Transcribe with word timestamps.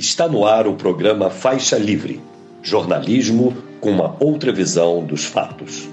Está 0.00 0.26
no 0.26 0.46
ar 0.46 0.66
o 0.66 0.76
programa 0.76 1.28
Faixa 1.28 1.76
Livre, 1.76 2.24
jornalismo 2.62 3.54
com 3.82 3.90
uma 3.90 4.16
outra 4.18 4.50
visão 4.50 5.04
dos 5.04 5.26
fatos. 5.26 5.90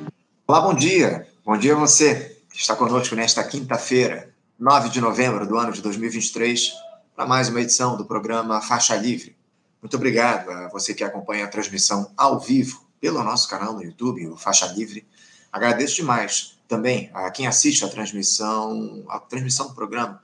Olá, 0.48 0.62
bom 0.62 0.74
dia. 0.74 1.28
Bom 1.44 1.58
dia 1.58 1.74
a 1.76 1.78
você 1.78 2.40
que 2.50 2.58
está 2.58 2.74
conosco 2.74 3.14
nesta 3.16 3.44
quinta-feira, 3.44 4.34
9 4.58 4.88
de 4.88 5.02
novembro 5.02 5.46
do 5.46 5.58
ano 5.58 5.74
de 5.74 5.82
2023, 5.82 6.72
para 7.18 7.26
mais 7.26 7.50
uma 7.50 7.60
edição 7.60 7.98
do 7.98 8.06
programa 8.06 8.62
Faixa 8.62 8.96
Livre. 8.96 9.36
Muito 9.82 9.98
obrigado 9.98 10.52
a 10.52 10.70
você 10.70 10.94
que 10.94 11.04
acompanha 11.04 11.44
a 11.44 11.50
transmissão 11.50 12.10
ao 12.16 12.40
vivo 12.40 12.88
pelo 13.02 13.22
nosso 13.22 13.50
canal 13.50 13.74
no 13.74 13.84
YouTube, 13.84 14.26
o 14.30 14.38
Faixa 14.38 14.68
Livre. 14.68 15.06
Agradeço 15.52 15.98
demais 15.98 16.58
também 16.66 17.12
a 17.14 17.30
quem 17.30 17.46
assiste 17.46 17.84
a 17.84 17.90
transmissão, 17.90 19.04
a 19.10 19.20
transmissão 19.20 19.68
do 19.68 19.76
programa, 19.76 20.22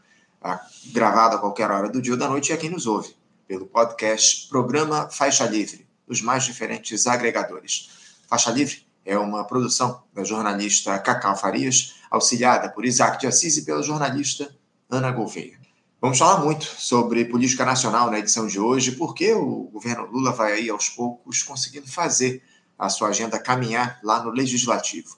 gravada 0.93 1.35
a 1.35 1.39
qualquer 1.39 1.69
hora 1.69 1.89
do 1.89 2.01
dia 2.01 2.13
ou 2.13 2.17
da 2.17 2.29
noite, 2.29 2.51
e 2.51 2.53
a 2.53 2.57
quem 2.57 2.69
nos 2.69 2.87
ouve 2.87 3.13
pelo 3.53 3.67
podcast 3.67 4.47
Programa 4.49 5.11
Faixa 5.11 5.45
Livre, 5.45 5.85
dos 6.07 6.23
mais 6.23 6.43
diferentes 6.43 7.05
agregadores. 7.05 7.91
Faixa 8.27 8.49
Livre 8.49 8.83
é 9.05 9.15
uma 9.15 9.43
produção 9.43 10.01
da 10.11 10.23
jornalista 10.23 10.97
Cacau 10.97 11.37
Farias, 11.37 11.93
auxiliada 12.09 12.67
por 12.69 12.83
Isaac 12.83 13.19
de 13.19 13.27
Assis 13.27 13.57
e 13.57 13.61
pela 13.63 13.83
jornalista 13.83 14.49
Ana 14.89 15.11
Gouveia. 15.11 15.59
Vamos 16.01 16.17
falar 16.17 16.43
muito 16.43 16.65
sobre 16.65 17.25
política 17.25 17.63
nacional 17.63 18.09
na 18.09 18.17
edição 18.17 18.47
de 18.47 18.59
hoje, 18.59 18.93
porque 18.93 19.31
o 19.33 19.69
governo 19.71 20.07
Lula 20.07 20.31
vai 20.31 20.53
aí 20.53 20.69
aos 20.71 20.89
poucos 20.89 21.43
conseguindo 21.43 21.87
fazer 21.87 22.41
a 22.75 22.89
sua 22.89 23.09
agenda 23.09 23.37
caminhar 23.37 23.99
lá 24.01 24.23
no 24.23 24.31
legislativo. 24.31 25.15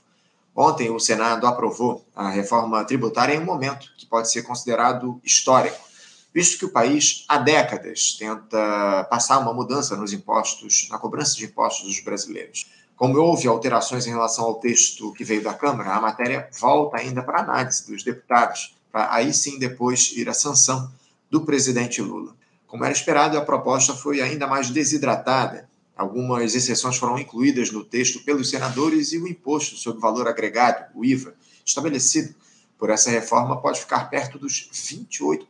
Ontem 0.54 0.90
o 0.90 1.00
Senado 1.00 1.48
aprovou 1.48 2.06
a 2.14 2.30
reforma 2.30 2.84
tributária 2.84 3.34
em 3.34 3.40
um 3.40 3.46
momento 3.46 3.88
que 3.98 4.06
pode 4.06 4.30
ser 4.30 4.44
considerado 4.44 5.22
histórico 5.24 5.85
visto 6.36 6.60
que 6.60 6.66
o 6.66 6.70
país 6.70 7.24
há 7.30 7.38
décadas 7.38 8.18
tenta 8.20 9.08
passar 9.10 9.40
uma 9.40 9.54
mudança 9.54 9.96
nos 9.96 10.12
impostos, 10.12 10.90
na 10.92 10.98
cobrança 10.98 11.38
de 11.38 11.46
impostos 11.46 11.88
dos 11.88 12.02
brasileiros. 12.02 12.70
Como 12.98 13.18
houve 13.18 13.48
alterações 13.48 14.06
em 14.06 14.10
relação 14.10 14.44
ao 14.44 14.56
texto 14.56 15.14
que 15.14 15.24
veio 15.24 15.42
da 15.42 15.54
Câmara, 15.54 15.94
a 15.94 16.02
matéria 16.02 16.50
volta 16.60 16.98
ainda 16.98 17.24
para 17.24 17.40
análise 17.40 17.90
dos 17.90 18.04
deputados, 18.04 18.76
para 18.92 19.14
aí 19.14 19.34
sim 19.34 19.58
depois 19.58 20.12
ir 20.14 20.28
à 20.28 20.34
sanção 20.34 20.92
do 21.32 21.46
presidente 21.46 22.02
Lula. 22.02 22.36
Como 22.68 22.84
era 22.84 22.94
esperado, 22.94 23.38
a 23.38 23.42
proposta 23.42 23.94
foi 23.94 24.20
ainda 24.20 24.46
mais 24.46 24.70
desidratada. 24.70 25.70
Algumas 25.96 26.54
exceções 26.54 26.98
foram 26.98 27.18
incluídas 27.18 27.72
no 27.72 27.82
texto 27.86 28.22
pelos 28.26 28.50
senadores 28.50 29.14
e 29.14 29.18
o 29.18 29.26
imposto 29.26 29.78
sobre 29.78 30.02
valor 30.02 30.28
agregado, 30.28 30.86
o 30.94 31.06
IVA, 31.06 31.34
estabelecido 31.66 32.36
por 32.78 32.90
essa 32.90 33.10
reforma 33.10 33.62
pode 33.62 33.80
ficar 33.80 34.10
perto 34.10 34.38
dos 34.38 34.70
28%, 34.74 35.46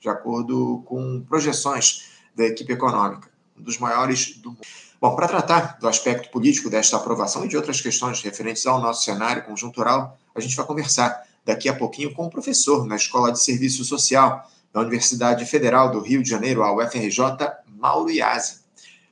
de 0.00 0.08
acordo 0.08 0.82
com 0.86 1.20
projeções 1.28 2.10
da 2.34 2.44
equipe 2.44 2.72
econômica, 2.72 3.28
um 3.56 3.62
dos 3.62 3.78
maiores 3.78 4.36
do 4.38 4.50
mundo. 4.50 4.60
Bom, 5.00 5.14
para 5.14 5.28
tratar 5.28 5.78
do 5.78 5.86
aspecto 5.86 6.30
político 6.30 6.70
desta 6.70 6.96
aprovação 6.96 7.44
e 7.44 7.48
de 7.48 7.56
outras 7.56 7.80
questões 7.80 8.22
referentes 8.22 8.66
ao 8.66 8.80
nosso 8.80 9.04
cenário 9.04 9.44
conjuntural, 9.44 10.18
a 10.34 10.40
gente 10.40 10.56
vai 10.56 10.64
conversar 10.64 11.24
daqui 11.44 11.68
a 11.68 11.74
pouquinho 11.74 12.14
com 12.14 12.22
o 12.22 12.26
um 12.26 12.30
professor 12.30 12.86
na 12.86 12.96
Escola 12.96 13.30
de 13.30 13.38
Serviço 13.38 13.84
Social 13.84 14.50
da 14.72 14.80
Universidade 14.80 15.44
Federal 15.44 15.90
do 15.90 16.00
Rio 16.00 16.22
de 16.22 16.30
Janeiro, 16.30 16.62
a 16.62 16.74
UFRJ, 16.74 17.20
Mauro 17.68 18.10
Iazzi. 18.10 18.64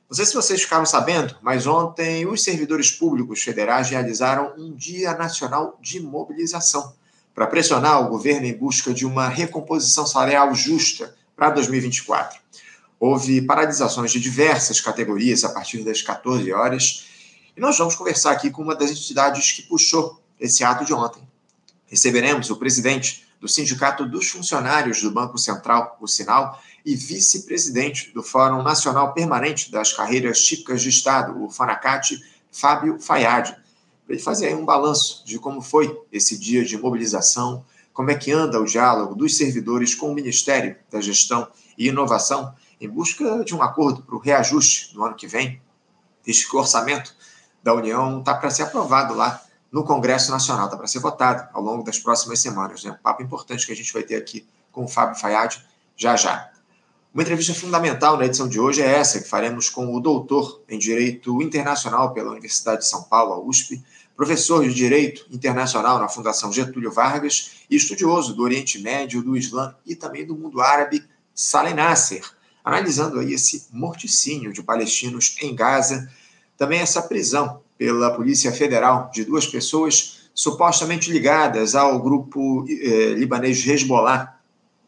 Não 0.09 0.15
sei 0.15 0.25
se 0.25 0.33
vocês 0.33 0.63
ficaram 0.63 0.85
sabendo, 0.85 1.37
mas 1.41 1.67
ontem 1.67 2.25
os 2.25 2.43
servidores 2.43 2.91
públicos 2.91 3.41
federais 3.41 3.89
realizaram 3.89 4.53
um 4.57 4.73
Dia 4.73 5.13
Nacional 5.13 5.77
de 5.79 5.99
Mobilização 5.99 6.93
para 7.33 7.47
pressionar 7.47 8.01
o 8.01 8.09
governo 8.09 8.45
em 8.45 8.53
busca 8.53 8.93
de 8.93 9.05
uma 9.05 9.27
recomposição 9.27 10.05
salarial 10.05 10.53
justa 10.53 11.15
para 11.35 11.49
2024. 11.49 12.39
Houve 12.99 13.41
paralisações 13.41 14.11
de 14.11 14.19
diversas 14.19 14.79
categorias 14.79 15.43
a 15.43 15.49
partir 15.49 15.83
das 15.83 16.01
14 16.01 16.51
horas 16.53 17.05
e 17.55 17.59
nós 17.59 17.77
vamos 17.77 17.95
conversar 17.95 18.31
aqui 18.31 18.49
com 18.49 18.61
uma 18.61 18.75
das 18.75 18.91
entidades 18.91 19.51
que 19.51 19.63
puxou 19.63 20.21
esse 20.39 20.63
ato 20.63 20.85
de 20.85 20.93
ontem. 20.93 21.21
Receberemos 21.87 22.49
o 22.49 22.55
presidente 22.55 23.25
do 23.39 23.47
Sindicato 23.47 24.05
dos 24.05 24.29
Funcionários 24.29 25.01
do 25.01 25.11
Banco 25.11 25.37
Central, 25.37 25.97
o 25.99 26.07
Sinal, 26.07 26.61
e 26.85 26.95
vice-presidente 26.95 28.11
do 28.13 28.23
Fórum 28.23 28.61
Nacional 28.63 29.13
Permanente 29.13 29.71
das 29.71 29.93
Carreiras 29.93 30.39
Típicas 30.39 30.81
de 30.81 30.89
Estado, 30.89 31.43
o 31.43 31.49
FANACAT, 31.49 32.21
Fábio 32.51 32.99
Fayad 32.99 33.55
para 34.05 34.15
ele 34.15 34.23
fazer 34.23 34.47
aí 34.47 34.55
um 34.55 34.65
balanço 34.65 35.23
de 35.25 35.39
como 35.39 35.61
foi 35.61 35.99
esse 36.11 36.37
dia 36.37 36.63
de 36.63 36.77
mobilização, 36.77 37.65
como 37.93 38.11
é 38.11 38.15
que 38.15 38.31
anda 38.31 38.59
o 38.59 38.65
diálogo 38.65 39.15
dos 39.15 39.37
servidores 39.37 39.95
com 39.95 40.11
o 40.11 40.15
Ministério 40.15 40.75
da 40.91 40.99
Gestão 40.99 41.47
e 41.77 41.87
Inovação 41.87 42.53
em 42.81 42.89
busca 42.89 43.43
de 43.45 43.55
um 43.55 43.61
acordo 43.61 44.01
para 44.01 44.15
o 44.15 44.19
reajuste 44.19 44.95
no 44.95 45.05
ano 45.05 45.15
que 45.15 45.27
vem, 45.27 45.61
visto 46.25 46.49
que 46.49 46.55
o 46.55 46.59
orçamento 46.59 47.15
da 47.61 47.73
União 47.73 48.19
está 48.19 48.33
para 48.33 48.49
ser 48.49 48.63
aprovado 48.63 49.13
lá 49.13 49.41
no 49.71 49.83
Congresso 49.83 50.31
Nacional, 50.31 50.65
está 50.65 50.77
para 50.77 50.87
ser 50.87 50.99
votado 50.99 51.47
ao 51.53 51.61
longo 51.61 51.83
das 51.83 51.97
próximas 51.97 52.39
semanas. 52.39 52.83
Né? 52.83 52.91
Um 52.91 53.01
papo 53.01 53.23
importante 53.23 53.65
que 53.65 53.71
a 53.71 53.75
gente 53.75 53.93
vai 53.93 54.03
ter 54.03 54.15
aqui 54.15 54.45
com 54.71 54.83
o 54.83 54.87
Fábio 54.87 55.19
Fayad 55.19 55.57
já 55.95 56.15
já. 56.15 56.51
Uma 57.13 57.21
entrevista 57.21 57.53
fundamental 57.53 58.17
na 58.17 58.25
edição 58.25 58.49
de 58.49 58.59
hoje 58.59 58.81
é 58.81 58.99
essa, 58.99 59.21
que 59.21 59.29
faremos 59.29 59.69
com 59.69 59.95
o 59.95 59.99
doutor 59.99 60.61
em 60.67 60.79
Direito 60.79 61.41
Internacional 61.41 62.11
pela 62.11 62.31
Universidade 62.31 62.81
de 62.81 62.87
São 62.87 63.03
Paulo, 63.03 63.33
a 63.33 63.39
USP, 63.39 63.83
professor 64.15 64.63
de 64.67 64.73
Direito 64.73 65.25
Internacional 65.31 65.99
na 65.99 66.07
Fundação 66.07 66.51
Getúlio 66.51 66.91
Vargas 66.91 67.51
e 67.69 67.75
estudioso 67.75 68.33
do 68.33 68.43
Oriente 68.43 68.79
Médio, 68.79 69.23
do 69.23 69.35
Islã 69.35 69.75
e 69.85 69.95
também 69.95 70.25
do 70.25 70.35
mundo 70.35 70.61
árabe, 70.61 71.03
Saleh 71.33 71.73
Nasser, 71.73 72.23
analisando 72.63 73.19
aí 73.19 73.33
esse 73.33 73.67
morticínio 73.71 74.53
de 74.53 74.61
palestinos 74.61 75.35
em 75.41 75.55
Gaza, 75.55 76.09
também 76.57 76.79
essa 76.79 77.01
prisão 77.01 77.61
pela 77.77 78.15
Polícia 78.15 78.51
Federal 78.51 79.09
de 79.11 79.25
duas 79.25 79.47
pessoas 79.47 80.29
supostamente 80.33 81.11
ligadas 81.11 81.75
ao 81.75 82.01
grupo 82.01 82.65
eh, 82.69 83.13
libanês 83.13 83.65
Hezbollah, 83.65 84.39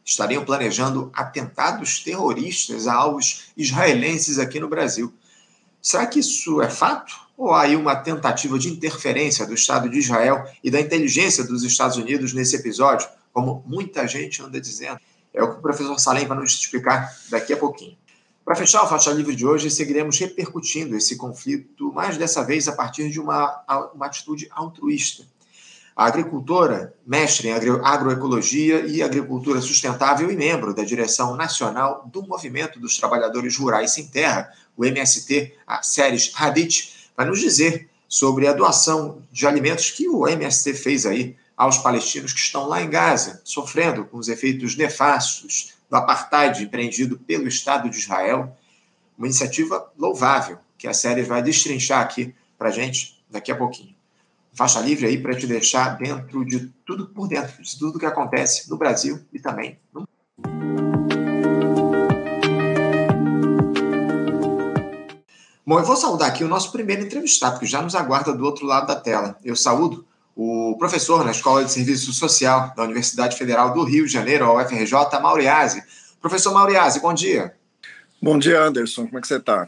estariam 0.03 0.46
planejando 0.46 1.12
atentados 1.14 2.00
terroristas 2.00 2.88
a 2.88 2.94
alvos 2.94 3.47
israelenses 3.58 4.38
aqui 4.38 4.59
no 4.59 4.68
Brasil. 4.68 5.12
Será 5.81 6.06
que 6.06 6.19
isso 6.19 6.62
é 6.62 6.69
fato? 6.69 7.25
Ou 7.38 7.51
há 7.51 7.63
aí 7.63 7.75
uma 7.75 7.96
tentativa 7.96 8.57
de 8.57 8.69
interferência 8.69 9.46
do 9.46 9.53
Estado 9.53 9.90
de 9.90 10.00
Israel 10.00 10.46
e 10.63 10.72
da 10.72 10.79
inteligência 10.79 11.44
dos 11.44 11.63
Estados 11.63 11.97
Unidos 11.97 12.34
nesse 12.34 12.56
episódio, 12.56 13.07
como 13.34 13.63
muita 13.66 14.07
gente 14.07 14.41
anda 14.41 14.59
dizendo? 14.59 15.00
É 15.34 15.44
o 15.44 15.51
que 15.51 15.59
o 15.59 15.62
professor 15.62 16.00
Salem 16.00 16.25
vai 16.25 16.38
nos 16.38 16.53
explicar 16.53 17.13
daqui 17.29 17.51
a 17.51 17.57
pouquinho. 17.57 17.97
Para 18.46 18.56
fechar 18.56 18.84
o 18.84 18.88
Faixa 18.88 19.12
Livre 19.12 19.35
de 19.35 19.46
hoje, 19.46 19.69
seguiremos 19.69 20.18
repercutindo 20.19 20.96
esse 20.96 21.18
conflito, 21.18 21.91
mais 21.91 22.18
dessa 22.18 22.44
vez 22.44 22.68
a 22.68 22.73
partir 22.73 23.09
de 23.09 23.19
uma, 23.19 23.91
uma 23.94 24.06
atitude 24.06 24.47
altruísta 24.52 25.25
a 25.96 26.07
agricultora, 26.07 26.94
mestre 27.07 27.47
em 27.47 27.53
agroecologia 27.53 28.85
e 28.85 29.02
agricultura 29.02 29.62
sustentável 29.62 30.29
e 30.29 30.35
membro 30.35 30.73
da 30.73 30.84
direção 30.84 31.38
nacional 31.38 32.06
do 32.12 32.22
Movimento 32.28 32.79
dos 32.81 32.97
Trabalhadores 32.97 33.56
Rurais 33.56 33.91
Sem 33.91 34.07
Terra, 34.07 34.52
o 34.75 34.84
MST, 34.84 35.53
a 35.66 35.81
Séries 35.81 36.34
Hadith, 36.35 36.95
vai 37.16 37.26
nos 37.26 37.40
dizer 37.40 37.90
sobre 38.08 38.48
a 38.48 38.53
doação 38.53 39.22
de 39.31 39.48
alimentos 39.48 39.92
que 39.92 40.08
o 40.08 40.28
MST 40.28 40.74
fez 40.74 41.06
aí 41.06 41.36
aos 41.58 41.78
palestinos 41.78 42.34
que 42.34 42.40
estão 42.40 42.68
lá 42.68 42.81
em 42.81 42.90
Gaza, 42.90 43.42
sofrendo 43.44 44.06
com 44.06 44.18
os 44.18 44.28
efeitos 44.28 44.76
nefastos 44.76 45.74
do 45.90 45.96
apartheid 45.96 46.64
empreendido 46.64 47.18
pelo 47.18 47.48
Estado 47.48 47.90
de 47.90 47.98
Israel. 47.98 48.56
Uma 49.18 49.28
iniciativa 49.28 49.92
louvável 49.98 50.58
que 50.78 50.88
a 50.88 50.94
série 50.94 51.24
vai 51.24 51.42
destrinchar 51.42 52.02
aqui 52.02 52.36
para 52.58 52.72
gente 52.72 53.24
daqui 53.30 53.52
a 53.52 53.56
pouquinho 53.56 53.96
faixa 54.56 54.80
livre 54.80 55.06
aí 55.06 55.22
para 55.22 55.36
te 55.36 55.46
deixar 55.46 55.97
dentro 55.97 56.46
de 56.46 56.72
tudo 56.86 57.08
por 57.09 57.28
dentro, 57.28 57.62
de 57.62 57.78
tudo 57.78 58.00
que 58.00 58.06
acontece 58.06 58.70
no 58.70 58.78
Brasil 58.78 59.20
e 59.32 59.38
também 59.38 59.78
no 59.94 60.08
Bom, 65.67 65.79
eu 65.79 65.84
vou 65.84 65.96
saudar 65.96 66.28
aqui 66.28 66.44
o 66.44 66.47
nosso 66.47 66.72
primeiro 66.72 67.02
entrevistado, 67.02 67.59
que 67.59 67.66
já 67.66 67.82
nos 67.82 67.96
aguarda 67.96 68.32
do 68.32 68.46
outro 68.46 68.67
lado 68.67 68.85
da 68.85 68.96
tela. 68.96 69.35
Eu 69.44 69.56
saúdo 69.56 70.06
o 70.35 70.76
professor 70.78 71.26
na 71.26 71.32
Escola 71.32 71.66
de 71.66 71.72
Serviço 71.72 72.14
Social 72.14 72.72
da 72.78 72.84
Universidade 72.84 73.35
Federal 73.35 73.73
do 73.73 73.84
Rio 73.84 74.06
de 74.06 74.14
Janeiro, 74.14 74.46
a 74.46 74.62
UFRJ, 74.62 74.94
Mauriase. 75.20 75.84
Professor 76.22 76.53
Mauriase, 76.53 77.00
bom 77.00 77.16
dia. 77.16 77.56
Bom 78.22 78.38
dia, 78.38 78.62
Anderson. 78.62 79.08
Como 79.08 79.17
é 79.17 79.22
que 79.22 79.28
você 79.28 79.38
está? 79.38 79.67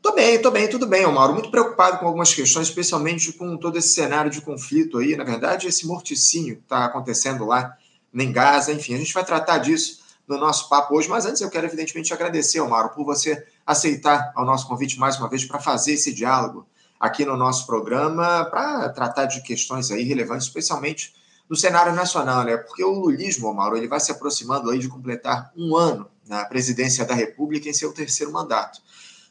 Tô 0.00 0.14
bem, 0.14 0.40
tô 0.40 0.50
bem, 0.50 0.66
tudo 0.66 0.86
bem, 0.86 1.06
Mauro. 1.06 1.34
Muito 1.34 1.50
preocupado 1.50 1.98
com 1.98 2.06
algumas 2.06 2.32
questões, 2.32 2.68
especialmente 2.68 3.30
com 3.34 3.58
todo 3.58 3.76
esse 3.76 3.88
cenário 3.88 4.30
de 4.30 4.40
conflito 4.40 4.96
aí. 4.96 5.14
Na 5.14 5.24
verdade, 5.24 5.68
esse 5.68 5.86
morticínio 5.86 6.56
que 6.56 6.62
está 6.62 6.86
acontecendo 6.86 7.44
lá 7.44 7.76
em 8.14 8.32
Gaza. 8.32 8.72
Enfim, 8.72 8.94
a 8.94 8.98
gente 8.98 9.12
vai 9.12 9.26
tratar 9.26 9.58
disso 9.58 9.98
no 10.28 10.38
nosso 10.38 10.68
papo 10.68 10.94
hoje. 10.94 11.08
Mas 11.08 11.24
antes, 11.24 11.40
eu 11.40 11.50
quero, 11.50 11.66
evidentemente, 11.66 12.12
agradecer, 12.12 12.60
Mauro, 12.62 12.90
por 12.90 13.04
você 13.04 13.46
aceitar 13.66 14.32
o 14.36 14.44
nosso 14.44 14.68
convite 14.68 14.98
mais 14.98 15.18
uma 15.18 15.28
vez 15.28 15.44
para 15.44 15.58
fazer 15.58 15.94
esse 15.94 16.12
diálogo 16.12 16.66
aqui 17.00 17.24
no 17.24 17.36
nosso 17.36 17.66
programa, 17.66 18.44
para 18.46 18.88
tratar 18.90 19.24
de 19.24 19.40
questões 19.42 19.90
aí 19.90 20.02
relevantes, 20.02 20.46
especialmente 20.46 21.14
no 21.48 21.56
cenário 21.56 21.94
nacional, 21.94 22.44
né? 22.44 22.56
Porque 22.56 22.84
o 22.84 22.92
lulismo, 22.92 23.52
Mauro, 23.54 23.76
ele 23.76 23.88
vai 23.88 24.00
se 24.00 24.12
aproximando 24.12 24.70
aí 24.70 24.78
de 24.78 24.88
completar 24.88 25.50
um 25.56 25.74
ano 25.74 26.10
na 26.26 26.44
presidência 26.44 27.04
da 27.06 27.14
República 27.14 27.68
em 27.68 27.72
seu 27.72 27.92
terceiro 27.92 28.32
mandato, 28.32 28.80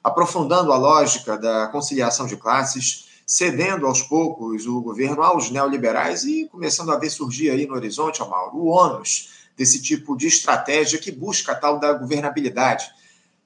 aprofundando 0.04 0.72
a 0.72 0.78
lógica 0.78 1.38
da 1.38 1.68
conciliação 1.68 2.26
de 2.26 2.38
classes, 2.38 3.08
cedendo 3.26 3.86
aos 3.86 4.02
poucos 4.02 4.66
o 4.66 4.82
governo 4.82 5.22
aos 5.22 5.52
neoliberais 5.52 6.24
e 6.24 6.48
começando 6.48 6.92
a 6.92 6.98
ver 6.98 7.10
surgir 7.10 7.52
aí 7.52 7.68
no 7.68 7.76
horizonte, 7.76 8.24
Amauro, 8.24 8.56
o 8.58 8.68
ônus 8.68 9.37
desse 9.58 9.82
tipo 9.82 10.16
de 10.16 10.28
estratégia 10.28 11.00
que 11.00 11.12
busca 11.12 11.52
a 11.52 11.56
tal 11.56 11.80
da 11.80 11.92
governabilidade. 11.94 12.86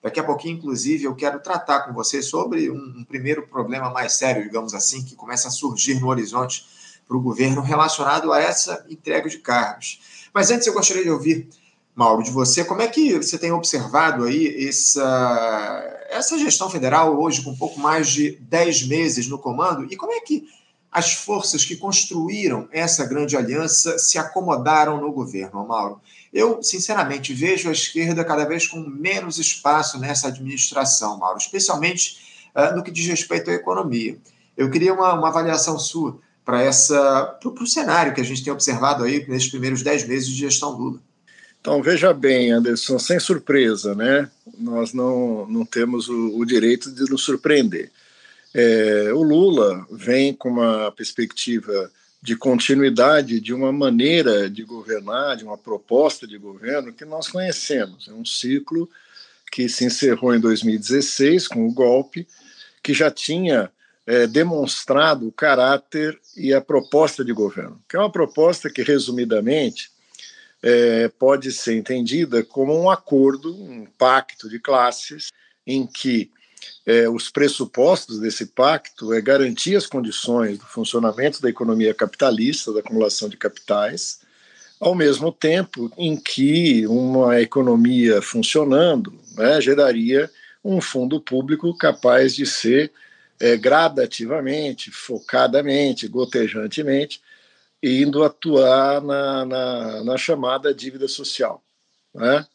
Daqui 0.03 0.19
a 0.19 0.23
pouquinho, 0.23 0.57
inclusive, 0.57 1.05
eu 1.05 1.15
quero 1.15 1.39
tratar 1.39 1.81
com 1.81 1.93
você 1.93 2.21
sobre 2.21 2.69
um, 2.69 2.99
um 2.99 3.03
primeiro 3.03 3.47
problema 3.47 3.89
mais 3.89 4.13
sério, 4.13 4.43
digamos 4.43 4.73
assim, 4.73 5.03
que 5.05 5.15
começa 5.15 5.47
a 5.47 5.51
surgir 5.51 5.99
no 5.99 6.07
horizonte 6.07 6.65
para 7.07 7.15
o 7.15 7.21
governo 7.21 7.61
relacionado 7.61 8.33
a 8.33 8.39
essa 8.39 8.85
entrega 8.89 9.29
de 9.29 9.37
cargos. 9.37 10.27
Mas 10.33 10.51
antes 10.51 10.67
eu 10.67 10.73
gostaria 10.73 11.03
de 11.03 11.09
ouvir 11.09 11.47
Mauro, 11.93 12.23
de 12.23 12.31
você. 12.31 12.63
Como 12.63 12.81
é 12.81 12.87
que 12.87 13.17
você 13.17 13.37
tem 13.37 13.51
observado 13.51 14.23
aí 14.23 14.65
essa, 14.67 16.07
essa 16.09 16.37
gestão 16.39 16.69
federal 16.69 17.21
hoje 17.21 17.43
com 17.43 17.51
um 17.51 17.57
pouco 17.57 17.79
mais 17.79 18.09
de 18.09 18.37
10 18.37 18.87
meses 18.87 19.27
no 19.27 19.37
comando? 19.37 19.85
E 19.91 19.97
como 19.97 20.13
é 20.13 20.21
que 20.21 20.47
as 20.91 21.13
forças 21.13 21.63
que 21.63 21.77
construíram 21.77 22.67
essa 22.71 23.05
grande 23.05 23.37
aliança 23.37 23.97
se 23.97 24.17
acomodaram 24.17 24.99
no 24.99 25.11
governo, 25.11 25.65
Mauro? 25.65 26.01
Eu, 26.33 26.61
sinceramente, 26.61 27.33
vejo 27.33 27.69
a 27.69 27.71
esquerda 27.71 28.25
cada 28.25 28.45
vez 28.45 28.67
com 28.67 28.79
menos 28.79 29.37
espaço 29.37 29.97
nessa 29.99 30.27
administração, 30.27 31.17
Mauro, 31.17 31.37
especialmente 31.37 32.17
uh, 32.55 32.75
no 32.75 32.83
que 32.83 32.91
diz 32.91 33.07
respeito 33.07 33.49
à 33.49 33.53
economia. 33.53 34.17
Eu 34.57 34.69
queria 34.69 34.93
uma, 34.93 35.13
uma 35.13 35.29
avaliação 35.29 35.79
sua 35.79 36.19
para 36.43 37.39
o 37.45 37.67
cenário 37.67 38.13
que 38.13 38.21
a 38.21 38.25
gente 38.25 38.43
tem 38.43 38.51
observado 38.51 39.03
aí 39.03 39.25
nesses 39.27 39.49
primeiros 39.49 39.81
10 39.81 40.07
meses 40.07 40.27
de 40.27 40.35
gestão 40.35 40.71
Lula. 40.71 40.99
Então, 41.61 41.81
veja 41.81 42.11
bem, 42.11 42.51
Anderson, 42.51 42.97
sem 42.97 43.19
surpresa, 43.19 43.93
né? 43.93 44.29
Nós 44.57 44.93
não, 44.93 45.45
não 45.47 45.63
temos 45.63 46.09
o, 46.09 46.37
o 46.39 46.43
direito 46.43 46.91
de 46.91 47.09
nos 47.09 47.23
surpreender. 47.23 47.91
É, 48.53 49.11
o 49.13 49.21
Lula 49.21 49.85
vem 49.89 50.33
com 50.33 50.49
uma 50.49 50.91
perspectiva 50.91 51.91
de 52.21 52.35
continuidade 52.35 53.39
de 53.39 53.53
uma 53.53 53.71
maneira 53.71 54.49
de 54.49 54.63
governar, 54.63 55.37
de 55.37 55.43
uma 55.43 55.57
proposta 55.57 56.27
de 56.27 56.37
governo 56.37 56.93
que 56.93 57.05
nós 57.05 57.27
conhecemos. 57.27 58.07
É 58.07 58.13
um 58.13 58.25
ciclo 58.25 58.89
que 59.51 59.67
se 59.67 59.85
encerrou 59.85 60.33
em 60.35 60.39
2016 60.39 61.47
com 61.47 61.65
o 61.65 61.73
golpe, 61.73 62.27
que 62.83 62.93
já 62.93 63.09
tinha 63.09 63.71
é, 64.05 64.27
demonstrado 64.27 65.27
o 65.27 65.31
caráter 65.31 66.19
e 66.37 66.53
a 66.53 66.61
proposta 66.61 67.23
de 67.23 67.33
governo, 67.33 67.81
que 67.89 67.95
é 67.95 67.99
uma 67.99 68.11
proposta 68.11 68.69
que, 68.69 68.83
resumidamente, 68.83 69.91
é, 70.61 71.07
pode 71.07 71.51
ser 71.51 71.75
entendida 71.75 72.43
como 72.43 72.77
um 72.79 72.89
acordo, 72.89 73.55
um 73.55 73.85
pacto 73.97 74.47
de 74.47 74.59
classes, 74.59 75.31
em 75.65 75.87
que 75.87 76.31
é, 76.85 77.07
os 77.07 77.29
pressupostos 77.29 78.19
desse 78.19 78.47
pacto 78.47 79.13
é 79.13 79.21
garantir 79.21 79.75
as 79.75 79.85
condições 79.85 80.57
do 80.57 80.65
funcionamento 80.65 81.41
da 81.41 81.49
economia 81.49 81.93
capitalista, 81.93 82.73
da 82.73 82.79
acumulação 82.79 83.29
de 83.29 83.37
capitais, 83.37 84.21
ao 84.79 84.95
mesmo 84.95 85.31
tempo 85.31 85.91
em 85.95 86.17
que 86.17 86.87
uma 86.87 87.39
economia 87.39 88.21
funcionando 88.21 89.13
né, 89.37 89.61
geraria 89.61 90.29
um 90.63 90.81
fundo 90.81 91.21
público 91.21 91.75
capaz 91.77 92.35
de 92.35 92.45
ser 92.45 92.91
é, 93.39 93.55
gradativamente, 93.57 94.91
focadamente, 94.91 96.07
gotejantemente, 96.07 97.21
indo 97.81 98.23
atuar 98.23 99.01
na, 99.01 99.45
na, 99.45 100.03
na 100.03 100.17
chamada 100.17 100.73
dívida 100.73 101.07
social. 101.07 101.63
Né? 102.13 102.45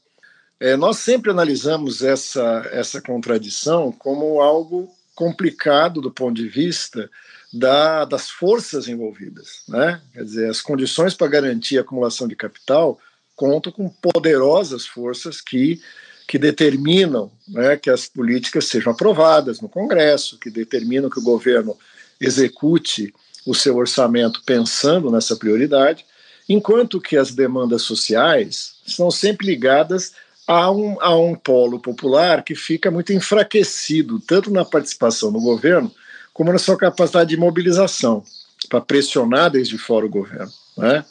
É, 0.58 0.76
nós 0.76 0.98
sempre 0.98 1.30
analisamos 1.30 2.02
essa, 2.02 2.68
essa 2.72 3.00
contradição 3.00 3.92
como 3.92 4.40
algo 4.40 4.90
complicado 5.14 6.00
do 6.00 6.10
ponto 6.10 6.34
de 6.34 6.48
vista 6.48 7.10
da, 7.52 8.04
das 8.04 8.30
forças 8.30 8.88
envolvidas. 8.88 9.62
Né? 9.68 10.00
Quer 10.12 10.24
dizer, 10.24 10.50
as 10.50 10.60
condições 10.60 11.14
para 11.14 11.28
garantir 11.28 11.78
a 11.78 11.82
acumulação 11.82 12.26
de 12.26 12.36
capital 12.36 12.98
contam 13.34 13.70
com 13.70 13.88
poderosas 13.88 14.86
forças 14.86 15.40
que, 15.42 15.80
que 16.26 16.38
determinam 16.38 17.30
né, 17.46 17.76
que 17.76 17.90
as 17.90 18.06
políticas 18.06 18.64
sejam 18.64 18.92
aprovadas 18.92 19.60
no 19.60 19.68
Congresso, 19.68 20.38
que 20.38 20.50
determinam 20.50 21.10
que 21.10 21.18
o 21.18 21.22
governo 21.22 21.76
execute 22.18 23.14
o 23.44 23.54
seu 23.54 23.76
orçamento 23.76 24.42
pensando 24.44 25.10
nessa 25.10 25.36
prioridade, 25.36 26.04
enquanto 26.48 27.00
que 27.00 27.16
as 27.16 27.32
demandas 27.32 27.82
sociais 27.82 28.76
são 28.86 29.10
sempre 29.10 29.46
ligadas 29.46 30.12
a 30.46 30.70
um, 30.70 31.00
a 31.00 31.16
um 31.16 31.34
polo 31.34 31.80
popular 31.80 32.42
que 32.42 32.54
fica 32.54 32.90
muito 32.90 33.12
enfraquecido, 33.12 34.20
tanto 34.20 34.50
na 34.50 34.64
participação 34.64 35.30
no 35.30 35.40
governo, 35.40 35.90
como 36.32 36.52
na 36.52 36.58
sua 36.58 36.76
capacidade 36.76 37.30
de 37.30 37.36
mobilização, 37.36 38.22
para 38.68 38.80
pressionar 38.80 39.50
desde 39.50 39.76
fora 39.78 40.06
o 40.06 40.10
governo. 40.10 40.52
Né? 40.76 41.04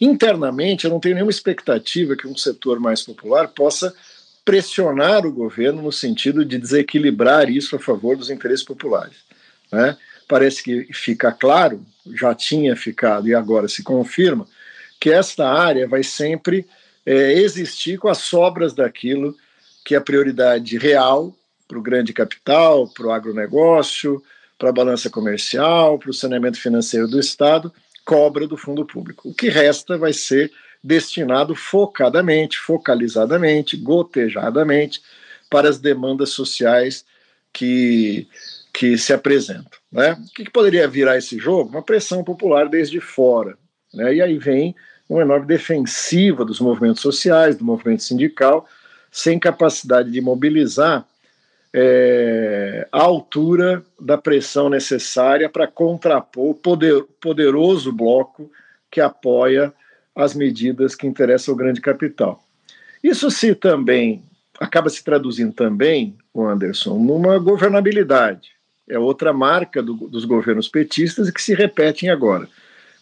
Internamente, 0.00 0.84
eu 0.84 0.90
não 0.90 1.00
tenho 1.00 1.14
nenhuma 1.14 1.30
expectativa 1.30 2.16
que 2.16 2.28
um 2.28 2.36
setor 2.36 2.78
mais 2.78 3.02
popular 3.02 3.48
possa 3.48 3.92
pressionar 4.44 5.26
o 5.26 5.32
governo 5.32 5.82
no 5.82 5.92
sentido 5.92 6.44
de 6.44 6.58
desequilibrar 6.58 7.50
isso 7.50 7.76
a 7.76 7.78
favor 7.78 8.16
dos 8.16 8.30
interesses 8.30 8.64
populares. 8.64 9.16
Né? 9.70 9.96
parece 10.28 10.62
que 10.62 10.92
fica 10.92 11.32
claro, 11.32 11.84
já 12.14 12.34
tinha 12.34 12.76
ficado 12.76 13.26
e 13.26 13.34
agora 13.34 13.66
se 13.66 13.82
confirma, 13.82 14.46
que 15.00 15.10
esta 15.10 15.48
área 15.48 15.88
vai 15.88 16.04
sempre 16.04 16.66
é, 17.08 17.32
existir 17.32 17.98
com 17.98 18.08
as 18.08 18.18
sobras 18.18 18.74
daquilo 18.74 19.34
que 19.82 19.94
é 19.94 20.00
prioridade 20.00 20.76
real 20.76 21.34
para 21.66 21.78
o 21.78 21.82
grande 21.82 22.12
capital, 22.12 22.86
para 22.86 23.06
o 23.06 23.10
agronegócio, 23.10 24.22
para 24.58 24.68
a 24.68 24.72
balança 24.72 25.08
comercial, 25.08 25.98
para 25.98 26.10
o 26.10 26.14
saneamento 26.14 26.60
financeiro 26.60 27.08
do 27.08 27.18
Estado, 27.18 27.72
cobra 28.04 28.46
do 28.46 28.58
fundo 28.58 28.84
público. 28.84 29.30
O 29.30 29.34
que 29.34 29.48
resta 29.48 29.96
vai 29.96 30.12
ser 30.12 30.52
destinado 30.84 31.54
focadamente, 31.54 32.58
focalizadamente, 32.58 33.74
gotejadamente 33.78 35.00
para 35.48 35.66
as 35.66 35.78
demandas 35.78 36.28
sociais 36.30 37.06
que 37.54 38.28
que 38.70 38.96
se 38.96 39.12
apresentam. 39.12 39.78
Né? 39.90 40.12
O 40.12 40.34
que, 40.34 40.44
que 40.44 40.52
poderia 40.52 40.86
virar 40.86 41.16
esse 41.16 41.36
jogo? 41.36 41.70
Uma 41.70 41.82
pressão 41.82 42.22
popular 42.22 42.68
desde 42.68 43.00
fora. 43.00 43.58
Né? 43.92 44.16
E 44.16 44.22
aí 44.22 44.38
vem 44.38 44.76
uma 45.08 45.22
enorme 45.22 45.46
defensiva 45.46 46.44
dos 46.44 46.60
movimentos 46.60 47.00
sociais, 47.00 47.56
do 47.56 47.64
movimento 47.64 48.02
sindical, 48.02 48.68
sem 49.10 49.38
capacidade 49.38 50.10
de 50.10 50.20
mobilizar 50.20 51.06
é, 51.72 52.86
a 52.92 53.00
altura 53.00 53.82
da 53.98 54.18
pressão 54.18 54.68
necessária 54.68 55.48
para 55.48 55.66
contrapor 55.66 56.50
o 56.50 56.54
poder, 56.54 57.04
poderoso 57.20 57.92
bloco 57.92 58.50
que 58.90 59.00
apoia 59.00 59.72
as 60.14 60.34
medidas 60.34 60.94
que 60.94 61.06
interessam 61.06 61.52
ao 61.52 61.58
grande 61.58 61.80
capital. 61.80 62.42
Isso 63.02 63.30
se 63.30 63.54
também 63.54 64.22
acaba 64.58 64.90
se 64.90 65.04
traduzindo 65.04 65.52
também, 65.52 66.16
o 66.34 66.44
Anderson, 66.44 66.98
numa 66.98 67.38
governabilidade 67.38 68.58
é 68.88 68.98
outra 68.98 69.32
marca 69.32 69.82
do, 69.82 69.94
dos 69.94 70.24
governos 70.24 70.66
petistas 70.66 71.28
e 71.28 71.32
que 71.32 71.42
se 71.42 71.54
repetem 71.54 72.08
agora. 72.08 72.48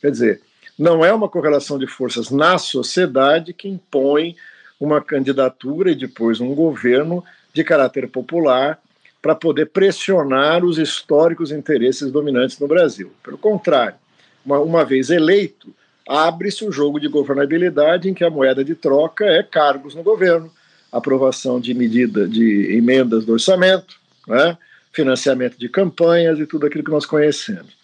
Quer 0.01 0.11
dizer, 0.11 0.41
não 0.79 1.05
é 1.05 1.13
uma 1.13 1.29
correlação 1.29 1.79
de 1.79 1.87
forças 1.87 2.31
na 2.31 2.59
sociedade 2.59 3.53
que 3.53 3.69
impõe 3.69 4.37
uma 4.79 5.01
candidatura 5.01 5.91
e 5.91 5.95
depois 5.95 6.41
um 6.41 6.55
governo 6.55 7.25
de 7.53 7.65
caráter 7.65 8.09
popular 8.09 8.79
para 9.23 9.35
poder 9.35 9.67
pressionar 9.67 10.65
os 10.65 10.79
históricos 10.79 11.51
interesses 11.51 12.13
dominantes 12.13 12.59
no 12.59 12.69
Brasil. 12.69 13.11
Pelo 13.25 13.39
contrário, 13.39 13.97
uma, 14.45 14.61
uma 14.61 14.85
vez 14.85 15.11
eleito, 15.11 15.75
abre-se 16.07 16.65
o 16.65 16.71
jogo 16.71 17.01
de 17.01 17.09
governabilidade 17.09 18.09
em 18.09 18.15
que 18.15 18.23
a 18.23 18.31
moeda 18.31 18.65
de 18.65 18.75
troca 18.75 19.25
é 19.25 19.43
cargos 19.43 19.95
no 19.95 20.03
governo, 20.03 20.51
aprovação 20.93 21.59
de 21.59 21.75
medida 21.75 22.29
de 22.29 22.77
emendas 22.77 23.25
do 23.25 23.33
orçamento, 23.33 23.97
né? 24.29 24.57
financiamento 24.93 25.59
de 25.59 25.69
campanhas 25.69 26.39
e 26.39 26.47
tudo 26.47 26.67
aquilo 26.67 26.85
que 26.85 26.91
nós 26.91 27.05
conhecemos. 27.05 27.75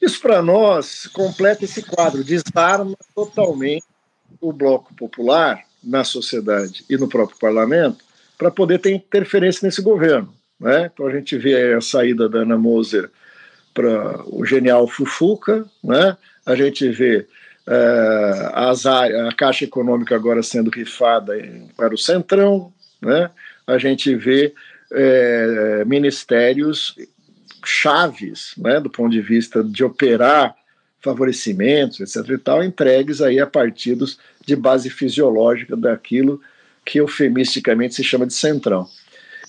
Isso, 0.00 0.20
para 0.20 0.42
nós, 0.42 1.06
completa 1.06 1.64
esse 1.64 1.82
quadro, 1.82 2.22
desarma 2.22 2.96
totalmente 3.14 3.84
o 4.40 4.52
bloco 4.52 4.94
popular 4.94 5.62
na 5.82 6.04
sociedade 6.04 6.84
e 6.88 6.96
no 6.96 7.08
próprio 7.08 7.38
parlamento 7.38 8.04
para 8.36 8.50
poder 8.50 8.78
ter 8.78 8.92
interferência 8.92 9.66
nesse 9.66 9.80
governo. 9.80 10.34
Né? 10.58 10.90
Então, 10.92 11.06
a 11.06 11.12
gente 11.12 11.36
vê 11.36 11.74
a 11.74 11.80
saída 11.80 12.28
da 12.28 12.40
Ana 12.40 12.56
Moser 12.56 13.10
para 13.72 14.22
o 14.26 14.44
genial 14.44 14.86
Fufuca, 14.86 15.64
né? 15.82 16.16
a 16.46 16.54
gente 16.54 16.88
vê 16.90 17.26
é, 17.66 18.50
as, 18.52 18.86
a 18.86 19.32
Caixa 19.36 19.64
Econômica 19.64 20.14
agora 20.14 20.42
sendo 20.42 20.70
rifada 20.70 21.34
para 21.76 21.94
o 21.94 21.98
Centrão, 21.98 22.72
né? 23.00 23.30
a 23.66 23.78
gente 23.78 24.14
vê 24.14 24.54
é, 24.92 25.84
ministérios 25.86 26.96
chaves, 27.68 28.54
né, 28.56 28.80
do 28.80 28.90
ponto 28.90 29.10
de 29.10 29.20
vista 29.20 29.62
de 29.62 29.84
operar 29.84 30.54
favorecimentos, 31.00 32.00
etc. 32.00 32.30
e 32.30 32.38
tal, 32.38 32.64
entregues 32.64 33.20
aí 33.20 33.38
a 33.38 33.46
partidos 33.46 34.18
de 34.44 34.56
base 34.56 34.88
fisiológica 34.88 35.76
daquilo 35.76 36.40
que 36.84 36.98
eufemisticamente 36.98 37.94
se 37.94 38.02
chama 38.02 38.26
de 38.26 38.32
centrão. 38.32 38.88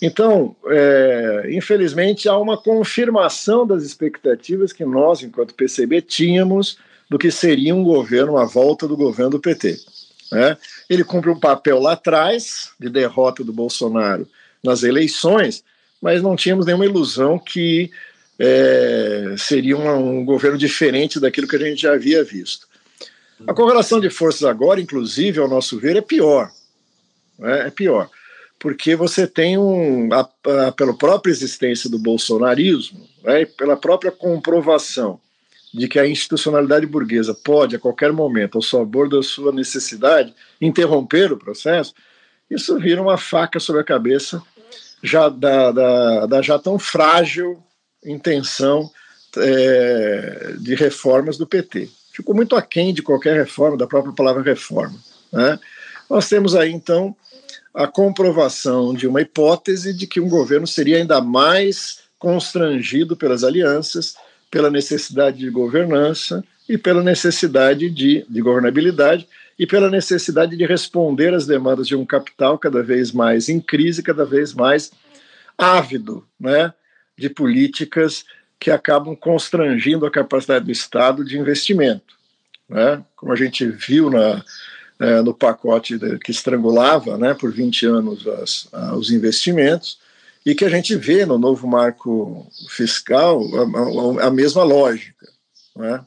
Então, 0.02 0.56
é, 0.68 1.50
infelizmente, 1.52 2.28
há 2.28 2.38
uma 2.38 2.58
confirmação 2.58 3.66
das 3.66 3.84
expectativas 3.84 4.74
que 4.74 4.84
nós, 4.84 5.24
enquanto 5.24 5.54
PCB, 5.54 6.02
tínhamos 6.02 6.78
do 7.10 7.18
que 7.18 7.32
seria 7.32 7.74
um 7.74 7.84
governo, 7.84 8.38
a 8.38 8.46
volta 8.46 8.88
do 8.88 8.98
governo 8.98 9.32
do 9.32 9.40
PT. 9.40 9.78
Né? 10.32 10.58
Ele 10.90 11.04
cumpre 11.04 11.30
um 11.30 11.40
papel 11.40 11.80
lá 11.80 11.94
atrás, 11.94 12.72
de 12.80 12.90
derrota 12.90 13.44
do 13.44 13.54
Bolsonaro 13.54 14.28
nas 14.64 14.84
eleições, 14.84 15.64
mas 16.02 16.22
não 16.22 16.36
tínhamos 16.36 16.66
nenhuma 16.66 16.86
ilusão 16.86 17.40
que 17.40 17.92
é, 18.38 19.36
seria 19.38 19.78
um, 19.78 20.20
um 20.20 20.26
governo 20.26 20.58
diferente 20.58 21.20
daquilo 21.20 21.48
que 21.48 21.56
a 21.56 21.60
gente 21.60 21.82
já 21.82 21.94
havia 21.94 22.24
visto. 22.24 22.68
A 23.48 23.54
correlação 23.54 24.00
de 24.00 24.10
forças 24.10 24.44
agora, 24.44 24.80
inclusive, 24.80 25.40
ao 25.40 25.48
nosso 25.48 25.80
ver, 25.80 25.96
é 25.96 26.02
pior. 26.02 26.52
Né? 27.38 27.68
É 27.68 27.72
pior. 27.72 28.10
Porque 28.58 28.96
você 28.96 29.28
tem 29.28 29.58
um, 29.58 30.10
a, 30.14 30.28
a, 30.68 30.72
pela 30.72 30.98
própria 30.98 31.32
existência 31.32 31.90
do 31.90 32.00
bolsonarismo, 32.00 33.08
né, 33.24 33.46
pela 33.46 33.76
própria 33.76 34.12
comprovação 34.12 35.20
de 35.74 35.90
que 35.90 36.00
a 36.00 36.08
institucionalidade 36.08 36.86
burguesa 36.86 37.34
pode, 37.34 37.76
a 37.76 37.80
qualquer 37.80 38.14
momento, 38.14 38.58
ao 38.58 38.62
sabor 38.62 39.10
da 39.10 39.22
sua 39.22 39.52
necessidade, 39.52 40.34
interromper 40.62 41.34
o 41.34 41.38
processo, 41.38 41.94
isso 42.50 42.80
vira 42.80 43.02
uma 43.02 43.18
faca 43.18 43.60
sobre 43.60 43.82
a 43.82 43.86
cabeça 43.86 44.42
já 45.04 45.28
da, 45.28 45.72
da, 45.72 46.26
da 46.26 46.42
já 46.42 46.58
tão 46.58 46.80
frágil 46.80 47.62
intenção 48.06 48.90
é, 49.38 50.54
de 50.60 50.76
reformas 50.76 51.38
do 51.38 51.48
PT. 51.48 51.90
Ficou 52.14 52.34
muito 52.34 52.56
aquém 52.56 52.94
de 52.94 53.02
qualquer 53.02 53.36
reforma, 53.36 53.78
da 53.78 53.88
própria 53.88 54.14
palavra 54.14 54.44
reforma. 54.44 54.98
Né? 55.32 55.60
Nós 56.10 56.30
temos 56.30 56.56
aí, 56.56 56.72
então, 56.72 57.16
a 57.74 57.88
comprovação 57.88 58.94
de 58.94 59.08
uma 59.08 59.22
hipótese 59.22 59.94
de 59.94 60.08
que 60.08 60.22
um 60.22 60.30
governo 60.30 60.66
seria 60.66 60.98
ainda 60.98 61.20
mais 61.20 62.04
constrangido 62.18 63.18
pelas 63.18 63.44
alianças 63.44 64.16
pela 64.56 64.72
necessidade 64.72 65.40
de 65.40 65.50
governança 65.50 66.42
e 66.68 66.78
pela 66.78 67.04
necessidade 67.04 67.90
de, 67.90 68.26
de 68.30 68.42
governabilidade 68.42 69.28
e 69.60 69.68
pela 69.68 69.90
necessidade 69.90 70.56
de 70.56 70.66
responder 70.66 71.34
às 71.34 71.46
demandas 71.46 71.86
de 71.86 71.94
um 71.94 72.06
capital 72.06 72.58
cada 72.58 72.82
vez 72.82 73.12
mais 73.12 73.50
em 73.50 73.60
crise, 73.60 74.02
cada 74.02 74.24
vez 74.24 74.54
mais 74.54 74.92
ávido 75.58 76.26
né, 76.40 76.74
de 77.18 77.30
políticas 77.30 78.26
que 78.60 78.72
acabam 78.72 79.16
constrangindo 79.16 80.06
a 80.06 80.12
capacidade 80.12 80.66
do 80.66 80.72
Estado 80.72 81.24
de 81.24 81.38
investimento. 81.38 82.16
Né? 82.70 83.04
Como 83.16 83.32
a 83.32 83.36
gente 83.36 83.66
viu 83.66 84.10
na, 84.10 84.44
é, 85.00 85.22
no 85.22 85.34
pacote 85.34 85.98
de, 85.98 86.18
que 86.20 86.32
estrangulava 86.32 87.18
né, 87.18 87.34
por 87.34 87.52
20 87.52 87.86
anos 87.86 88.28
as, 88.28 88.70
os 88.94 89.12
investimentos, 89.12 90.00
e 90.46 90.54
que 90.54 90.64
a 90.64 90.70
gente 90.70 90.96
vê 90.96 91.26
no 91.26 91.40
novo 91.40 91.68
marco 91.68 92.48
fiscal 92.70 93.42
a, 93.56 94.24
a, 94.24 94.28
a 94.28 94.32
mesma 94.32 94.64
lógica. 94.64 95.28
Né? 95.76 96.06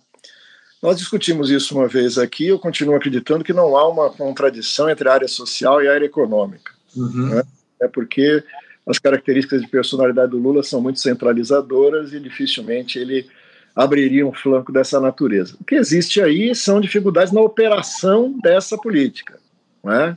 Nós 0.81 0.97
discutimos 0.97 1.51
isso 1.51 1.77
uma 1.77 1.89
vez 1.89 2.19
aqui, 2.19 2.47
eu 2.47 2.59
continuo 2.59 2.95
acreditando 2.95 3.43
que 3.43 3.53
não 3.53 3.77
há 3.77 3.89
uma 3.89 4.11
contradição 4.11 4.89
entre 4.89 5.09
a 5.09 5.13
área 5.13 5.29
social 5.29 5.83
e 5.83 5.89
a 5.89 5.93
área 5.93 6.07
econômica. 6.07 6.73
Uhum. 6.97 7.35
Né? 7.35 7.43
É 7.83 7.89
porque 7.89 8.45
as 8.89 8.99
características 8.99 9.61
de 9.61 9.69
personalidade 9.69 10.31
do 10.31 10.39
Lula 10.39 10.63
são 10.63 10.81
muito 10.81 10.99
centralizadoras 10.99 12.15
e 12.15 12.19
dificilmente 12.19 12.99
ele 12.99 13.29
abriria 13.77 14.27
um 14.27 14.33
flanco 14.33 14.73
dessa 14.73 14.99
natureza. 14.99 15.55
O 15.61 15.65
que 15.65 15.75
existe 15.75 16.23
aí 16.23 16.55
são 16.55 16.81
dificuldades 16.81 17.33
na 17.33 17.43
operação 17.43 18.35
dessa 18.43 18.79
política. 18.79 19.39
Né? 19.85 20.17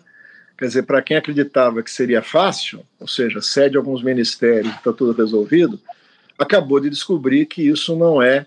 Quer 0.57 0.67
dizer, 0.67 0.83
para 0.83 1.01
quem 1.01 1.17
acreditava 1.17 1.83
que 1.83 1.91
seria 1.91 2.23
fácil, 2.23 2.81
ou 2.97 3.07
seja, 3.07 3.41
cede 3.41 3.75
alguns 3.75 4.01
ministérios, 4.01 4.73
está 4.73 4.93
tudo 4.93 5.11
resolvido, 5.11 5.77
acabou 6.39 6.79
de 6.79 6.89
descobrir 6.89 7.45
que 7.47 7.67
isso 7.67 7.95
não 7.95 8.21
é 8.21 8.45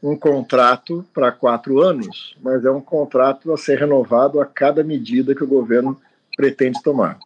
um 0.00 0.16
contrato 0.16 1.04
para 1.12 1.32
quatro 1.32 1.80
anos, 1.80 2.36
mas 2.40 2.64
é 2.64 2.70
um 2.70 2.80
contrato 2.80 3.52
a 3.52 3.58
ser 3.58 3.78
renovado 3.80 4.40
a 4.40 4.46
cada 4.46 4.84
medida 4.84 5.34
que 5.34 5.42
o 5.42 5.48
governo 5.48 6.00
pretende 6.36 6.80
tomar. 6.82 7.18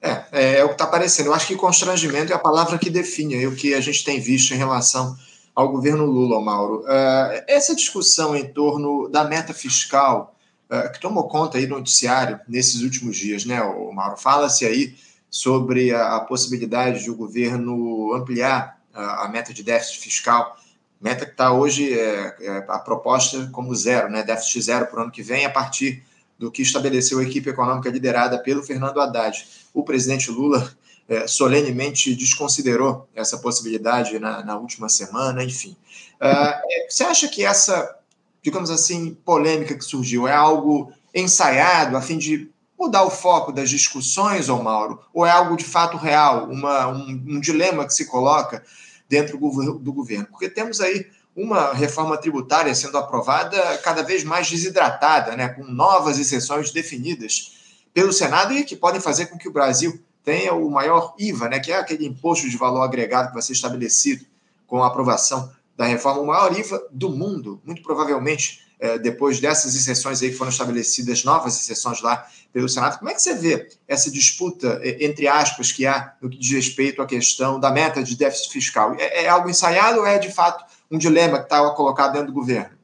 É, 0.00 0.24
é, 0.32 0.58
é 0.58 0.64
o 0.64 0.68
que 0.68 0.74
está 0.74 0.84
aparecendo. 0.84 1.26
Eu 1.26 1.34
acho 1.34 1.46
que 1.46 1.56
constrangimento 1.56 2.32
é 2.32 2.36
a 2.36 2.38
palavra 2.38 2.78
que 2.78 2.88
define 2.88 3.46
o 3.46 3.54
que 3.54 3.74
a 3.74 3.80
gente 3.80 4.04
tem 4.04 4.20
visto 4.20 4.54
em 4.54 4.56
relação 4.56 5.16
ao 5.54 5.68
governo 5.70 6.06
Lula, 6.06 6.40
Mauro. 6.40 6.82
Uh, 6.82 7.42
essa 7.48 7.74
discussão 7.74 8.36
em 8.36 8.46
torno 8.46 9.08
da 9.08 9.24
meta 9.24 9.52
fiscal 9.52 10.36
uh, 10.70 10.92
que 10.92 11.00
tomou 11.00 11.26
conta 11.26 11.58
aí 11.58 11.66
do 11.66 11.74
noticiário 11.74 12.38
nesses 12.46 12.82
últimos 12.82 13.16
dias, 13.16 13.44
né, 13.44 13.60
Mauro? 13.92 14.16
Fala-se 14.16 14.64
aí 14.64 14.94
sobre 15.28 15.92
a, 15.92 16.16
a, 16.16 16.20
possibilidade 16.20 17.02
de 17.02 17.10
o 17.10 17.16
governo 17.16 18.14
ampliar 18.14 18.80
a, 18.94 19.24
a 19.24 19.28
meta 19.28 19.52
de 19.52 19.64
déficit 19.64 19.98
fiscal, 19.98 20.56
meta 21.00 21.26
que 21.26 21.32
está 21.32 21.52
hoje, 21.52 21.92
é, 21.92 22.36
é, 22.40 22.64
a 22.68 22.78
proposta 22.78 23.48
como 23.52 23.74
zero, 23.74 24.08
né, 24.08 24.22
déficit 24.22 24.62
zero 24.62 24.86
para 24.86 25.00
o 25.00 25.02
ano 25.02 25.12
que 25.12 25.22
vem, 25.22 25.44
a 25.44 25.50
partir 25.50 26.04
do 26.38 26.50
que 26.50 26.62
estabeleceu 26.62 27.18
a 27.18 27.22
equipe 27.24 27.50
econômica 27.50 27.90
liderada 27.90 28.38
pelo 28.38 28.62
Fernando 28.62 29.00
Haddad. 29.00 29.46
O 29.74 29.82
presidente 29.82 30.30
Lula 30.30 30.72
é, 31.08 31.26
solenemente 31.26 32.14
desconsiderou 32.14 33.08
essa 33.14 33.38
possibilidade 33.38 34.18
na, 34.18 34.44
na 34.44 34.56
última 34.56 34.88
semana, 34.88 35.42
enfim. 35.42 35.76
Uh, 36.20 36.88
você 36.88 37.02
acha 37.04 37.28
que 37.28 37.44
essa 37.44 37.98
digamos 38.42 38.70
assim, 38.70 39.14
polêmica 39.24 39.76
que 39.76 39.84
surgiu? 39.84 40.26
É 40.26 40.32
algo 40.32 40.92
ensaiado 41.14 41.96
a 41.96 42.02
fim 42.02 42.18
de 42.18 42.50
mudar 42.78 43.02
o 43.02 43.10
foco 43.10 43.52
das 43.52 43.68
discussões, 43.68 44.48
ô 44.48 44.62
Mauro? 44.62 45.00
Ou 45.12 45.26
é 45.26 45.30
algo 45.30 45.56
de 45.56 45.64
fato 45.64 45.96
real, 45.96 46.48
uma, 46.48 46.88
um, 46.88 47.10
um 47.26 47.40
dilema 47.40 47.86
que 47.86 47.92
se 47.92 48.06
coloca 48.06 48.62
dentro 49.08 49.38
do 49.78 49.92
governo? 49.92 50.26
Porque 50.30 50.48
temos 50.48 50.80
aí 50.80 51.06
uma 51.38 51.72
reforma 51.72 52.16
tributária 52.16 52.74
sendo 52.74 52.98
aprovada 52.98 53.78
cada 53.78 54.02
vez 54.02 54.24
mais 54.24 54.50
desidratada, 54.50 55.36
né, 55.36 55.48
com 55.48 55.62
novas 55.62 56.18
exceções 56.18 56.72
definidas 56.72 57.52
pelo 57.94 58.12
Senado 58.12 58.52
e 58.52 58.64
que 58.64 58.74
podem 58.74 59.00
fazer 59.00 59.26
com 59.26 59.38
que 59.38 59.48
o 59.48 59.52
Brasil 59.52 60.02
tenha 60.24 60.52
o 60.52 60.68
maior 60.68 61.14
IVA, 61.16 61.48
né, 61.48 61.60
que 61.60 61.70
é 61.70 61.76
aquele 61.76 62.04
imposto 62.04 62.50
de 62.50 62.56
valor 62.56 62.82
agregado 62.82 63.28
que 63.28 63.34
vai 63.34 63.42
ser 63.42 63.52
estabelecido 63.52 64.26
com 64.66 64.82
a 64.82 64.88
aprovação 64.88 65.48
da 65.76 65.84
reforma, 65.84 66.22
o 66.22 66.26
maior 66.26 66.58
IVA 66.58 66.82
do 66.90 67.10
mundo, 67.10 67.62
muito 67.64 67.82
provavelmente 67.82 68.66
é, 68.80 68.98
depois 68.98 69.38
dessas 69.38 69.76
exceções 69.76 70.20
aí 70.20 70.30
que 70.30 70.36
foram 70.36 70.50
estabelecidas, 70.50 71.22
novas 71.22 71.56
exceções 71.60 72.00
lá 72.00 72.26
pelo 72.52 72.68
Senado. 72.68 72.98
Como 72.98 73.10
é 73.10 73.14
que 73.14 73.22
você 73.22 73.34
vê 73.34 73.68
essa 73.86 74.10
disputa, 74.10 74.80
é, 74.82 75.04
entre 75.04 75.28
aspas, 75.28 75.70
que 75.70 75.86
há 75.86 76.14
no 76.20 76.28
que 76.28 76.38
diz 76.38 76.50
respeito 76.50 77.00
à 77.00 77.06
questão 77.06 77.60
da 77.60 77.70
meta 77.70 78.02
de 78.02 78.16
déficit 78.16 78.52
fiscal? 78.52 78.94
É, 78.98 79.24
é 79.24 79.28
algo 79.28 79.48
ensaiado 79.48 80.00
ou 80.00 80.06
é, 80.06 80.18
de 80.18 80.32
fato, 80.32 80.64
um 80.90 80.98
dilema 80.98 81.38
que 81.38 81.44
está 81.44 81.68
colocado 81.70 82.12
dentro 82.12 82.28
do 82.28 82.32
governo? 82.32 82.76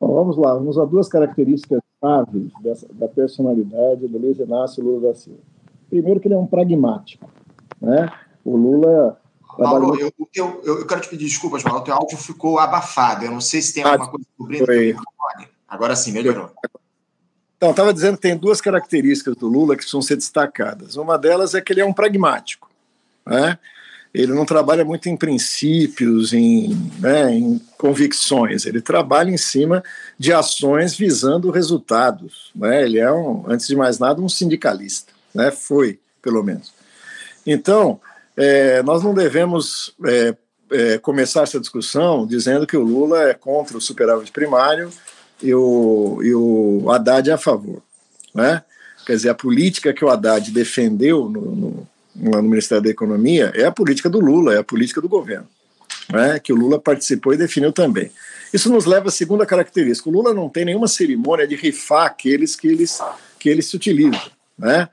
Bom, 0.00 0.14
vamos 0.14 0.36
lá, 0.36 0.54
vamos 0.54 0.78
a 0.78 0.84
duas 0.84 1.08
características 1.08 1.80
chaves 2.00 2.50
da 2.92 3.08
personalidade 3.08 4.08
do 4.08 4.18
Luiz 4.18 4.38
Inácio 4.38 4.82
Lula 4.82 5.08
da 5.08 5.14
Silva. 5.14 5.40
Primeiro 5.88 6.20
que 6.20 6.28
ele 6.28 6.34
é 6.34 6.38
um 6.38 6.46
pragmático. 6.46 7.28
Né? 7.80 8.10
O 8.44 8.56
Lula 8.56 9.20
Mauro, 9.58 9.98
eu, 10.00 10.12
eu, 10.34 10.62
eu, 10.64 10.86
quero 10.86 11.00
te 11.00 11.08
pedir 11.08 11.24
desculpas, 11.24 11.62
Mauro, 11.62 11.80
o 11.80 11.84
teu 11.84 11.94
áudio 11.94 12.16
ficou 12.16 12.58
abafado. 12.58 13.24
Eu 13.24 13.30
não 13.30 13.40
sei 13.40 13.60
se 13.60 13.74
tem 13.74 13.82
alguma 13.82 14.10
coisa 14.10 14.26
cobrindo. 14.38 14.64
Agora 15.68 15.94
sim, 15.94 16.12
melhorou. 16.12 16.50
Então, 17.56 17.70
estava 17.70 17.92
dizendo 17.92 18.16
que 18.16 18.22
tem 18.22 18.36
duas 18.36 18.60
características 18.60 19.36
do 19.36 19.46
Lula 19.46 19.74
que 19.74 19.82
precisam 19.82 20.00
ser 20.00 20.16
destacadas. 20.16 20.96
Uma 20.96 21.18
delas 21.18 21.54
é 21.54 21.60
que 21.60 21.72
ele 21.72 21.82
é 21.82 21.84
um 21.84 21.92
pragmático. 21.92 22.70
Né? 23.26 23.58
Ele 24.12 24.32
não 24.34 24.44
trabalha 24.44 24.84
muito 24.84 25.08
em 25.08 25.16
princípios, 25.16 26.32
em, 26.32 26.76
né, 26.98 27.32
em 27.32 27.60
convicções. 27.78 28.66
Ele 28.66 28.80
trabalha 28.80 29.30
em 29.30 29.36
cima 29.36 29.84
de 30.18 30.32
ações 30.32 30.96
visando 30.96 31.50
resultados. 31.50 32.50
Né? 32.54 32.84
Ele 32.84 32.98
é, 32.98 33.10
um, 33.10 33.44
antes 33.48 33.68
de 33.68 33.76
mais 33.76 34.00
nada, 34.00 34.20
um 34.20 34.28
sindicalista. 34.28 35.12
Né? 35.32 35.52
Foi, 35.52 36.00
pelo 36.20 36.42
menos. 36.42 36.72
Então, 37.46 38.00
é, 38.36 38.82
nós 38.82 39.02
não 39.02 39.14
devemos 39.14 39.94
é, 40.04 40.34
é, 40.72 40.98
começar 40.98 41.42
essa 41.42 41.60
discussão 41.60 42.26
dizendo 42.26 42.66
que 42.66 42.76
o 42.76 42.82
Lula 42.82 43.28
é 43.28 43.34
contra 43.34 43.78
o 43.78 43.80
superávit 43.80 44.32
primário 44.32 44.90
e 45.40 45.54
o, 45.54 46.20
e 46.22 46.34
o 46.34 46.90
Haddad 46.90 47.30
é 47.30 47.34
a 47.34 47.38
favor. 47.38 47.80
Né? 48.34 48.62
Quer 49.06 49.12
dizer, 49.14 49.28
a 49.28 49.34
política 49.34 49.92
que 49.92 50.04
o 50.04 50.08
Haddad 50.08 50.50
defendeu 50.50 51.28
no, 51.28 51.40
no, 51.40 51.88
no 52.14 52.42
Ministério 52.42 52.82
da 52.82 52.90
Economia 52.90 53.52
é 53.54 53.64
a 53.64 53.72
política 53.72 54.08
do 54.08 54.20
Lula, 54.20 54.54
é 54.54 54.58
a 54.58 54.64
política 54.64 55.00
do 55.00 55.08
governo, 55.08 55.48
né? 56.08 56.38
que 56.38 56.52
o 56.52 56.56
Lula 56.56 56.78
participou 56.78 57.32
e 57.32 57.36
definiu 57.36 57.72
também. 57.72 58.10
Isso 58.52 58.70
nos 58.70 58.84
leva 58.84 59.08
à 59.08 59.12
segunda 59.12 59.46
característica. 59.46 60.08
O 60.08 60.12
Lula 60.12 60.34
não 60.34 60.48
tem 60.48 60.64
nenhuma 60.64 60.88
cerimônia 60.88 61.46
de 61.46 61.54
rifar 61.54 62.06
aqueles 62.06 62.56
que 62.56 62.66
eles, 62.66 62.98
que 63.38 63.48
eles 63.48 63.66
se 63.66 63.76
utilizam. 63.76 64.20
Né? 64.58 64.88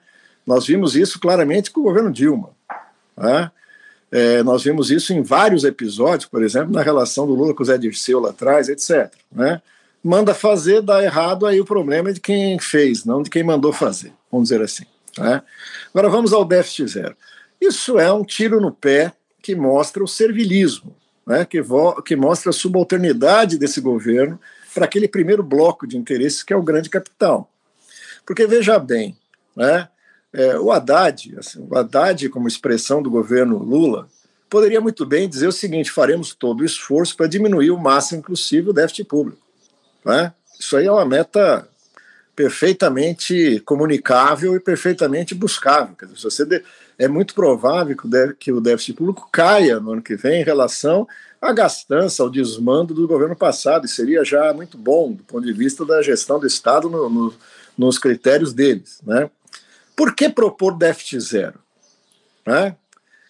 Nós 0.46 0.68
vimos 0.68 0.96
isso 0.96 1.20
claramente 1.20 1.72
com 1.72 1.82
o 1.82 1.84
governo 1.84 2.12
Dilma. 2.12 2.52
Né? 3.18 3.52
É, 4.12 4.44
nós 4.44 4.64
vimos 4.64 4.92
isso 4.92 5.12
em 5.12 5.22
vários 5.22 5.64
episódios, 5.64 6.30
por 6.30 6.44
exemplo, 6.44 6.72
na 6.72 6.82
relação 6.82 7.26
do 7.26 7.34
Lula 7.34 7.54
com 7.54 7.64
o 7.64 7.66
Zé 7.66 7.78
Dirceu 7.78 8.20
lá 8.20 8.30
atrás, 8.30 8.70
etc. 8.70 9.12
Né? 9.32 9.62
Manda 10.04 10.34
fazer, 10.34 10.82
dá 10.82 11.04
errado, 11.04 11.46
aí 11.46 11.60
o 11.60 11.66
problema 11.66 12.12
é 12.12 12.14
de 12.14 12.20
quem 12.20 12.60
fez, 12.60 13.04
não 13.04 13.24
de 13.24 13.30
quem 13.30 13.44
mandou 13.44 13.74
fazer, 13.74 14.14
vamos 14.32 14.50
dizer 14.50 14.62
assim. 14.62 14.86
Né? 15.18 15.42
Agora 15.94 16.10
vamos 16.10 16.34
ao 16.34 16.46
déficit 16.46 16.88
zero. 16.88 17.16
Isso 17.60 17.98
é 18.00 18.12
um 18.12 18.24
tiro 18.24 18.62
no 18.62 18.72
pé 18.72 19.14
que 19.42 19.56
mostra 19.56 20.04
o 20.04 20.08
servilismo, 20.08 20.96
né? 21.26 21.46
que, 21.46 21.62
que 22.06 22.16
mostra 22.16 22.50
a 22.50 22.54
subalternidade 22.54 23.58
desse 23.58 23.82
governo 23.82 24.40
para 24.74 24.86
aquele 24.86 25.08
primeiro 25.08 25.42
bloco 25.42 25.88
de 25.88 25.98
interesses 25.98 26.44
que 26.44 26.54
é 26.54 26.56
o 26.56 26.64
grande 26.64 26.90
capital. 26.90 27.50
Porque 28.26 28.46
veja 28.46 28.78
bem, 28.78 29.18
né? 29.56 29.88
É, 30.34 30.60
o 30.60 30.72
Haddad, 30.72 31.36
assim, 31.40 31.66
o 31.68 31.76
Haddad, 31.76 32.28
como 32.30 32.48
expressão 32.48 33.02
do 33.02 33.10
governo 33.10 33.58
Lula, 33.58 34.08
poderia 34.50 34.82
muito 34.82 35.06
bem 35.06 35.28
dizer 35.28 35.48
o 35.48 35.52
seguinte: 35.52 35.90
faremos 35.90 36.36
todo 36.36 36.62
o 36.62 36.66
esforço 36.66 37.16
para 37.16 37.28
diminuir 37.28 37.72
o 37.72 37.80
máximo 37.80 38.22
possível 38.22 38.72
o 38.72 38.74
déficit 38.74 39.06
público. 39.06 39.42
Né? 40.06 40.34
Isso 40.60 40.76
aí 40.76 40.86
é 40.86 40.92
uma 40.92 41.06
meta 41.06 41.68
perfeitamente 42.38 43.60
comunicável 43.66 44.56
e 44.56 44.60
perfeitamente 44.60 45.34
buscável. 45.34 45.96
Quer 45.98 46.06
dizer, 46.06 46.22
você 46.22 46.46
de, 46.46 46.64
é 46.96 47.08
muito 47.08 47.34
provável 47.34 47.98
que 48.38 48.52
o 48.52 48.62
déficit 48.62 48.94
público 48.94 49.28
caia 49.32 49.80
no 49.80 49.94
ano 49.94 50.04
que 50.04 50.16
vem 50.16 50.42
em 50.42 50.46
relação 50.46 51.08
à 51.42 51.52
gastança, 51.52 52.22
ao 52.22 52.30
desmando 52.30 52.94
do 52.94 53.08
governo 53.08 53.36
passado, 53.36 53.88
e 53.88 53.90
seria 53.90 54.24
já 54.24 54.54
muito 54.54 54.78
bom 54.78 55.14
do 55.14 55.24
ponto 55.24 55.48
de 55.48 55.52
vista 55.52 55.84
da 55.84 56.00
gestão 56.04 56.40
do 56.40 56.46
Estado 56.46 56.88
no, 56.92 57.10
no, 57.10 57.34
nos 57.76 57.98
critérios 57.98 58.54
deles. 58.54 59.02
Né? 59.04 59.32
Por 59.96 60.14
que 60.14 60.30
propor 60.30 60.78
déficit 60.78 61.20
zero? 61.20 61.60
Né? 62.46 62.76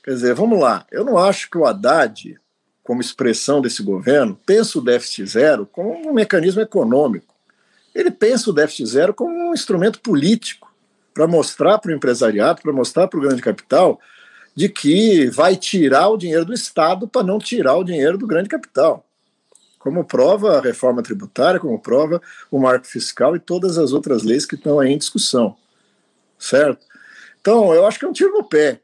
Quer 0.04 0.16
dizer, 0.16 0.36
vamos 0.36 0.60
lá, 0.60 0.86
eu 0.92 1.06
não 1.06 1.18
acho 1.18 1.50
que 1.50 1.58
o 1.58 1.66
Haddad, 1.66 2.38
como 2.84 3.00
expressão 3.00 3.62
desse 3.62 3.82
governo, 3.82 4.38
pensa 4.46 4.78
o 4.78 4.84
déficit 4.84 5.28
zero 5.28 5.66
como 5.66 6.10
um 6.10 6.14
mecanismo 6.14 6.62
econômico. 6.62 7.37
Ele 7.98 8.12
pensa 8.12 8.50
o 8.50 8.54
déficit 8.54 8.86
zero 8.86 9.14
como 9.14 9.32
um 9.32 9.54
instrumento 9.54 10.00
político 10.00 10.72
para 11.14 11.28
mostrar 11.28 11.80
para 11.80 11.92
o 11.92 11.96
empresariado, 11.96 12.62
para 12.62 12.72
mostrar 12.72 13.08
para 13.08 13.18
o 13.18 13.22
grande 13.22 13.42
capital, 13.42 14.00
de 14.56 14.70
que 14.70 15.30
vai 15.30 15.56
tirar 15.56 16.10
o 16.10 16.18
dinheiro 16.18 16.46
do 16.46 16.54
Estado 16.54 17.08
para 17.08 17.24
não 17.26 17.40
tirar 17.40 17.76
o 17.76 17.84
dinheiro 17.84 18.18
do 18.18 18.28
grande 18.28 18.50
capital. 18.50 19.06
Como 19.80 20.04
prova 20.04 20.58
a 20.58 20.62
reforma 20.62 21.02
tributária, 21.02 21.60
como 21.60 21.80
prova 21.80 22.22
o 22.52 22.60
marco 22.60 22.86
fiscal 22.86 23.36
e 23.36 23.40
todas 23.40 23.78
as 23.78 23.94
outras 23.94 24.24
leis 24.24 24.46
que 24.46 24.56
estão 24.56 24.80
aí 24.80 24.92
em 24.92 24.98
discussão 24.98 25.56
certo? 26.38 26.86
Então, 27.42 27.74
eu 27.74 27.86
acho 27.86 27.98
que 28.00 28.06
é 28.06 28.08
um 28.08 28.14
tiro 28.14 28.34
no 28.34 28.44
pé. 28.44 28.80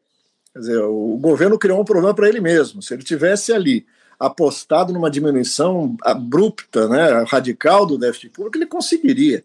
Quer 0.53 0.59
dizer, 0.59 0.81
o 0.81 1.17
governo 1.17 1.57
criou 1.57 1.81
um 1.81 1.85
problema 1.85 2.13
para 2.13 2.27
ele 2.27 2.39
mesmo. 2.39 2.81
Se 2.81 2.93
ele 2.93 3.03
tivesse 3.03 3.51
ali 3.51 3.85
apostado 4.25 4.93
numa 4.93 5.11
diminuição 5.11 5.95
abrupta, 6.01 6.87
né, 6.87 7.23
radical 7.27 7.85
do 7.85 7.97
déficit 7.97 8.29
público, 8.29 8.57
ele 8.57 8.65
conseguiria. 8.65 9.43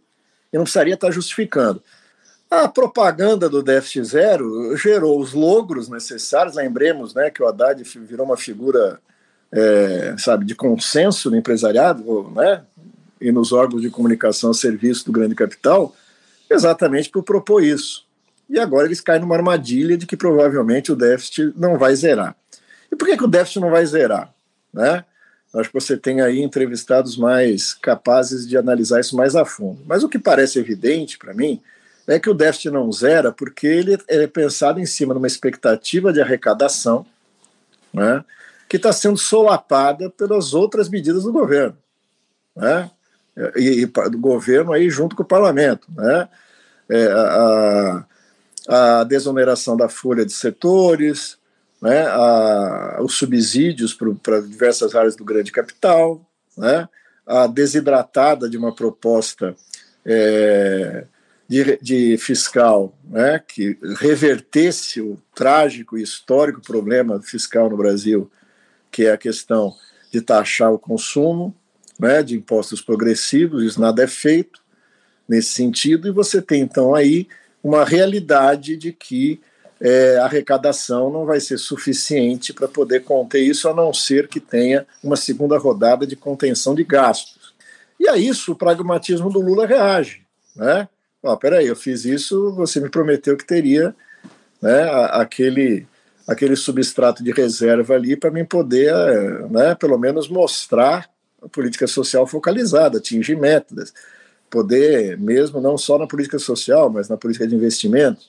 E 0.52 0.56
não 0.56 0.64
precisaria 0.64 0.94
estar 0.94 1.11
justificando. 1.11 1.82
A 2.50 2.66
propaganda 2.66 3.49
do 3.49 3.62
déficit 3.62 4.04
zero 4.04 4.76
gerou 4.76 5.20
os 5.20 5.35
logros 5.35 5.88
necessários. 5.88 6.56
Lembremos 6.56 7.12
né, 7.12 7.28
que 7.28 7.42
o 7.42 7.47
Haddad 7.47 7.82
virou 7.82 8.25
uma 8.25 8.37
figura 8.37 9.00
é, 9.52 10.14
sabe, 10.18 10.44
de 10.47 10.54
consenso 10.54 11.30
no 11.30 11.37
empresariado 11.37 12.30
né, 12.35 12.62
e 13.20 13.32
nos 13.32 13.52
órgãos 13.52 13.82
de 13.82 13.90
comunicação 13.90 14.50
a 14.50 14.54
serviço 14.54 15.04
do 15.04 15.12
grande 15.12 15.35
capital 15.35 15.94
exatamente 16.50 17.11
por 17.11 17.23
propor 17.23 17.62
isso. 17.62 18.06
E 18.49 18.58
agora 18.58 18.87
eles 18.87 19.00
caem 19.00 19.20
numa 19.20 19.37
armadilha 19.37 19.99
de 19.99 20.06
que 20.06 20.16
provavelmente 20.16 20.90
o 20.90 20.97
déficit 20.97 21.52
não 21.54 21.76
vai 21.76 21.94
zerar. 21.94 22.35
E 22.90 22.97
por 22.97 23.06
que, 23.06 23.16
que 23.16 23.25
o 23.25 23.28
déficit 23.28 23.61
não 23.61 23.70
vai 23.70 23.85
zerar? 23.85 24.32
Né? 24.72 25.04
Acho 25.54 25.70
que 25.70 25.80
você 25.80 25.96
tem 25.96 26.20
aí 26.20 26.40
entrevistados 26.40 27.16
mais 27.16 27.75
capazes 27.75 28.46
de 28.46 28.56
analisar 28.56 29.00
isso 29.00 29.16
mais 29.16 29.34
a 29.34 29.44
fundo. 29.44 29.80
Mas 29.87 30.02
o 30.02 30.08
que 30.08 30.18
parece 30.18 30.58
evidente 30.58 31.18
para 31.18 31.34
mim 31.34 31.60
é 32.06 32.18
que 32.18 32.30
o 32.30 32.34
déficit 32.34 32.70
não 32.70 32.90
zera 32.92 33.32
porque 33.32 33.66
ele 33.66 33.98
é 34.08 34.26
pensado 34.26 34.80
em 34.80 34.87
cima 34.87 35.14
de 35.14 35.18
uma 35.18 35.26
expectativa 35.26 36.12
de 36.12 36.20
arrecadação 36.20 37.04
né, 37.92 38.25
que 38.68 38.76
está 38.76 38.92
sendo 38.92 39.16
solapada 39.16 40.10
pelas 40.10 40.54
outras 40.54 40.88
medidas 40.88 41.25
do 41.25 41.32
governo. 41.32 41.76
Né? 42.56 42.90
e, 43.56 43.82
e 43.82 43.86
do 43.86 44.19
governo 44.19 44.73
aí 44.73 44.90
junto 44.90 45.14
com 45.14 45.23
o 45.23 45.26
parlamento, 45.26 45.86
né? 45.95 46.28
É, 46.90 47.06
a, 47.12 48.04
a 48.69 49.04
desoneração 49.04 49.76
da 49.76 49.88
folha 49.88 50.25
de 50.25 50.32
setores, 50.32 51.36
né? 51.80 52.06
A, 52.06 52.99
os 53.00 53.14
subsídios 53.14 53.97
para 54.23 54.41
diversas 54.41 54.95
áreas 54.95 55.17
do 55.17 55.25
grande 55.25 55.52
capital, 55.52 56.25
né? 56.56 56.88
A 57.26 57.47
desidratada 57.47 58.49
de 58.49 58.56
uma 58.56 58.75
proposta 58.75 59.54
é, 60.04 61.04
de, 61.47 61.78
de, 61.80 62.19
fiscal, 62.19 62.97
né? 63.04 63.41
Que 63.47 63.78
revertesse 63.99 65.00
o 65.00 65.19
trágico 65.34 65.99
e 65.99 66.02
histórico 66.02 66.60
problema 66.60 67.21
fiscal 67.21 67.69
no 67.69 67.76
Brasil, 67.76 68.30
que 68.91 69.04
é 69.04 69.12
a 69.12 69.19
questão 69.19 69.75
de 70.10 70.21
taxar 70.21 70.73
o 70.73 70.78
consumo, 70.78 71.54
né, 71.99 72.23
de 72.23 72.36
impostos 72.36 72.80
progressivos, 72.80 73.64
isso 73.64 73.80
nada 73.80 74.04
é 74.04 74.06
feito 74.06 74.60
nesse 75.28 75.50
sentido, 75.50 76.08
e 76.08 76.12
você 76.12 76.41
tem 76.41 76.62
então 76.62 76.95
aí 76.95 77.26
uma 77.62 77.84
realidade 77.84 78.76
de 78.76 78.93
que 78.93 79.41
é, 79.80 80.19
a 80.19 80.25
arrecadação 80.25 81.10
não 81.10 81.25
vai 81.25 81.41
ser 81.41 81.58
suficiente 81.58 82.52
para 82.52 82.67
poder 82.67 83.04
conter 83.04 83.41
isso, 83.41 83.69
a 83.69 83.75
não 83.75 83.93
ser 83.93 84.28
que 84.28 84.41
tenha 84.41 84.86
uma 85.02 85.17
segunda 85.17 85.56
rodada 85.56 86.06
de 86.06 86.17
contenção 86.17 86.75
de 86.75 86.84
gastos. 86.84 87.54
E 87.99 88.08
a 88.08 88.17
isso 88.17 88.52
o 88.52 88.56
pragmatismo 88.56 89.30
do 89.30 89.41
Lula 89.41 89.67
reage. 89.67 90.23
Né? 90.54 90.88
Ó, 91.23 91.34
peraí, 91.36 91.67
eu 91.67 91.76
fiz 91.76 92.04
isso, 92.04 92.52
você 92.52 92.80
me 92.80 92.88
prometeu 92.88 93.36
que 93.36 93.45
teria 93.45 93.95
né, 94.60 94.88
aquele, 95.12 95.86
aquele 96.26 96.56
substrato 96.56 97.23
de 97.23 97.30
reserva 97.32 97.95
ali 97.95 98.17
para 98.17 98.30
mim 98.30 98.45
poder, 98.45 98.93
né, 99.50 99.75
pelo 99.75 99.99
menos, 99.99 100.28
mostrar 100.28 101.08
a 101.43 101.49
política 101.49 101.86
social 101.86 102.26
focalizada, 102.26 102.99
atingir 102.99 103.36
metas, 103.36 103.93
poder 104.50 105.17
mesmo 105.19 105.60
não 105.60 105.78
só 105.78 105.99
na 105.99 106.06
política 106.06 106.38
social, 106.38 106.91
mas 106.91 107.08
na 107.08 107.17
política 107.17 107.47
de 107.47 107.54
investimentos. 107.54 108.28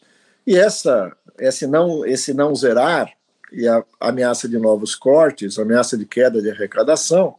E 0.49 0.55
essa, 0.55 1.15
esse 1.37 1.67
não, 1.67 2.03
esse 2.03 2.33
não 2.33 2.55
zerar 2.55 3.13
e 3.53 3.67
a 3.67 3.83
ameaça 3.99 4.49
de 4.49 4.57
novos 4.57 4.95
cortes, 4.95 5.59
a 5.59 5.61
ameaça 5.61 5.95
de 5.95 6.07
queda 6.07 6.41
de 6.41 6.49
arrecadação, 6.49 7.35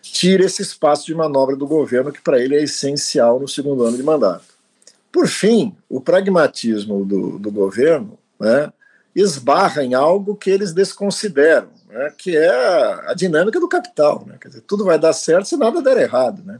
tira 0.00 0.42
esse 0.42 0.62
espaço 0.62 1.04
de 1.04 1.14
manobra 1.14 1.54
do 1.54 1.66
governo 1.66 2.10
que 2.10 2.22
para 2.22 2.40
ele 2.40 2.56
é 2.56 2.62
essencial 2.62 3.38
no 3.38 3.46
segundo 3.46 3.84
ano 3.84 3.98
de 3.98 4.02
mandato. 4.02 4.46
Por 5.12 5.28
fim, 5.28 5.76
o 5.86 6.00
pragmatismo 6.00 7.04
do, 7.04 7.38
do 7.38 7.50
governo 7.50 8.18
né, 8.40 8.72
esbarra 9.14 9.84
em 9.84 9.92
algo 9.92 10.34
que 10.34 10.48
eles 10.48 10.72
desconsideram, 10.72 11.68
né, 11.90 12.14
que 12.16 12.34
é 12.34 12.48
a, 13.06 13.12
dinâmica 13.12 13.60
do 13.60 13.68
capital. 13.68 14.24
Né? 14.26 14.38
Quer 14.40 14.48
dizer, 14.48 14.60
tudo 14.62 14.82
vai 14.82 14.98
dar 14.98 15.12
certo 15.12 15.46
se 15.46 15.58
nada 15.58 15.82
der 15.82 15.98
errado. 15.98 16.42
Né? 16.42 16.58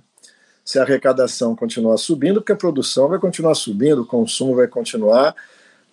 Se 0.63 0.79
a 0.79 0.83
arrecadação 0.83 1.57
continuar 1.57 1.97
subindo, 1.97 2.43
porque 2.43 2.53
a 2.53 2.57
produção 2.57 3.09
vai 3.09 3.19
continuar 3.19 3.55
subindo, 3.55 4.03
o 4.03 4.07
consumo 4.07 4.55
vai 4.55 4.69
continuar 4.69 5.35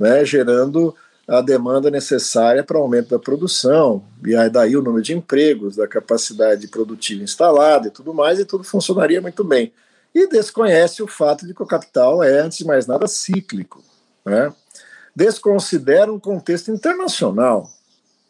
né, 0.04 0.26
gerando 0.26 0.96
a 1.28 1.42
demanda 1.42 1.90
necessária 1.90 2.64
para 2.64 2.78
o 2.78 2.82
aumento 2.82 3.10
da 3.10 3.20
produção, 3.20 4.04
e 4.26 4.36
aí 4.36 4.50
daí 4.50 4.76
o 4.76 4.82
número 4.82 5.02
de 5.02 5.14
empregos, 5.14 5.78
da 5.78 5.88
capacidade 5.88 6.68
produtiva 6.68 7.24
instalada 7.24 7.88
e 7.88 7.92
tudo 7.92 8.14
mais, 8.14 8.40
e 8.40 8.46
tudo 8.46 8.64
funcionaria 8.64 9.22
muito 9.22 9.44
bem. 9.44 9.72
E 10.14 10.28
desconhece 10.28 11.02
o 11.02 11.08
fato 11.08 11.48
de 11.48 11.54
que 11.54 11.64
o 11.64 11.66
capital 11.66 12.22
é, 12.22 12.40
antes 12.40 12.58
de 12.58 12.66
mais 12.66 12.86
nada, 12.86 13.08
cíclico. 13.08 13.82
Né? 14.26 14.54
Desconsidera 15.16 16.12
um 16.12 16.20
contexto 16.20 16.70
internacional 16.70 17.70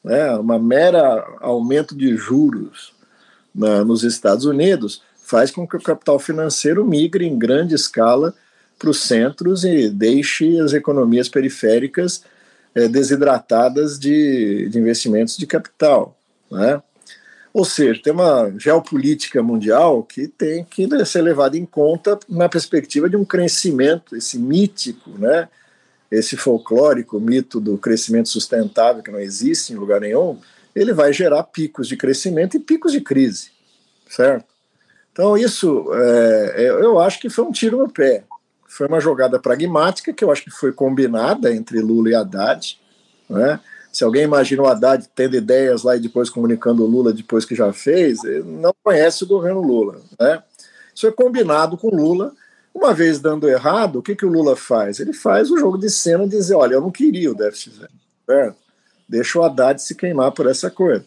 né, 0.03 0.31
uma 0.35 0.59
mera 0.59 1.25
aumento 1.39 1.95
de 1.95 2.15
juros 2.17 2.93
na, 3.55 3.85
nos 3.85 4.03
Estados 4.03 4.45
Unidos 4.45 5.01
faz 5.23 5.49
com 5.49 5.65
que 5.65 5.77
o 5.77 5.81
capital 5.81 6.19
financeiro 6.19 6.85
migre 6.85 7.25
em 7.25 7.39
grande 7.39 7.73
escala 7.73 8.33
para 8.83 8.89
os 8.89 8.99
centros 8.99 9.63
e 9.63 9.89
deixe 9.89 10.59
as 10.59 10.73
economias 10.73 11.29
periféricas 11.29 12.25
é, 12.75 12.85
desidratadas 12.89 13.97
de, 13.97 14.67
de, 14.67 14.77
investimentos 14.77 15.37
de 15.37 15.47
capital. 15.47 16.17
Né? 16.51 16.83
Ou 17.53 17.63
seja, 17.63 18.01
tem 18.03 18.11
uma 18.11 18.53
geopolítica 18.57 19.41
mundial 19.41 20.03
que 20.03 20.27
tem 20.27 20.65
que 20.65 20.85
ser 21.05 21.21
levada 21.21 21.57
em 21.57 21.65
conta 21.65 22.19
na 22.27 22.49
perspectiva 22.49 23.09
de 23.09 23.15
um 23.15 23.23
crescimento, 23.23 24.17
esse 24.17 24.37
mítico, 24.37 25.11
né, 25.11 25.47
esse 26.11 26.35
folclórico 26.35 27.21
mito 27.21 27.61
do 27.61 27.77
crescimento 27.77 28.27
sustentável 28.27 29.01
que 29.01 29.11
não 29.11 29.19
existe 29.19 29.71
em 29.71 29.77
lugar 29.77 30.01
nenhum, 30.01 30.37
ele 30.75 30.91
vai 30.91 31.13
gerar 31.13 31.43
picos 31.43 31.87
de 31.87 31.95
crescimento 31.95 32.57
e 32.57 32.59
picos 32.59 32.91
de 32.91 32.99
crise, 32.99 33.51
certo? 34.09 34.45
Então 35.13 35.37
isso, 35.37 35.89
é, 35.93 36.67
eu 36.81 36.99
acho 36.99 37.19
que 37.19 37.29
foi 37.29 37.45
um 37.45 37.51
tiro 37.51 37.77
no 37.77 37.89
pé. 37.89 38.25
Foi 38.73 38.87
uma 38.87 38.99
jogada 38.99 39.39
pragmática 39.39 40.11
que 40.11 40.23
eu 40.23 40.31
acho 40.31 40.43
que 40.43 40.49
foi 40.49 40.71
combinada 40.71 41.53
entre 41.53 41.79
Lula 41.79 42.09
e 42.09 42.15
Haddad, 42.15 42.79
né? 43.29 43.59
Se 43.91 44.03
alguém 44.03 44.23
imagina 44.23 44.63
o 44.63 44.67
Haddad 44.67 45.07
tendo 45.13 45.35
ideias 45.35 45.83
lá 45.83 45.95
e 45.95 45.99
depois 45.99 46.27
comunicando 46.27 46.83
o 46.83 46.87
Lula 46.87 47.13
depois 47.13 47.45
que 47.45 47.53
já 47.53 47.71
fez, 47.71 48.17
não 48.43 48.73
conhece 48.83 49.23
o 49.23 49.27
governo 49.27 49.61
Lula, 49.61 50.01
né? 50.19 50.41
Isso 50.93 51.01
foi 51.01 51.11
combinado 51.11 51.77
com 51.77 51.89
Lula 51.89 52.33
Uma 52.73 52.93
vez 52.93 53.19
dando 53.19 53.47
errado, 53.47 53.99
o 53.99 54.01
que, 54.01 54.15
que 54.15 54.25
o 54.25 54.29
Lula 54.29 54.55
faz? 54.55 54.99
Ele 54.99 55.13
faz 55.13 55.51
o 55.51 55.59
jogo 55.59 55.77
de 55.77 55.91
cena 55.91 56.23
e 56.23 56.29
dizer: 56.29 56.55
olha, 56.55 56.73
eu 56.73 56.81
não 56.81 56.89
queria 56.89 57.31
o 57.31 57.35
déficit 57.35 57.75
zero. 57.77 57.91
Certo? 58.25 58.57
Deixa 59.07 59.37
o 59.37 59.43
Haddad 59.43 59.79
se 59.79 59.93
queimar 59.93 60.31
por 60.31 60.47
essa 60.47 60.71
coisa. 60.71 61.05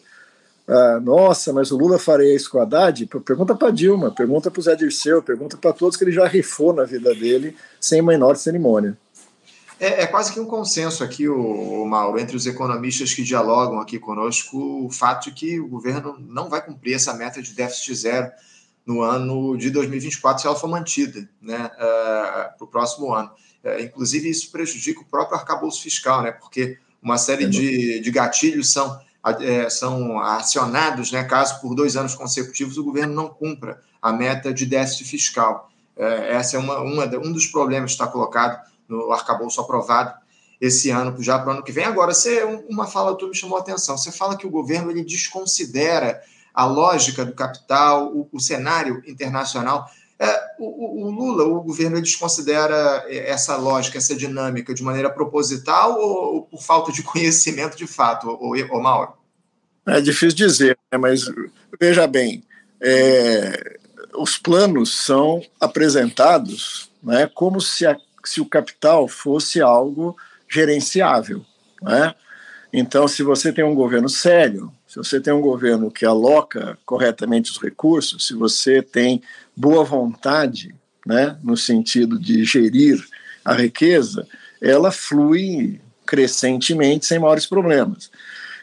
Ah, 0.67 0.99
nossa, 0.99 1.53
mas 1.53 1.71
o 1.71 1.77
Lula 1.77 1.97
faria 1.97 2.35
isso 2.35 2.51
com 2.51 2.57
o 2.57 2.61
Haddad? 2.61 3.07
Pergunta 3.25 3.55
para 3.55 3.71
Dilma, 3.71 4.11
pergunta 4.11 4.51
para 4.51 4.59
o 4.59 4.63
Zé 4.63 4.75
Dirceu, 4.75 5.23
pergunta 5.23 5.55
para 5.55 5.71
todos 5.71 5.95
que 5.95 6.03
ele 6.03 6.11
já 6.11 6.27
rifou 6.27 6.73
na 6.73 6.83
vida 6.83 7.15
dele 7.15 7.55
sem 7.79 8.01
menor 8.01 8.35
cerimônia. 8.35 8.97
É, 9.79 10.03
é, 10.03 10.07
quase 10.07 10.33
que 10.33 10.39
um 10.39 10.45
consenso 10.45 11.03
aqui, 11.03 11.29
o, 11.29 11.83
o 11.83 11.85
Mauro, 11.85 12.19
entre 12.19 12.35
os 12.35 12.45
economistas 12.45 13.13
que 13.13 13.23
dialogam 13.23 13.79
aqui 13.79 13.99
conosco, 13.99 14.85
o 14.85 14.89
fato 14.89 15.25
de 15.25 15.31
que 15.31 15.59
o 15.59 15.67
governo 15.67 16.17
não 16.19 16.49
vai 16.49 16.65
cumprir 16.65 16.95
essa 16.95 17.13
meta 17.13 17.41
de 17.41 17.53
déficit 17.53 17.95
zero 17.95 18.31
no 18.85 19.01
ano 19.01 19.55
de 19.55 19.69
2024, 19.69 20.41
se 20.41 20.47
ela 20.47 20.55
for 20.55 20.67
mantida 20.67 21.29
né, 21.41 21.57
uh, 21.57 21.79
ah, 21.79 22.53
para 22.57 22.65
o 22.65 22.67
próximo 22.67 23.13
ano. 23.13 23.29
Uh, 23.63 23.81
inclusive, 23.83 24.29
isso 24.29 24.51
prejudica 24.51 25.01
o 25.01 25.05
próprio 25.05 25.37
arcabouço 25.37 25.81
fiscal, 25.81 26.23
né, 26.23 26.31
porque 26.31 26.77
uma 27.01 27.17
série 27.17 27.47
de, 27.47 27.99
de 27.99 28.11
gatilhos 28.11 28.71
são, 28.71 28.99
é, 29.41 29.69
são 29.69 30.19
acionados 30.19 31.11
né, 31.11 31.23
caso 31.23 31.59
por 31.61 31.75
dois 31.75 31.95
anos 31.95 32.15
consecutivos 32.15 32.77
o 32.77 32.83
governo 32.83 33.13
não 33.13 33.27
cumpra 33.27 33.81
a 34.01 34.13
meta 34.13 34.53
de 34.53 34.65
déficit 34.65 35.05
fiscal. 35.05 35.69
É, 35.95 36.35
essa 36.35 36.57
é 36.57 36.59
uma, 36.59 36.79
uma, 36.79 37.05
um 37.17 37.31
dos 37.31 37.47
problemas 37.47 37.91
que 37.91 38.01
está 38.01 38.07
colocado 38.07 38.59
no 38.87 39.11
arcabouço 39.11 39.59
aprovado 39.59 40.13
esse 40.59 40.89
ano, 40.89 41.15
já 41.21 41.37
para 41.37 41.49
o 41.49 41.51
ano 41.53 41.63
que 41.63 41.71
vem. 41.71 41.85
Agora, 41.85 42.13
você, 42.13 42.43
uma 42.69 42.87
fala 42.87 43.15
tua 43.15 43.29
me 43.29 43.35
chamou 43.35 43.57
a 43.57 43.61
atenção. 43.61 43.97
Você 43.97 44.11
fala 44.11 44.37
que 44.37 44.47
o 44.47 44.49
governo 44.49 44.89
ele 44.89 45.03
desconsidera 45.03 46.21
a 46.53 46.65
lógica 46.65 47.23
do 47.23 47.33
capital, 47.33 48.07
o, 48.07 48.27
o 48.31 48.39
cenário 48.39 49.03
internacional. 49.05 49.85
É, 50.19 50.55
o, 50.57 51.05
o, 51.05 51.11
Lula, 51.11 51.43
o 51.43 51.61
governo, 51.61 51.97
ele 51.97 52.03
desconsidera 52.03 53.05
essa 53.07 53.55
lógica, 53.55 53.99
essa 53.99 54.15
dinâmica 54.15 54.73
de 54.73 54.81
maneira 54.81 55.11
proposital 55.11 55.99
ou, 55.99 56.35
ou 56.35 56.41
por 56.41 56.61
falta 56.63 56.91
de 56.91 57.03
conhecimento 57.03 57.77
de 57.77 57.85
fato, 57.85 58.27
ou, 58.27 58.55
ou 58.71 58.81
Mauro? 58.81 59.13
É 59.87 60.01
difícil 60.01 60.35
dizer, 60.35 60.77
né? 60.91 60.97
mas 60.97 61.31
veja 61.79 62.05
bem, 62.05 62.43
é, 62.81 63.77
os 64.15 64.37
planos 64.37 64.93
são 64.93 65.41
apresentados 65.59 66.89
né, 67.01 67.29
como 67.33 67.61
se 67.61 67.85
a 67.85 67.95
se 68.27 68.41
o 68.41 68.45
capital 68.45 69.07
fosse 69.07 69.61
algo 69.61 70.15
gerenciável. 70.49 71.45
Né? 71.81 72.13
Então, 72.71 73.07
se 73.07 73.23
você 73.23 73.53
tem 73.53 73.63
um 73.63 73.73
governo 73.73 74.09
sério, 74.09 74.71
se 74.87 74.97
você 74.97 75.19
tem 75.19 75.33
um 75.33 75.41
governo 75.41 75.89
que 75.89 76.05
aloca 76.05 76.77
corretamente 76.85 77.51
os 77.51 77.57
recursos, 77.57 78.27
se 78.27 78.33
você 78.33 78.81
tem 78.81 79.21
boa 79.55 79.83
vontade, 79.83 80.75
né, 81.05 81.37
no 81.41 81.55
sentido 81.55 82.19
de 82.19 82.43
gerir 82.43 83.01
a 83.43 83.53
riqueza, 83.53 84.27
ela 84.61 84.91
flui 84.91 85.79
crescentemente 86.05 87.05
sem 87.05 87.19
maiores 87.19 87.45
problemas. 87.45 88.11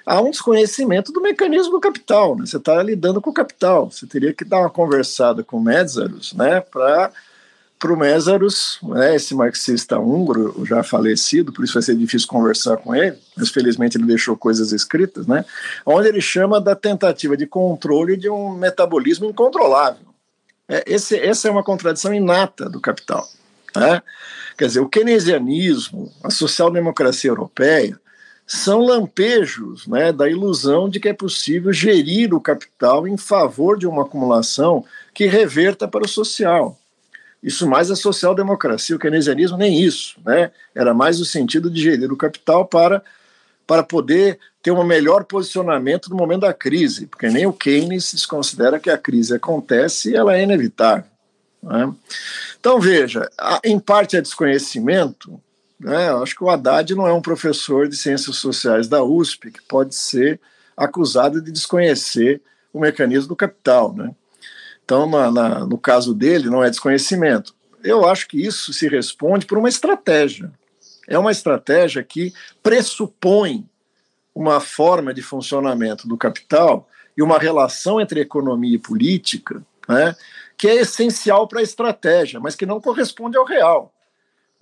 Há 0.07 0.21
um 0.21 0.31
desconhecimento 0.31 1.13
do 1.13 1.21
mecanismo 1.21 1.73
do 1.73 1.81
capital, 1.81 2.37
né? 2.37 2.45
você 2.45 2.59
está 2.59 2.83
lidando 2.83 3.21
com 3.21 3.31
o 3.31 3.35
capital, 3.35 3.91
você 3.91 4.07
teria 4.07 4.35
que 4.35 4.45
dar 4.45 4.61
uma 4.61 4.71
conversada 4.71 5.43
com 5.43 5.57
o 5.57 5.63
Mésaros 5.63 6.35
né, 6.35 6.61
para 6.61 7.11
o 7.85 7.97
Mésaros, 7.97 8.79
né, 8.83 9.17
esse 9.17 9.35
marxista 9.35 9.99
húngaro, 9.99 10.65
já 10.67 10.83
falecido, 10.83 11.53
por 11.53 11.65
isso 11.65 11.75
vai 11.75 11.83
ser 11.83 11.97
difícil 11.97 12.29
conversar 12.29 12.77
com 12.77 12.95
ele, 12.95 13.17
mas 13.37 13.49
felizmente 13.49 13.97
ele 13.97 14.07
deixou 14.07 14.37
coisas 14.37 14.73
escritas, 14.73 15.27
né, 15.27 15.45
onde 15.87 16.09
ele 16.09 16.21
chama 16.21 16.61
da 16.61 16.75
tentativa 16.75 17.37
de 17.37 17.47
controle 17.47 18.17
de 18.17 18.29
um 18.29 18.51
metabolismo 18.51 19.27
incontrolável. 19.27 20.15
É, 20.69 20.85
esse, 20.87 21.19
essa 21.19 21.49
é 21.49 21.51
uma 21.51 21.63
contradição 21.63 22.13
inata 22.13 22.69
do 22.69 22.81
capital. 22.81 23.27
Né? 23.77 24.03
Quer 24.57 24.67
dizer, 24.67 24.81
o 24.81 24.89
keynesianismo, 24.89 26.13
a 26.23 26.31
social-democracia 26.31 27.31
europeia, 27.31 27.99
são 28.47 28.81
lampejos 28.81 29.87
né, 29.87 30.13
da 30.13 30.29
ilusão 30.29 30.89
de 30.89 31.01
que 31.01 31.09
é 31.09 31.15
possível 31.15 31.73
gerir 31.73 32.35
o 32.35 32.41
capital 32.41 33.09
em 33.09 33.17
favor 33.17 33.79
de 33.79 33.87
uma 33.87 34.03
acumulação 34.03 34.85
que 35.15 35.27
reverta 35.27 35.89
para 35.89 36.05
o 36.05 36.09
social. 36.09 36.79
Isso 37.43 37.67
mais 37.67 37.91
a 37.91 37.97
social-democracia, 37.97 38.97
o 38.97 38.99
keynesianismo 38.99 39.57
nem 39.57 39.79
isso, 39.83 40.17
né? 40.25 40.51
Era 40.75 40.95
mais 40.95 41.21
o 41.21 41.27
sentido 41.27 41.71
de 41.71 41.83
gerir 41.83 42.11
o 42.11 42.17
capital 42.17 42.65
para, 42.65 43.03
para 43.67 43.83
poder 43.83 44.39
ter 44.63 44.71
um 44.71 44.83
melhor 44.83 45.25
posicionamento 45.25 46.09
no 46.09 46.17
momento 46.17 46.41
da 46.41 46.55
crise, 46.55 47.07
porque 47.07 47.29
nem 47.29 47.45
o 47.47 47.53
Keynes 47.53 48.25
considera 48.25 48.81
que 48.81 48.89
a 48.89 48.97
crise 48.97 49.35
acontece 49.35 50.11
e 50.11 50.17
ela 50.17 50.35
é 50.35 50.43
inevitável. 50.43 51.05
Né? 51.63 51.93
Então, 52.59 52.81
veja, 52.81 53.31
em 53.63 53.79
parte 53.79 54.17
é 54.17 54.23
desconhecimento, 54.23 55.39
né? 55.85 56.09
Eu 56.09 56.23
acho 56.23 56.35
que 56.35 56.43
o 56.43 56.49
Haddad 56.49 56.95
não 56.95 57.07
é 57.07 57.13
um 57.13 57.21
professor 57.21 57.87
de 57.87 57.97
ciências 57.97 58.37
sociais 58.37 58.89
da 58.89 59.05
USP 59.05 59.51
que 59.51 59.63
pode 59.63 59.95
ser 59.95 60.41
acusado 60.77 61.43
de 61.43 61.53
desconhecer 61.53 62.41
o 62.73 62.81
mecanismo 62.81 63.29
do 63.29 63.37
capital, 63.37 63.95
né? 63.95 64.15
Então, 64.85 65.09
na, 65.09 65.31
na, 65.31 65.67
no 65.67 65.79
caso 65.79 66.15
dele, 66.15 66.51
não 66.51 66.65
é 66.65 66.71
desconhecimento. 66.71 67.55
Eu 67.83 68.07
acho 68.09 68.27
que 68.27 68.41
isso 68.41 68.73
se 68.73 68.89
responde 68.89 69.47
por 69.47 69.59
uma 69.59 69.69
estratégia. 69.69 70.51
É 71.07 71.19
uma 71.19 71.31
estratégia 71.31 72.03
que 72.03 72.33
pressupõe 72.63 73.69
uma 74.35 74.61
forma 74.61 75.15
de 75.15 75.23
funcionamento 75.23 76.09
do 76.09 76.17
capital 76.17 76.89
e 77.17 77.23
uma 77.23 77.39
relação 77.39 78.01
entre 78.01 78.21
economia 78.21 78.75
e 78.75 78.79
política 78.79 79.63
né, 79.89 80.17
que 80.57 80.69
é 80.69 80.77
essencial 80.77 81.47
para 81.47 81.61
a 81.61 81.63
estratégia, 81.63 82.41
mas 82.41 82.57
que 82.57 82.67
não 82.67 82.81
corresponde 82.81 83.37
ao 83.37 83.45
real. 83.45 83.93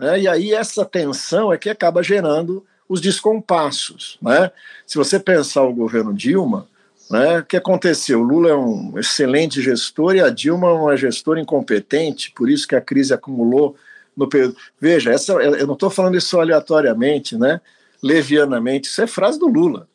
Né? 0.02 0.22
E 0.22 0.28
aí 0.28 0.52
essa 0.52 0.84
tensão 0.84 1.52
é 1.52 1.56
que 1.56 1.70
acaba 1.70 2.02
gerando 2.02 2.66
os 2.88 3.00
descompassos. 3.00 4.18
Né? 4.20 4.50
Se 4.84 4.98
você 4.98 5.20
pensar 5.20 5.62
o 5.62 5.72
governo 5.72 6.12
Dilma, 6.12 6.66
né? 7.08 7.40
O 7.40 7.44
que 7.44 7.58
aconteceu? 7.58 8.20
O 8.20 8.24
Lula 8.24 8.48
é 8.48 8.54
um 8.54 8.98
excelente 8.98 9.60
gestor 9.60 10.16
e 10.16 10.20
a 10.20 10.30
Dilma 10.30 10.68
é 10.68 10.72
uma 10.72 10.96
gestora 10.96 11.38
incompetente, 11.38 12.32
por 12.34 12.48
isso 12.48 12.66
que 12.66 12.74
a 12.74 12.80
crise 12.80 13.12
acumulou 13.12 13.76
no 14.16 14.26
período. 14.26 14.56
Veja, 14.80 15.12
essa, 15.12 15.32
eu 15.34 15.66
não 15.66 15.74
estou 15.74 15.90
falando 15.90 16.16
isso 16.16 16.40
aleatoriamente, 16.40 17.36
né? 17.36 17.60
levianamente, 18.02 18.88
isso 18.88 19.02
é 19.02 19.06
frase 19.06 19.38
do 19.38 19.46
Lula, 19.46 19.86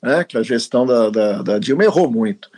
né? 0.00 0.22
que 0.22 0.38
a 0.38 0.42
gestão 0.42 0.86
da, 0.86 1.10
da, 1.10 1.42
da 1.42 1.58
Dilma 1.58 1.82
errou 1.82 2.08
muito. 2.08 2.48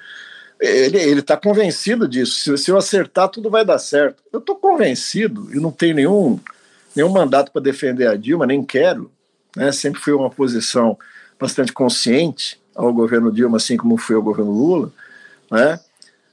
Ele 0.61 1.21
está 1.21 1.37
convencido 1.37 2.07
disso. 2.07 2.41
Se, 2.41 2.65
se, 2.65 2.71
eu 2.71 2.77
acertar, 2.77 3.29
tudo 3.29 3.51
vai 3.51 3.65
dar 3.65 3.79
certo. 3.79 4.23
Eu 4.33 4.39
estou 4.39 4.57
convencido 4.57 5.49
e 5.53 5.59
não 5.59 5.73
tenho 5.73 5.95
nenhum, 5.95 6.39
nenhum 6.95 7.11
mandato 7.11 7.51
para 7.51 7.63
defender 7.63 8.09
a 8.09 8.17
Dilma, 8.17 8.47
nem 8.47 8.65
quero. 8.65 9.11
Né? 9.57 9.73
Sempre 9.73 10.01
fui 10.01 10.13
uma 10.13 10.31
posição 10.31 10.99
bastante 11.39 11.73
consciente 11.73 12.61
ao 12.75 12.93
governo 12.93 13.33
Dilma, 13.33 13.57
assim 13.57 13.77
como 13.77 13.97
foi 13.97 14.17
ao 14.17 14.23
governo 14.23 14.51
Lula, 14.51 14.93
né? 15.51 15.79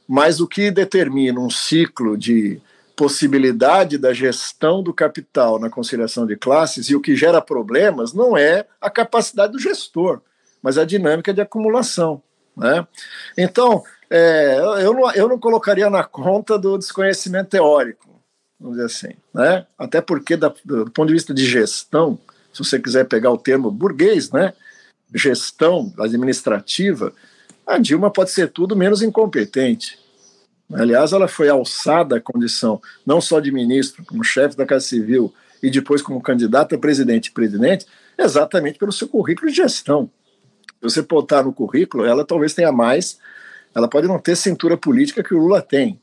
mas 0.08 0.39
o 0.39 0.47
que 0.47 0.71
determina 0.71 1.39
um 1.39 1.50
ciclo 1.50 2.17
de 2.17 2.60
possibilidade 2.95 3.97
da 3.97 4.13
gestão 4.13 4.84
do 4.84 4.93
capital 4.93 5.60
na 5.60 5.69
conciliação 5.69 6.26
de 6.26 6.36
classes 6.36 6.89
e 6.89 6.95
o 6.95 7.02
que 7.02 7.15
gera 7.15 7.41
problemas 7.41 8.13
não 8.13 8.38
é 8.38 8.65
a 8.80 8.89
capacidade 8.89 9.54
do 9.54 9.60
gestor, 9.60 10.21
mas 10.62 10.78
a 10.78 10.86
dinâmica 10.86 11.34
de 11.34 11.41
acumulação. 11.41 12.21
Né? 12.56 12.86
Então, 13.38 13.84
é, 14.10 14.58
eu, 14.82 14.93
não, 14.93 15.12
eu 15.13 15.28
não 15.28 15.39
colocaria 15.39 15.89
na 15.89 16.04
conta 16.04 16.60
do 16.60 16.78
desconhecimento 16.78 17.50
teórico, 17.50 18.11
vamos 18.62 18.78
dizer 18.78 18.86
assim. 18.86 19.15
Né? 19.34 19.65
Até 19.78 20.00
porque, 20.00 20.38
da, 20.38 20.54
do 20.63 20.89
ponto 20.91 21.08
de 21.08 21.13
vista 21.13 21.34
de 21.34 21.45
gestão, 21.45 22.17
se 22.54 22.63
você 22.63 22.80
quiser 22.80 23.06
pegar 23.06 23.32
o 23.32 23.38
termo 23.38 23.71
burguês, 23.71 24.32
né? 24.32 24.54
gestão 25.13 25.91
administrativa, 26.00 27.12
a 27.65 27.78
Dilma 27.78 28.12
pode 28.12 28.32
ser 28.32 28.50
tudo 28.50 28.76
menos 28.76 29.02
incompetente. 29.02 30.00
Aliás, 30.74 31.12
ela 31.12 31.28
foi 31.28 31.50
alçada 31.50 32.17
à 32.17 32.21
condição 32.21 32.82
não 33.06 33.19
só 33.19 33.39
de 33.39 33.52
ministro, 33.52 34.06
como 34.06 34.24
chefe 34.24 34.56
da 34.56 34.65
Casa 34.65 34.86
Civil 34.86 35.34
e 35.62 35.69
depois 35.69 36.02
como 36.02 36.21
candidata 36.21 36.76
a 36.76 36.80
presidente 36.80 37.28
e 37.28 37.32
presidente, 37.32 37.86
exatamente 38.17 38.80
pelo 38.80 38.91
seu 38.91 39.08
currículo 39.08 39.50
de 39.50 39.58
gestão. 39.58 40.10
Se 40.80 40.84
você 40.84 41.02
botar 41.02 41.43
no 41.43 41.54
currículo, 41.54 42.06
ela 42.06 42.26
talvez 42.26 42.54
tenha 42.54 42.71
mais, 42.71 43.19
ela 43.76 43.88
pode 43.88 44.08
não 44.08 44.17
ter 44.17 44.36
cintura 44.36 44.78
política 44.78 45.24
que 45.24 45.34
o 45.34 45.39
Lula 45.39 45.62
tem. 45.62 46.00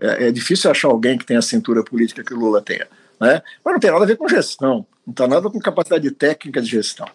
É, 0.00 0.28
é 0.28 0.32
difícil 0.32 0.70
achar 0.70 0.88
alguém 0.88 1.18
que 1.18 1.26
tenha 1.26 1.38
a 1.38 1.42
cintura 1.42 1.82
política 1.84 2.24
que 2.24 2.34
o 2.34 2.38
Lula 2.38 2.62
tenha. 2.62 2.86
Né? 3.20 3.42
Mas 3.64 3.72
não 3.74 3.80
tem 3.80 3.90
nada 3.90 4.04
a 4.04 4.06
ver 4.06 4.16
com 4.16 4.28
gestão, 4.28 4.86
não 5.06 5.14
tem 5.14 5.28
nada 5.28 5.50
com 5.50 5.58
capacidade 5.58 6.10
técnica 6.10 6.60
de 6.60 6.68
gestão. 6.68 7.08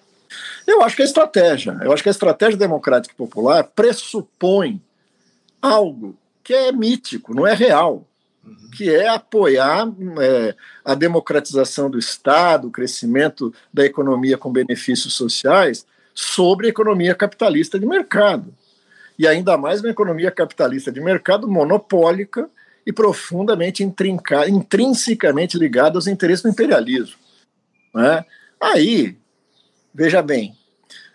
Eu 0.66 0.82
acho 0.82 0.96
que 0.96 1.02
é 1.02 1.06
estratégia. 1.06 1.78
Eu 1.82 1.94
acho 1.94 2.02
que 2.02 2.10
a 2.10 2.12
estratégia 2.12 2.58
democrática 2.58 3.14
e 3.14 3.18
popular 3.18 3.64
pressupõe 3.64 4.82
algo 5.62 6.16
que 6.44 6.54
é 6.54 6.72
mítico, 6.72 7.34
não 7.34 7.48
é 7.48 7.54
real, 7.54 8.06
que 8.76 8.94
é 8.94 9.08
apoiar 9.08 9.88
é, 10.20 10.56
a 10.84 10.94
democratização 10.94 11.90
do 11.90 11.98
Estado, 11.98 12.68
o 12.68 12.72
crescimento 12.72 13.54
da 13.74 13.86
economia 13.86 14.38
com 14.38 14.52
benefícios 14.52 15.14
sociais 15.14 15.86
sobre 16.14 16.68
a 16.68 16.70
economia 16.70 17.16
capitalista 17.16 17.80
de 17.80 17.86
mercado. 17.86 18.54
E 19.18 19.28
ainda 19.28 19.58
mais 19.58 19.82
uma 19.82 19.90
economia 19.90 20.32
capitalista 20.32 20.92
de 20.92 21.00
mercado 21.00 21.48
monopólica 21.48 22.50
e 22.86 22.92
profundamente 22.92 23.84
intrinsecamente 23.84 25.58
ligado 25.58 25.96
aos 25.96 26.08
interesses 26.08 26.44
do 26.44 26.50
imperialismo. 26.50 27.16
Né? 27.94 28.26
Aí, 28.60 29.16
veja 29.94 30.22
bem, 30.22 30.56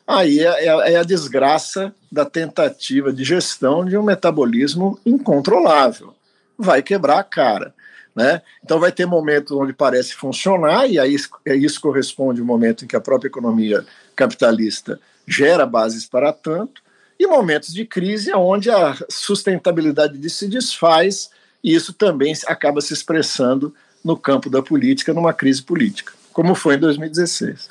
aí 0.06 0.40
é, 0.40 0.66
é, 0.66 0.92
é, 0.92 0.96
a 0.96 1.02
desgraça 1.02 1.94
da 2.10 2.24
tentativa 2.24 3.12
de 3.12 3.24
gestão 3.24 3.84
de 3.84 3.96
um 3.96 4.02
metabolismo 4.02 4.98
incontrolável. 5.04 6.14
Vai 6.56 6.82
quebrar 6.82 7.18
a 7.18 7.24
cara. 7.24 7.74
Né? 8.14 8.42
Então 8.64 8.80
vai 8.80 8.90
ter 8.90 9.06
momentos 9.06 9.52
onde 9.52 9.72
parece 9.72 10.14
funcionar, 10.14 10.88
e 10.88 10.98
aí 10.98 11.14
isso 11.46 11.80
corresponde 11.80 12.40
ao 12.40 12.46
momento 12.46 12.84
em 12.84 12.88
que 12.88 12.96
a 12.96 13.00
própria 13.00 13.28
economia 13.28 13.84
capitalista 14.16 14.98
gera 15.26 15.64
bases 15.64 16.04
para 16.06 16.32
tanto, 16.32 16.82
e 17.18 17.26
momentos 17.26 17.72
de 17.72 17.84
crise 17.84 18.32
onde 18.34 18.70
a 18.70 18.96
sustentabilidade 19.08 20.16
disso 20.18 20.38
se 20.38 20.48
desfaz, 20.48 21.30
e 21.62 21.74
isso 21.74 21.92
também 21.92 22.32
acaba 22.46 22.80
se 22.80 22.92
expressando 22.92 23.74
no 24.04 24.16
campo 24.16 24.48
da 24.48 24.62
política, 24.62 25.12
numa 25.12 25.32
crise 25.32 25.62
política, 25.62 26.12
como 26.32 26.54
foi 26.54 26.76
em 26.76 26.78
2016. 26.78 27.68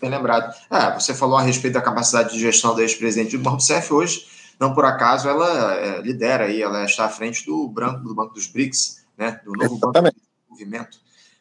Bem 0.00 0.10
lembrado. 0.10 0.54
É, 0.70 0.92
você 0.92 1.14
falou 1.14 1.36
a 1.36 1.42
respeito 1.42 1.74
da 1.74 1.80
capacidade 1.80 2.34
de 2.34 2.40
gestão 2.40 2.74
do 2.74 2.82
ex-presidente 2.82 3.30
Dilma 3.30 3.52
Rousseff, 3.52 3.92
hoje, 3.92 4.26
não 4.60 4.74
por 4.74 4.84
acaso, 4.84 5.28
ela 5.28 5.74
é, 5.74 6.02
lidera 6.02 6.44
aí, 6.44 6.60
ela 6.60 6.84
está 6.84 7.06
à 7.06 7.08
frente 7.08 7.46
do, 7.46 7.68
branco, 7.68 8.00
do 8.00 8.14
Banco 8.14 8.34
dos 8.34 8.46
BRICS, 8.46 9.02
né, 9.16 9.40
do 9.44 9.52
novo 9.52 9.76
Exatamente. 9.76 10.14
Banco 10.14 10.20
de 10.20 10.54
Desenvolvimento. 10.56 10.98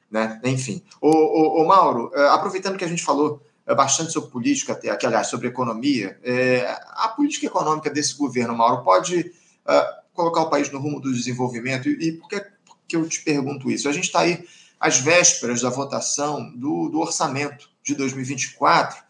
Né? 0.10 0.40
Enfim. 0.44 0.84
O, 1.00 1.10
o, 1.10 1.64
o 1.64 1.68
Mauro, 1.68 2.12
eh, 2.14 2.30
aproveitando 2.30 2.78
que 2.78 2.84
a 2.84 2.88
gente 2.88 3.02
falou 3.02 3.42
bastante 3.66 4.12
sobre 4.12 4.30
política, 4.30 4.74
aqui, 4.74 5.06
aliás, 5.06 5.28
sobre 5.28 5.48
economia, 5.48 6.20
é, 6.24 6.66
a 6.90 7.08
política 7.10 7.46
econômica 7.46 7.90
desse 7.90 8.16
governo, 8.16 8.56
Mauro, 8.56 8.84
pode 8.84 9.20
uh, 9.20 10.02
colocar 10.14 10.42
o 10.42 10.50
país 10.50 10.70
no 10.72 10.80
rumo 10.80 11.00
do 11.00 11.14
desenvolvimento? 11.14 11.88
E, 11.88 12.10
e 12.10 12.12
por 12.14 12.28
que, 12.28 12.44
que 12.88 12.96
eu 12.96 13.08
te 13.08 13.22
pergunto 13.22 13.70
isso? 13.70 13.88
A 13.88 13.94
gente 13.94 14.06
está 14.06 14.22
aí 14.22 14.44
às 14.80 15.00
vésperas 15.00 15.62
da 15.62 15.70
votação 15.70 16.52
do, 16.56 16.90
do 16.90 17.00
orçamento 17.00 17.70
de 17.84 17.94
2024 17.94 19.04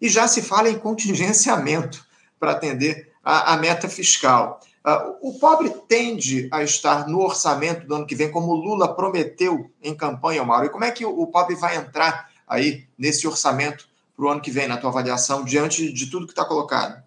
e 0.00 0.08
já 0.08 0.26
se 0.26 0.40
fala 0.40 0.70
em 0.70 0.78
contingenciamento 0.78 2.04
para 2.38 2.52
atender 2.52 3.12
a, 3.22 3.52
a 3.52 3.56
meta 3.58 3.88
fiscal. 3.88 4.60
Uh, 4.82 5.28
o 5.28 5.38
pobre 5.38 5.68
tende 5.86 6.48
a 6.50 6.62
estar 6.62 7.06
no 7.06 7.20
orçamento 7.20 7.86
do 7.86 7.94
ano 7.94 8.06
que 8.06 8.14
vem, 8.14 8.30
como 8.30 8.54
Lula 8.54 8.94
prometeu 8.94 9.70
em 9.82 9.94
campanha, 9.94 10.42
Mauro. 10.42 10.66
E 10.66 10.70
como 10.70 10.84
é 10.84 10.90
que 10.90 11.04
o, 11.04 11.20
o 11.20 11.26
pobre 11.26 11.54
vai 11.54 11.76
entrar 11.76 12.30
aí 12.48 12.86
nesse 12.98 13.28
orçamento 13.28 13.89
para 14.20 14.28
o 14.28 14.30
ano 14.32 14.40
que 14.42 14.50
vem, 14.50 14.68
na 14.68 14.76
tua 14.76 14.90
avaliação, 14.90 15.42
diante 15.42 15.90
de 15.90 16.06
tudo 16.10 16.26
que 16.26 16.32
está 16.32 16.44
colocado? 16.44 17.02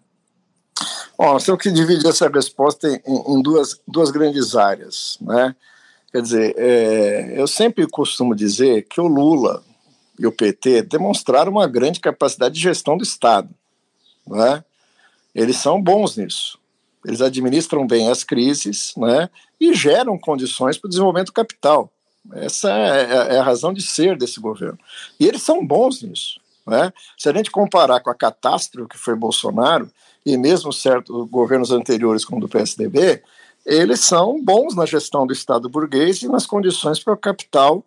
Bom, 1.16 1.32
nós 1.32 1.44
temos 1.44 1.62
que 1.62 1.70
dividir 1.70 2.08
essa 2.08 2.28
resposta 2.28 2.88
em, 2.88 3.00
em 3.06 3.40
duas, 3.40 3.80
duas 3.86 4.10
grandes 4.10 4.56
áreas. 4.56 5.16
Né? 5.20 5.54
Quer 6.10 6.22
dizer, 6.22 6.54
é, 6.58 7.34
eu 7.40 7.46
sempre 7.46 7.86
costumo 7.86 8.34
dizer 8.34 8.82
que 8.88 9.00
o 9.00 9.06
Lula 9.06 9.62
e 10.18 10.26
o 10.26 10.32
PT 10.32 10.82
demonstraram 10.82 11.52
uma 11.52 11.68
grande 11.68 12.00
capacidade 12.00 12.56
de 12.56 12.60
gestão 12.60 12.96
do 12.96 13.04
Estado. 13.04 13.48
Né? 14.26 14.64
Eles 15.32 15.56
são 15.56 15.80
bons 15.80 16.16
nisso. 16.16 16.58
Eles 17.06 17.20
administram 17.20 17.86
bem 17.86 18.10
as 18.10 18.24
crises 18.24 18.92
né, 18.96 19.30
e 19.60 19.72
geram 19.72 20.18
condições 20.18 20.76
para 20.76 20.88
o 20.88 20.90
desenvolvimento 20.90 21.32
capital. 21.32 21.92
Essa 22.32 22.72
é, 22.72 23.02
é, 23.02 23.34
é, 23.34 23.38
a 23.38 23.44
razão 23.44 23.72
de 23.72 23.82
ser 23.82 24.16
desse 24.16 24.40
governo. 24.40 24.78
E 25.20 25.28
eles 25.28 25.42
são 25.42 25.64
bons 25.64 26.02
nisso. 26.02 26.40
Né? 26.66 26.92
Se 27.18 27.28
a 27.28 27.32
gente 27.32 27.50
comparar 27.50 28.00
com 28.00 28.10
a 28.10 28.14
catástrofe 28.14 28.90
que 28.90 28.98
foi 28.98 29.14
Bolsonaro, 29.14 29.90
e 30.24 30.36
mesmo 30.36 30.72
certos 30.72 31.28
governos 31.28 31.70
anteriores, 31.70 32.24
como 32.24 32.40
do 32.40 32.48
PSDB, 32.48 33.22
eles 33.66 34.00
são 34.00 34.42
bons 34.42 34.74
na 34.74 34.86
gestão 34.86 35.26
do 35.26 35.32
Estado 35.32 35.68
burguês 35.68 36.22
e 36.22 36.28
nas 36.28 36.46
condições 36.46 36.98
para 36.98 37.12
o 37.12 37.18
capital 37.18 37.84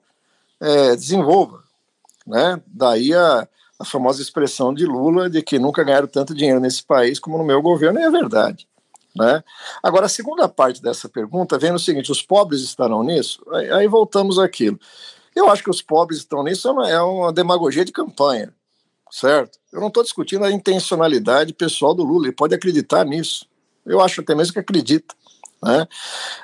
é, 0.60 0.96
desenvolva. 0.96 1.64
Né? 2.26 2.62
Daí 2.68 3.14
a, 3.14 3.48
a 3.80 3.86
famosa 3.86 4.22
expressão 4.22 4.74
de 4.74 4.86
Lula 4.86 5.30
de 5.30 5.42
que 5.42 5.60
nunca 5.60 5.84
ganharam 5.84 6.08
tanto 6.08 6.34
dinheiro 6.34 6.60
nesse 6.60 6.84
país 6.84 7.20
como 7.20 7.38
no 7.38 7.44
meu 7.44 7.62
governo, 7.62 8.00
e 8.00 8.04
é 8.04 8.10
verdade. 8.10 8.68
Né? 9.16 9.44
Agora, 9.82 10.06
a 10.06 10.10
segunda 10.10 10.48
parte 10.48 10.82
dessa 10.82 11.10
pergunta 11.10 11.58
vem 11.58 11.72
no 11.72 11.80
seguinte: 11.80 12.12
os 12.12 12.22
pobres 12.22 12.62
estarão 12.62 13.04
nisso? 13.04 13.42
Aí, 13.52 13.72
aí 13.72 13.88
voltamos 13.88 14.38
àquilo. 14.38 14.80
Eu 15.36 15.50
acho 15.50 15.64
que 15.64 15.70
os 15.70 15.82
pobres 15.82 16.20
estão 16.20 16.44
nisso, 16.44 16.68
é 16.68 16.72
uma, 16.72 16.90
é 16.90 17.02
uma 17.02 17.34
demagogia 17.34 17.86
de 17.86 17.92
campanha, 17.92 18.54
certo? 19.12 19.60
Eu 19.72 19.80
não 19.80 19.88
estou 19.88 20.04
discutindo 20.04 20.44
a 20.46 20.52
intencionalidade 20.52 21.54
pessoal 21.54 21.94
do 21.94 22.04
Lula, 22.04 22.28
ele 22.28 22.36
pode 22.36 22.56
acreditar 22.56 23.06
nisso. 23.06 23.46
Eu 23.86 24.02
acho 24.02 24.22
até 24.22 24.36
mesmo 24.36 24.54
que 24.54 24.60
acredita. 24.60 25.16
Né? 25.64 25.88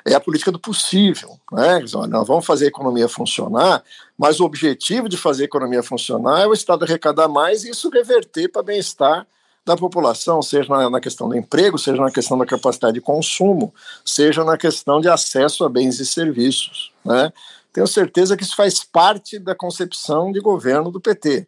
É 0.04 0.14
a 0.14 0.20
política 0.20 0.50
do 0.50 0.58
possível. 0.58 1.38
Né? 1.52 1.80
Nós 2.08 2.26
vamos 2.26 2.44
fazer 2.44 2.66
a 2.66 2.68
economia 2.68 3.08
funcionar, 3.08 3.82
mas 4.18 4.40
o 4.40 4.44
objetivo 4.44 5.08
de 5.08 5.16
fazer 5.16 5.44
a 5.44 5.46
economia 5.46 5.82
funcionar 5.82 6.42
é 6.42 6.46
o 6.46 6.52
Estado 6.52 6.84
arrecadar 6.84 7.28
mais 7.28 7.64
e 7.64 7.70
isso 7.70 7.90
reverter 7.90 8.48
para 8.48 8.62
bem-estar 8.62 9.26
da 9.64 9.76
população, 9.76 10.42
seja 10.42 10.90
na, 10.90 11.00
questão 11.00 11.28
do 11.28 11.36
emprego, 11.36 11.78
seja 11.78 12.00
na 12.02 12.10
questão 12.10 12.36
da 12.36 12.44
capacidade 12.44 12.94
de 12.94 13.00
consumo, 13.00 13.72
seja 14.04 14.44
na 14.44 14.58
questão 14.58 15.00
de 15.00 15.08
acesso 15.08 15.64
a 15.64 15.70
bens 15.70 15.98
e 16.00 16.04
serviços. 16.04 16.92
Né? 17.02 17.32
Tenho 17.72 17.86
certeza 17.86 18.36
que 18.36 18.42
isso 18.42 18.54
faz 18.54 18.84
parte 18.84 19.38
da 19.38 19.54
concepção 19.54 20.30
de 20.30 20.40
governo 20.40 20.90
do 20.90 21.00
PT. 21.00 21.46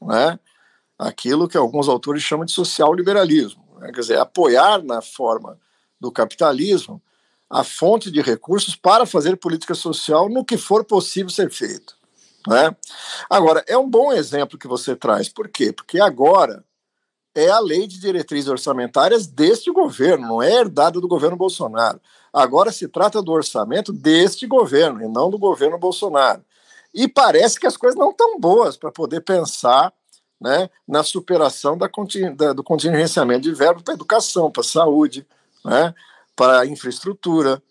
Né? 0.00 0.38
Aquilo 0.98 1.48
que 1.48 1.56
alguns 1.56 1.88
autores 1.88 2.22
chamam 2.22 2.44
de 2.44 2.52
social 2.52 2.92
liberalismo. 2.92 3.64
Né? 3.78 3.92
Quer 3.92 4.00
dizer, 4.00 4.18
apoiar 4.18 4.82
na 4.82 5.00
forma 5.00 5.58
do 6.00 6.10
capitalismo 6.10 7.02
a 7.50 7.64
fonte 7.64 8.10
de 8.10 8.20
recursos 8.20 8.76
para 8.76 9.06
fazer 9.06 9.36
política 9.36 9.74
social 9.74 10.28
no 10.28 10.44
que 10.44 10.58
for 10.58 10.84
possível 10.84 11.30
ser 11.30 11.50
feito. 11.50 11.96
Né? 12.46 12.74
Agora, 13.28 13.64
é 13.66 13.76
um 13.76 13.88
bom 13.88 14.12
exemplo 14.12 14.58
que 14.58 14.68
você 14.68 14.94
traz. 14.94 15.28
Por 15.28 15.48
quê? 15.48 15.72
Porque 15.72 16.00
agora 16.00 16.64
é 17.34 17.48
a 17.48 17.60
lei 17.60 17.86
de 17.86 18.00
diretrizes 18.00 18.48
orçamentárias 18.48 19.26
deste 19.26 19.70
governo, 19.70 20.26
não 20.26 20.42
é 20.42 20.52
herdada 20.52 21.00
do 21.00 21.08
governo 21.08 21.36
Bolsonaro. 21.36 22.00
Agora 22.32 22.72
se 22.72 22.88
trata 22.88 23.22
do 23.22 23.32
orçamento 23.32 23.92
deste 23.92 24.46
governo 24.46 25.02
e 25.02 25.08
não 25.08 25.30
do 25.30 25.38
governo 25.38 25.78
Bolsonaro. 25.78 26.44
E 26.92 27.06
parece 27.06 27.60
que 27.60 27.66
as 27.66 27.76
coisas 27.76 27.98
não 27.98 28.10
estão 28.10 28.40
boas 28.40 28.76
para 28.76 28.90
poder 28.90 29.20
pensar 29.20 29.92
né, 30.40 30.70
na 30.86 31.02
superação 31.02 31.76
da, 31.76 31.90
da, 32.36 32.52
do 32.52 32.62
contingenciamento 32.62 33.42
de 33.42 33.52
verbo 33.52 33.82
para 33.82 33.94
educação, 33.94 34.50
para 34.50 34.62
saúde, 34.62 35.26
né, 35.64 35.94
para 36.36 36.66
infraestrutura, 36.66 37.62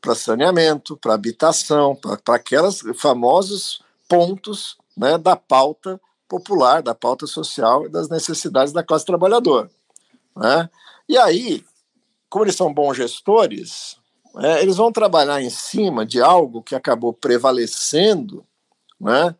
para 0.00 0.14
saneamento, 0.14 0.96
para 0.96 1.14
habitação, 1.14 1.96
para 1.96 2.36
aquelas 2.36 2.82
famosos 2.96 3.82
pontos 4.08 4.76
né, 4.96 5.18
da 5.18 5.34
pauta 5.34 6.00
popular, 6.28 6.82
da 6.82 6.94
pauta 6.94 7.26
social 7.26 7.86
e 7.86 7.88
das 7.88 8.08
necessidades 8.08 8.72
da 8.72 8.82
classe 8.82 9.04
trabalhadora. 9.04 9.70
Né? 10.36 10.68
E 11.08 11.16
aí, 11.18 11.64
como 12.28 12.44
eles 12.44 12.56
são 12.56 12.72
bons 12.72 12.96
gestores, 12.96 13.96
é, 14.38 14.62
eles 14.62 14.76
vão 14.76 14.92
trabalhar 14.92 15.40
em 15.40 15.50
cima 15.50 16.04
de 16.04 16.20
algo 16.20 16.62
que 16.62 16.74
acabou 16.74 17.12
prevalecendo 17.12 18.44
né, 19.00 19.34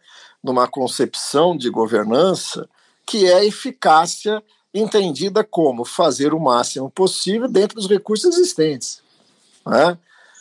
numa 0.44 0.68
concepção 0.68 1.56
de 1.56 1.70
governança, 1.70 2.68
que 3.06 3.26
é 3.26 3.46
eficácia 3.46 4.42
entendida 4.74 5.42
como 5.42 5.86
fazer 5.86 6.34
o 6.34 6.40
máximo 6.40 6.90
possível 6.90 7.48
dentro 7.48 7.76
dos 7.76 7.88
recursos 7.88 8.36
existentes. 8.36 9.00
Né? 9.66 9.96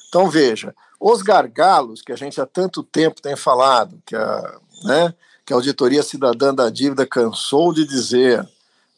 Então, 0.10 0.30
veja, 0.30 0.76
os 1.00 1.22
gargalos 1.22 2.02
que 2.02 2.12
a 2.12 2.18
gente 2.18 2.42
há 2.42 2.46
tanto 2.46 2.84
tempo 2.84 3.22
tem 3.22 3.38
falado, 3.38 4.02
que 4.06 4.16
a, 4.16 4.60
né, 4.84 5.14
que 5.46 5.54
a 5.54 5.56
Auditoria 5.56 6.04
Cidadã 6.04 6.54
da 6.54 6.70
Dívida 6.70 7.06
cansou 7.06 7.74
de 7.74 7.86
dizer, 7.86 8.46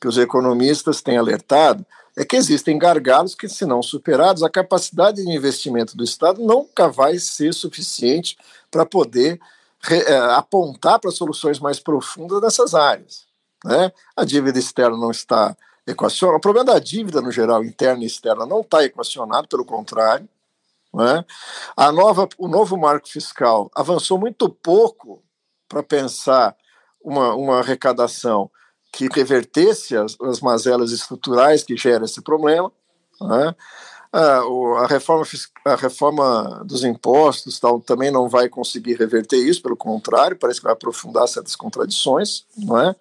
que 0.02 0.08
os 0.08 0.18
economistas 0.18 1.02
têm 1.02 1.18
alertado, 1.18 1.86
é 2.18 2.24
que 2.24 2.36
existem 2.36 2.78
gargalos 2.78 3.36
que, 3.36 3.48
se 3.48 3.66
não 3.66 3.84
superados, 3.84 4.42
a 4.42 4.50
capacidade 4.50 5.24
de 5.24 5.30
investimento 5.30 5.98
do 5.98 6.04
Estado 6.04 6.42
nunca 6.42 6.88
vai 6.88 7.20
ser 7.20 7.54
suficiente 7.54 8.38
para 8.72 8.86
poder 8.86 9.40
apontar 10.36 11.00
para 11.00 11.12
soluções 11.12 11.60
mais 11.60 11.80
profundas 11.80 12.42
nessas 12.42 12.74
áreas. 12.74 13.26
Né? 13.64 13.92
A 14.16 14.24
dívida 14.24 14.60
externa 14.60 14.98
não 14.98 15.12
está 15.12 15.56
equacionada. 15.88 16.38
O 16.38 16.42
problema 16.42 16.74
da 16.74 16.80
dívida, 16.80 17.22
no 17.22 17.32
geral, 17.32 17.64
interna 17.64 18.04
e 18.04 18.08
externa, 18.08 18.46
não 18.46 18.62
está 18.62 18.84
equacionado, 18.84 19.48
pelo 19.48 19.66
contrário. 19.66 20.28
Né? 20.94 21.26
A 21.76 21.92
nova, 21.92 22.28
o 22.38 22.48
novo 22.48 22.78
marco 22.78 23.10
fiscal 23.10 23.70
avançou 23.76 24.18
muito 24.18 24.50
pouco 24.50 25.24
para 25.68 25.84
pensar 25.84 26.56
uma, 27.04 27.36
uma 27.36 27.60
arrecadação 27.60 28.50
que 28.94 29.10
revertesse 29.10 29.98
as, 29.98 30.16
as 30.22 30.40
mazelas 30.40 30.92
estruturais 30.92 31.64
que 31.64 31.76
geram 31.76 32.06
esse 32.06 32.22
problema. 32.22 32.72
Né? 33.22 33.56
A, 34.18 34.84
a, 34.84 34.88
reforma, 34.88 35.26
a 35.66 35.76
reforma 35.76 36.64
dos 36.66 36.86
impostos 36.86 37.60
tal, 37.60 37.82
também 37.82 38.10
não 38.10 38.30
vai 38.30 38.48
conseguir 38.48 38.94
reverter 38.94 39.38
isso, 39.38 39.62
pelo 39.62 39.76
contrário, 39.76 40.38
parece 40.38 40.60
que 40.60 40.64
vai 40.64 40.72
aprofundar 40.72 41.28
certas 41.28 41.56
contradições. 41.56 42.46
Não 42.58 42.80
é? 42.80 42.96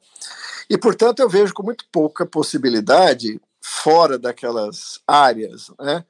E, 0.69 0.77
portanto, 0.77 1.21
eu 1.21 1.29
vejo 1.29 1.55
com 1.55 1.63
muito 1.63 1.85
pouca 1.93 2.27
possibilidade, 2.27 3.41
fora 3.61 4.19
daquelas 4.19 5.01
áreas 5.07 5.71
né, 5.81 6.05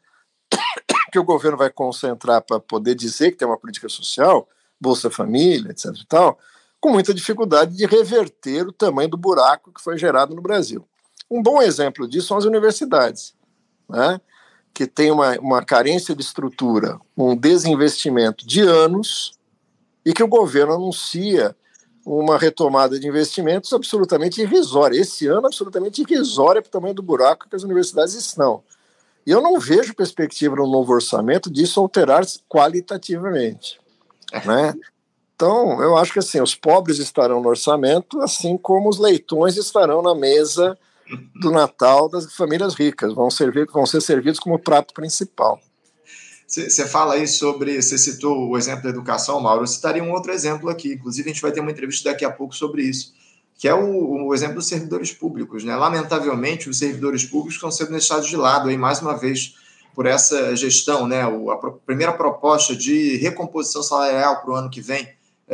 porque 1.04 1.18
o 1.18 1.24
governo 1.24 1.56
vai 1.56 1.70
concentrar 1.70 2.42
para 2.42 2.58
poder 2.58 2.94
dizer 2.94 3.30
que 3.30 3.36
tem 3.36 3.46
uma 3.46 3.58
política 3.58 3.88
social, 3.88 4.48
Bolsa 4.80 5.10
Família, 5.10 5.70
etc. 5.70 5.86
e 6.02 6.06
tal, 6.06 6.38
com 6.80 6.90
muita 6.90 7.14
dificuldade 7.14 7.76
de 7.76 7.86
reverter 7.86 8.66
o 8.66 8.72
tamanho 8.72 9.08
do 9.08 9.16
buraco 9.16 9.72
que 9.72 9.80
foi 9.80 9.96
gerado 9.96 10.34
no 10.34 10.42
Brasil. 10.42 10.86
Um 11.30 11.42
bom 11.42 11.62
exemplo 11.62 12.08
disso 12.08 12.28
são 12.28 12.36
as 12.36 12.44
universidades, 12.44 13.34
né? 13.88 14.20
Que 14.74 14.88
tem 14.88 15.12
uma, 15.12 15.38
uma 15.38 15.64
carência 15.64 16.16
de 16.16 16.22
estrutura, 16.22 16.98
um 17.16 17.36
desinvestimento 17.36 18.44
de 18.44 18.60
anos, 18.60 19.38
e 20.04 20.12
que 20.12 20.22
o 20.22 20.28
governo 20.28 20.74
anuncia 20.74 21.56
uma 22.04 22.36
retomada 22.36 22.98
de 22.98 23.06
investimentos 23.06 23.72
absolutamente 23.72 24.42
irrisória. 24.42 25.00
Esse 25.00 25.26
ano, 25.26 25.46
absolutamente 25.46 26.02
irrisória 26.02 26.60
para 26.60 26.68
o 26.68 26.72
tamanho 26.72 26.94
do 26.94 27.02
buraco 27.02 27.48
que 27.48 27.56
as 27.56 27.62
universidades 27.62 28.14
estão. 28.14 28.62
E 29.26 29.30
eu 29.30 29.40
não 29.40 29.58
vejo 29.58 29.94
perspectiva 29.94 30.56
no 30.56 30.66
novo 30.66 30.92
orçamento 30.92 31.50
disso 31.50 31.80
alterar 31.80 32.24
qualitativamente. 32.46 33.80
Né? 34.44 34.74
Então, 35.34 35.80
eu 35.82 35.96
acho 35.96 36.12
que 36.12 36.18
assim, 36.18 36.40
os 36.42 36.54
pobres 36.54 36.98
estarão 36.98 37.40
no 37.40 37.48
orçamento, 37.48 38.20
assim 38.20 38.58
como 38.58 38.88
os 38.88 38.98
leitões 38.98 39.56
estarão 39.56 40.02
na 40.02 40.14
mesa 40.14 40.76
do 41.34 41.50
Natal 41.50 42.08
das 42.08 42.32
famílias 42.34 42.74
ricas, 42.74 43.12
vão, 43.14 43.30
servir, 43.30 43.66
vão 43.72 43.86
ser 43.86 44.00
servidos 44.00 44.40
como 44.40 44.58
prato 44.58 44.94
principal. 44.94 45.60
Você 46.46 46.86
fala 46.86 47.14
aí 47.14 47.26
sobre, 47.26 47.80
você 47.80 47.98
citou 47.98 48.50
o 48.50 48.56
exemplo 48.56 48.84
da 48.84 48.90
educação, 48.90 49.40
Mauro, 49.40 49.62
eu 49.62 49.66
citaria 49.66 50.04
um 50.04 50.12
outro 50.12 50.30
exemplo 50.30 50.68
aqui, 50.68 50.92
inclusive 50.92 51.28
a 51.28 51.32
gente 51.32 51.42
vai 51.42 51.50
ter 51.50 51.60
uma 51.60 51.70
entrevista 51.70 52.10
daqui 52.10 52.24
a 52.24 52.30
pouco 52.30 52.54
sobre 52.54 52.82
isso, 52.82 53.12
que 53.58 53.66
é 53.66 53.74
o, 53.74 54.26
o 54.26 54.34
exemplo 54.34 54.56
dos 54.56 54.66
servidores 54.66 55.10
públicos. 55.10 55.64
Né? 55.64 55.74
Lamentavelmente, 55.74 56.68
os 56.68 56.78
servidores 56.78 57.24
públicos 57.24 57.54
estão 57.54 57.70
sendo 57.70 57.90
deixados 57.90 58.28
de 58.28 58.36
lado 58.36 58.68
aí, 58.68 58.76
mais 58.76 59.00
uma 59.00 59.16
vez, 59.16 59.54
por 59.94 60.06
essa 60.06 60.54
gestão. 60.54 61.06
Né? 61.06 61.26
O, 61.26 61.50
a 61.50 61.72
primeira 61.72 62.12
proposta 62.12 62.76
de 62.76 63.16
recomposição 63.16 63.82
salarial 63.82 64.42
para 64.42 64.50
o 64.50 64.54
ano 64.54 64.70
que 64.70 64.80
vem 64.80 65.08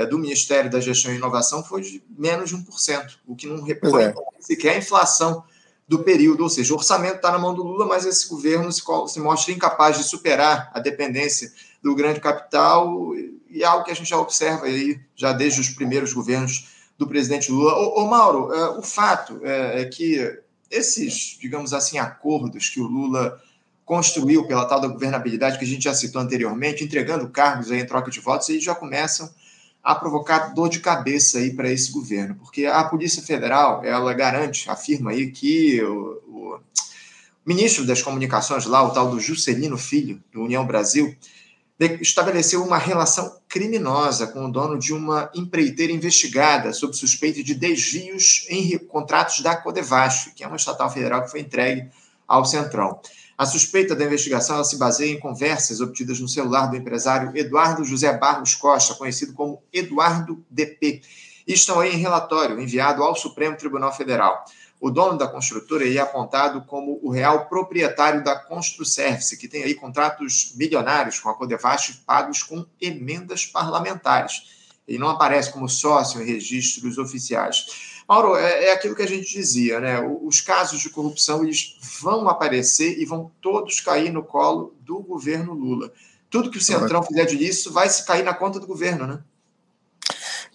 do 0.09 0.19
Ministério 0.19 0.71
da 0.71 0.81
Gestão 0.81 1.13
e 1.13 1.17
Inovação 1.17 1.65
foi 1.65 1.83
de 1.83 2.03
menos 2.17 2.51
de 2.51 2.57
1%, 2.57 3.17
o 3.27 3.35
que 3.35 3.47
não 3.47 3.63
representa 3.63 4.21
é. 4.21 4.43
sequer 4.43 4.75
a 4.75 4.79
inflação 4.79 5.43
do 5.91 6.05
período, 6.05 6.45
ou 6.45 6.49
seja, 6.49 6.73
o 6.73 6.77
orçamento 6.77 7.17
está 7.17 7.33
na 7.33 7.39
mão 7.39 7.53
do 7.53 7.65
Lula, 7.65 7.85
mas 7.85 8.07
esse 8.07 8.29
governo 8.29 8.71
se, 8.71 8.81
se, 9.09 9.19
mostra 9.19 9.53
incapaz 9.53 9.99
de 9.99 10.05
superar 10.05 10.71
a 10.73 10.79
dependência 10.79 11.53
do 11.83 11.97
grande 11.97 12.21
capital, 12.21 13.13
e 13.51 13.65
é 13.65 13.67
algo 13.67 13.85
que 13.85 13.91
a 13.91 13.95
gente 13.95 14.09
já 14.09 14.17
observa 14.17 14.67
aí, 14.67 15.01
já 15.17 15.33
desde 15.33 15.61
os 15.61 15.71
primeiros 15.71 16.13
governos 16.13 16.69
do 16.97 17.09
presidente 17.09 17.51
Lula. 17.51 17.75
Ô, 17.75 18.03
ô 18.03 18.07
Mauro, 18.07 18.53
é, 18.55 18.79
o 18.79 18.83
fato 18.83 19.41
é, 19.43 19.83
é, 19.83 19.85
que 19.87 20.39
esses, 20.71 21.37
digamos 21.41 21.75
assim, 21.75 21.99
acordos 21.99 22.69
que 22.69 22.81
o 22.81 22.87
Lula 22.87 23.43
construiu 23.85 24.47
pela 24.47 24.67
tal 24.67 24.81
da 24.81 24.87
governabilidade 24.87 25.59
que 25.59 25.65
a 25.65 25.67
gente 25.67 25.83
já 25.83 25.95
citou 25.95 26.23
anteriormente, 26.23 26.85
entregando 26.85 27.29
cargos 27.31 27.73
aí 27.73 27.81
em 27.81 27.87
troca 27.87 28.13
de 28.13 28.21
votos, 28.21 28.49
eles 28.49 28.63
já 28.63 28.77
começam 28.77 29.29
a 29.83 29.95
provocar 29.95 30.55
dor 30.55 30.69
de 30.69 30.81
cabeça 30.81 31.39
aí 31.39 31.55
para 31.55 31.71
esse 31.71 31.91
governo, 31.91 32.35
porque 32.37 32.67
a 32.67 32.85
Polícia 32.85 33.23
Federal 33.23 33.85
ela 33.85 34.13
garante, 34.13 34.69
afirma 34.69 35.11
aí 35.11 35.31
que 35.31 35.83
o, 35.83 36.23
o 36.29 36.61
ministro 37.47 37.87
das 37.87 38.03
Comunicações 38.03 38.67
lá, 38.67 38.83
o 38.83 38.91
tal 38.91 39.11
do 39.11 39.19
Juscelino 39.19 39.79
Filho, 39.79 40.23
do 40.33 40.43
União 40.43 40.67
Brasil, 40.67 41.17
estabeleceu 42.01 42.63
uma 42.63 42.77
relação 42.77 43.41
criminosa 43.49 44.27
com 44.27 44.45
o 44.45 44.53
dono 44.53 44.79
de 44.79 44.93
uma 44.93 45.31
empreiteira 45.35 45.93
investigada 45.93 46.75
sob 46.75 46.95
suspeita 46.95 47.43
de 47.43 47.55
desvios 47.55 48.47
em 48.51 48.77
contratos 48.79 49.41
da 49.41 49.57
Codevasf, 49.57 50.35
que 50.35 50.45
é 50.45 50.47
uma 50.47 50.57
estatal 50.57 50.91
federal 50.91 51.23
que 51.23 51.31
foi 51.31 51.41
entregue 51.41 51.89
ao 52.29 52.45
Centrão. 52.45 53.01
A 53.41 53.47
suspeita 53.47 53.97
da 53.97 54.05
investigação 54.05 54.63
se 54.63 54.77
baseia 54.77 55.11
em 55.11 55.19
conversas 55.19 55.81
obtidas 55.81 56.21
no 56.21 56.29
celular 56.29 56.67
do 56.67 56.77
empresário 56.77 57.35
Eduardo 57.35 57.83
José 57.83 58.13
Barros 58.13 58.55
Costa, 58.55 58.93
conhecido 58.93 59.33
como 59.33 59.63
Eduardo 59.73 60.45
DP, 60.51 61.01
estão 61.47 61.81
aí 61.81 61.95
em 61.95 61.97
relatório 61.97 62.61
enviado 62.61 63.03
ao 63.03 63.17
Supremo 63.17 63.57
Tribunal 63.57 63.97
Federal. 63.97 64.45
O 64.79 64.91
dono 64.91 65.17
da 65.17 65.27
construtora 65.27 65.91
é 65.91 65.97
apontado 65.97 66.67
como 66.67 67.01
o 67.03 67.09
real 67.09 67.49
proprietário 67.49 68.23
da 68.23 68.39
Construservice, 68.39 69.39
que 69.39 69.49
tem 69.49 69.63
aí 69.63 69.75
contratos 69.75 70.53
milionários 70.55 71.19
com 71.19 71.31
a 71.31 71.35
Codevasf 71.35 71.95
pagos 72.05 72.43
com 72.43 72.67
emendas 72.79 73.47
parlamentares. 73.47 74.61
Ele 74.87 74.99
não 74.99 75.09
aparece 75.09 75.51
como 75.51 75.67
sócio 75.67 76.21
em 76.21 76.27
registros 76.27 76.99
oficiais. 76.99 77.65
Mauro, 78.11 78.35
é, 78.35 78.65
é, 78.65 78.73
aquilo 78.73 78.97
que 78.97 79.03
a 79.03 79.07
gente 79.07 79.33
dizia, 79.33 79.79
né? 79.79 80.01
Os 80.01 80.41
casos 80.41 80.81
de 80.81 80.91
corrupção 80.91 81.45
eles 81.45 81.77
vão 82.03 82.29
aparecer 82.29 82.99
e 82.99 83.05
vão 83.05 83.31
todos 83.41 83.81
cair 83.81 84.11
no 84.11 84.25
colo 84.25 84.75
do 84.81 84.99
governo 84.99 85.55
Lula. 85.55 85.93
Tudo 86.29 86.51
que 86.51 86.59
o 86.59 86.61
Centrão 86.61 87.05
fizer 87.05 87.25
disso 87.27 87.73
vai 87.73 87.89
se 87.89 88.05
cair 88.05 88.25
na 88.25 88.35
conta 88.35 88.59
do 88.59 88.67
governo, 88.67 89.07
né? 89.07 89.21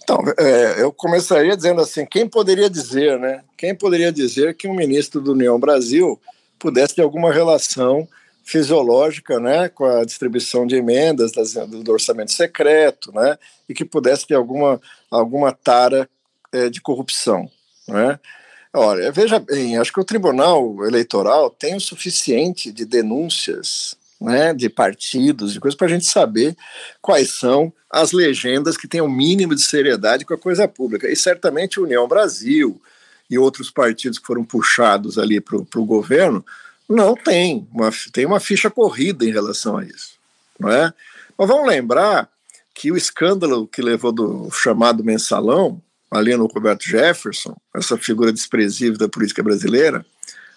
Então, 0.03 0.19
é, 0.37 0.81
eu 0.81 0.91
começaria 0.91 1.55
dizendo 1.55 1.79
assim: 1.79 2.05
quem 2.05 2.27
poderia 2.27 2.69
dizer, 2.69 3.17
né? 3.17 3.41
Quem 3.55 3.73
poderia 3.73 4.11
dizer 4.11 4.53
que 4.57 4.67
um 4.67 4.75
ministro 4.75 5.21
do 5.21 5.31
União 5.31 5.57
Brasil 5.57 6.19
pudesse 6.59 6.95
ter 6.95 7.03
alguma 7.03 7.31
relação 7.31 8.05
fisiológica, 8.43 9.39
né, 9.39 9.69
com 9.69 9.85
a 9.85 10.05
distribuição 10.05 10.67
de 10.67 10.75
emendas 10.75 11.31
das, 11.31 11.53
do 11.53 11.91
orçamento 11.91 12.31
secreto, 12.31 13.11
né, 13.11 13.39
e 13.67 13.73
que 13.73 13.83
pudesse 13.83 14.27
ter 14.27 14.35
alguma 14.35 14.79
alguma 15.09 15.51
tara 15.51 16.07
é, 16.55 16.69
de 16.69 16.79
corrupção. 16.79 17.49
Né? 17.87 18.19
Olha, 18.73 19.11
veja 19.11 19.39
bem, 19.39 19.77
acho 19.77 19.91
que 19.91 19.99
o 19.99 20.05
Tribunal 20.05 20.85
Eleitoral 20.85 21.49
tem 21.49 21.75
o 21.75 21.81
suficiente 21.81 22.71
de 22.71 22.85
denúncias 22.85 23.95
né, 24.19 24.53
de 24.53 24.69
partidos, 24.69 25.53
de 25.53 25.59
coisas, 25.59 25.77
para 25.77 25.87
a 25.87 25.89
gente 25.89 26.05
saber 26.05 26.55
quais 27.01 27.31
são 27.31 27.71
as 27.91 28.11
legendas 28.11 28.77
que 28.77 28.87
têm 28.87 29.01
o 29.01 29.05
um 29.05 29.11
mínimo 29.11 29.53
de 29.53 29.61
seriedade 29.61 30.25
com 30.25 30.33
a 30.33 30.37
coisa 30.37 30.67
pública. 30.67 31.09
E 31.09 31.15
certamente 31.15 31.79
União 31.79 32.07
Brasil 32.07 32.81
e 33.29 33.37
outros 33.37 33.69
partidos 33.69 34.17
que 34.17 34.25
foram 34.25 34.43
puxados 34.43 35.17
ali 35.17 35.41
para 35.41 35.57
o 35.57 35.85
governo 35.85 36.45
não 36.87 37.15
tem 37.15 37.67
uma, 37.73 37.89
tem 38.13 38.25
uma 38.25 38.39
ficha 38.39 38.69
corrida 38.69 39.25
em 39.25 39.31
relação 39.31 39.77
a 39.77 39.83
isso. 39.83 40.15
Não 40.59 40.71
é? 40.71 40.93
Mas 41.37 41.47
vamos 41.47 41.67
lembrar 41.67 42.29
que 42.73 42.91
o 42.91 42.97
escândalo 42.97 43.67
que 43.67 43.81
levou 43.81 44.11
do 44.11 44.49
chamado 44.51 45.03
mensalão 45.03 45.81
ali 46.09 46.35
no 46.35 46.47
Roberto 46.47 46.83
Jefferson, 46.83 47.55
essa 47.73 47.97
figura 47.97 48.31
desprezível 48.31 48.97
da 48.97 49.09
política 49.09 49.43
brasileira, 49.43 50.05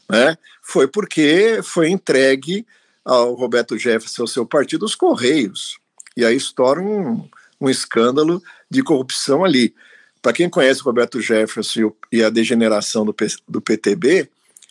né, 0.09 0.37
foi 0.63 0.87
porque 0.87 1.61
foi 1.63 1.89
entregue 1.91 2.67
ao 3.05 3.35
Roberto 3.35 3.79
Jefferson, 3.79 4.23
ao 4.23 4.29
seu 4.29 4.47
partido, 4.47 4.85
os 4.85 4.95
Correios. 4.95 5.79
E 6.17 6.25
aí 6.25 6.37
estoura 6.37 6.81
um, 6.81 7.29
um 7.61 7.71
escândalo 7.71 8.43
de 8.71 8.83
corrupção 8.83 9.45
ali. 9.45 9.75
Para 10.21 10.33
quem 10.33 10.51
conhece 10.51 10.81
o 10.81 10.85
Roberto 10.85 11.21
Jefferson 11.21 11.93
e 12.13 12.23
a 12.23 12.31
degeneração 12.31 13.05
do, 13.05 13.15
P, 13.15 13.27
do 13.49 13.61
PTB, 13.61 14.29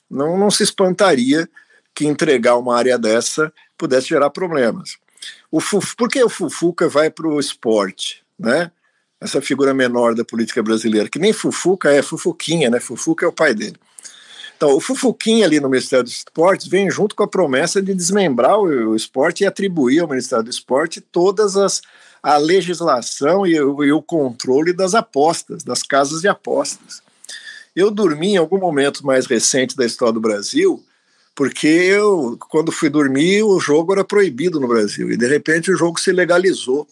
não, 0.09 0.37
não 0.37 0.51
se 0.51 0.63
espantaria 0.63 1.49
que 1.95 2.05
entregar 2.05 2.57
uma 2.57 2.77
área 2.77 2.97
dessa 2.97 3.51
pudesse 3.77 4.09
gerar 4.09 4.29
problemas. 4.29 4.97
O 5.49 5.59
por 5.97 6.09
que 6.09 6.23
o 6.23 6.29
Fufuca 6.29 6.87
vai 6.87 7.09
para 7.09 7.27
o 7.27 7.39
esporte? 7.39 8.23
Né? 8.37 8.71
Essa 9.19 9.41
figura 9.41 9.73
menor 9.73 10.13
da 10.13 10.23
política 10.23 10.61
brasileira, 10.61 11.09
que 11.09 11.19
nem 11.19 11.33
Fufuca 11.33 11.91
é 11.91 12.01
Fufuquinha, 12.01 12.69
né? 12.69 12.79
Fufuca 12.79 13.25
é 13.25 13.29
o 13.29 13.33
pai 13.33 13.53
dele. 13.53 13.75
Então, 14.55 14.75
o 14.75 14.79
Fufuquinha 14.79 15.45
ali 15.45 15.59
no 15.59 15.69
Ministério 15.69 16.03
dos 16.03 16.17
Esportes 16.17 16.67
vem 16.67 16.89
junto 16.89 17.15
com 17.15 17.23
a 17.23 17.27
promessa 17.27 17.81
de 17.81 17.93
desmembrar 17.93 18.57
o, 18.57 18.91
o 18.91 18.95
esporte 18.95 19.43
e 19.43 19.47
atribuir 19.47 19.99
ao 19.99 20.07
Ministério 20.07 20.43
do 20.43 20.49
Esporte 20.49 20.99
todas 20.99 21.55
as 21.55 21.81
a 22.21 22.37
legislação 22.37 23.45
e 23.45 23.53
e 23.53 23.91
o 23.91 24.01
controle 24.01 24.73
das 24.73 24.95
apostas, 24.95 25.63
das 25.63 25.83
casas 25.83 26.21
de 26.21 26.27
apostas. 26.27 27.01
Eu 27.75 27.91
dormi 27.91 28.33
em 28.33 28.37
algum 28.37 28.57
momento 28.57 29.05
mais 29.05 29.27
recente 29.27 29.77
da 29.77 29.85
história 29.85 30.13
do 30.13 30.19
Brasil, 30.19 30.83
porque 31.35 31.67
eu, 31.67 32.35
quando 32.49 32.71
fui 32.71 32.89
dormir, 32.89 33.43
o 33.43 33.59
jogo 33.59 33.93
era 33.93 34.03
proibido 34.03 34.59
no 34.59 34.67
Brasil, 34.67 35.11
e 35.11 35.15
de 35.15 35.27
repente 35.27 35.71
o 35.71 35.77
jogo 35.77 35.99
se 35.99 36.11
legalizou, 36.11 36.87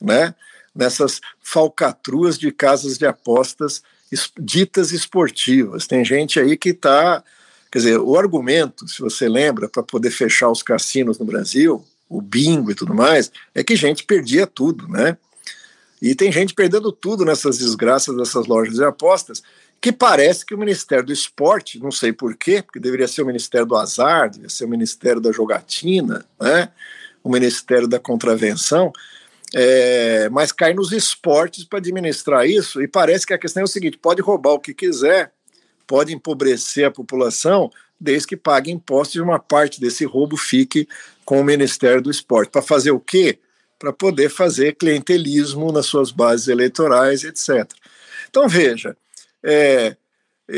né? 0.00 0.34
Nessas 0.76 1.20
falcatruas 1.42 2.38
de 2.38 2.52
casas 2.52 2.98
de 2.98 3.06
apostas 3.06 3.82
ditas 4.38 4.92
esportivas. 4.92 5.86
Tem 5.86 6.04
gente 6.04 6.38
aí 6.38 6.56
que 6.56 6.70
está. 6.70 7.24
Quer 7.72 7.78
dizer, 7.78 7.98
o 7.98 8.16
argumento, 8.16 8.86
se 8.86 9.00
você 9.00 9.28
lembra, 9.28 9.68
para 9.68 9.82
poder 9.82 10.10
fechar 10.10 10.48
os 10.48 10.62
cassinos 10.62 11.18
no 11.18 11.24
Brasil, 11.24 11.84
o 12.08 12.22
bingo 12.22 12.70
e 12.70 12.74
tudo 12.74 12.94
mais, 12.94 13.32
é 13.54 13.64
que 13.64 13.74
gente 13.74 14.04
perdia 14.04 14.46
tudo, 14.46 14.86
né? 14.88 15.16
E 16.00 16.14
tem 16.14 16.30
gente 16.30 16.54
perdendo 16.54 16.92
tudo 16.92 17.24
nessas 17.24 17.58
desgraças 17.58 18.16
dessas 18.16 18.46
lojas 18.46 18.74
de 18.74 18.84
apostas, 18.84 19.42
que 19.80 19.90
parece 19.90 20.44
que 20.44 20.54
o 20.54 20.58
Ministério 20.58 21.04
do 21.04 21.12
Esporte, 21.12 21.78
não 21.78 21.90
sei 21.90 22.12
porquê, 22.12 22.62
porque 22.62 22.78
deveria 22.78 23.08
ser 23.08 23.22
o 23.22 23.26
Ministério 23.26 23.66
do 23.66 23.76
Azar, 23.76 24.30
deveria 24.30 24.48
ser 24.48 24.64
o 24.64 24.68
Ministério 24.68 25.20
da 25.20 25.32
Jogatina, 25.32 26.24
né? 26.40 26.70
o 27.22 27.30
Ministério 27.30 27.88
da 27.88 27.98
Contravenção, 27.98 28.92
é, 29.54 30.28
mas 30.30 30.52
cai 30.52 30.74
nos 30.74 30.92
esportes 30.92 31.64
para 31.64 31.78
administrar 31.78 32.46
isso, 32.46 32.82
e 32.82 32.88
parece 32.88 33.26
que 33.26 33.34
a 33.34 33.38
questão 33.38 33.62
é 33.62 33.64
o 33.64 33.68
seguinte: 33.68 33.98
pode 33.98 34.20
roubar 34.20 34.52
o 34.52 34.60
que 34.60 34.74
quiser, 34.74 35.32
pode 35.86 36.12
empobrecer 36.12 36.86
a 36.86 36.90
população, 36.90 37.70
desde 38.00 38.28
que 38.28 38.36
pague 38.36 38.70
impostos 38.70 39.16
e 39.16 39.20
uma 39.20 39.38
parte 39.38 39.80
desse 39.80 40.04
roubo 40.04 40.36
fique 40.36 40.88
com 41.24 41.40
o 41.40 41.44
Ministério 41.44 42.02
do 42.02 42.10
Esporte. 42.10 42.50
Para 42.50 42.62
fazer 42.62 42.90
o 42.90 43.00
quê? 43.00 43.38
Para 43.78 43.92
poder 43.92 44.28
fazer 44.30 44.76
clientelismo 44.76 45.70
nas 45.72 45.86
suas 45.86 46.10
bases 46.10 46.48
eleitorais, 46.48 47.24
etc. 47.24 47.70
Então, 48.28 48.48
veja, 48.48 48.96
é, 49.42 49.96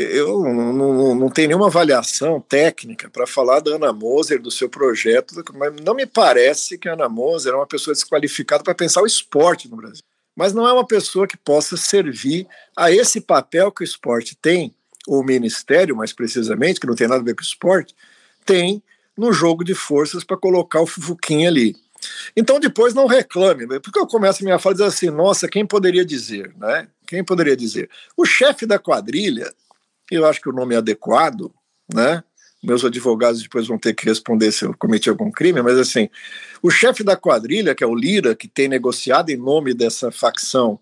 eu 0.01 0.41
não, 0.41 0.73
não, 0.73 1.15
não, 1.15 1.29
tenho 1.29 1.49
nenhuma 1.49 1.67
avaliação 1.67 2.39
técnica 2.39 3.09
para 3.09 3.27
falar 3.27 3.59
da 3.59 3.75
Ana 3.75 3.91
Moser, 3.93 4.41
do 4.41 4.51
seu 4.51 4.69
projeto, 4.69 5.35
mas 5.55 5.73
não 5.83 5.93
me 5.93 6.05
parece 6.05 6.77
que 6.77 6.87
a 6.87 6.93
Ana 6.93 7.09
Moser 7.09 7.53
é 7.53 7.55
uma 7.55 7.67
pessoa 7.67 7.93
desqualificada 7.93 8.63
para 8.63 8.75
pensar 8.75 9.01
o 9.01 9.07
esporte 9.07 9.69
no 9.69 9.77
Brasil. 9.77 10.03
Mas 10.35 10.53
não 10.53 10.67
é 10.67 10.73
uma 10.73 10.85
pessoa 10.85 11.27
que 11.27 11.37
possa 11.37 11.75
servir 11.75 12.47
a 12.75 12.91
esse 12.91 13.19
papel 13.19 13.71
que 13.71 13.81
o 13.81 13.83
esporte 13.83 14.35
tem, 14.35 14.73
ou 15.07 15.21
o 15.21 15.25
ministério, 15.25 15.95
mais 15.95 16.13
precisamente, 16.13 16.79
que 16.79 16.87
não 16.87 16.95
tem 16.95 17.07
nada 17.07 17.21
a 17.21 17.25
ver 17.25 17.35
com 17.35 17.41
o 17.41 17.43
esporte, 17.43 17.95
tem 18.45 18.81
no 19.17 19.33
jogo 19.33 19.63
de 19.63 19.75
forças 19.75 20.23
para 20.23 20.37
colocar 20.37 20.81
o 20.81 20.87
Fufuquinha 20.87 21.49
ali. 21.49 21.75
Então 22.35 22.59
depois 22.59 22.93
não 22.93 23.05
reclame, 23.05 23.67
porque 23.79 23.99
eu 23.99 24.07
começo 24.07 24.41
a 24.41 24.45
minha 24.45 24.59
fala 24.59 24.75
dizendo 24.75 24.87
assim, 24.87 25.09
nossa, 25.09 25.47
quem 25.47 25.65
poderia 25.65 26.05
dizer, 26.05 26.53
né? 26.57 26.87
Quem 27.05 27.23
poderia 27.23 27.57
dizer? 27.57 27.89
O 28.15 28.25
chefe 28.25 28.65
da 28.65 28.79
quadrilha, 28.79 29.51
eu 30.15 30.25
acho 30.25 30.41
que 30.41 30.49
o 30.49 30.53
nome 30.53 30.75
é 30.75 30.77
adequado, 30.77 31.51
né? 31.93 32.23
Meus 32.61 32.83
advogados 32.83 33.41
depois 33.41 33.67
vão 33.67 33.77
ter 33.77 33.93
que 33.93 34.05
responder 34.05 34.51
se 34.51 34.65
eu 34.65 34.75
cometi 34.77 35.09
algum 35.09 35.31
crime, 35.31 35.61
mas 35.61 35.77
assim, 35.77 36.09
o 36.61 36.69
chefe 36.69 37.03
da 37.03 37.15
quadrilha, 37.15 37.73
que 37.73 37.83
é 37.83 37.87
o 37.87 37.95
Lira, 37.95 38.35
que 38.35 38.49
tem 38.49 38.67
negociado 38.67 39.29
em 39.29 39.37
nome 39.37 39.73
dessa 39.73 40.11
facção 40.11 40.77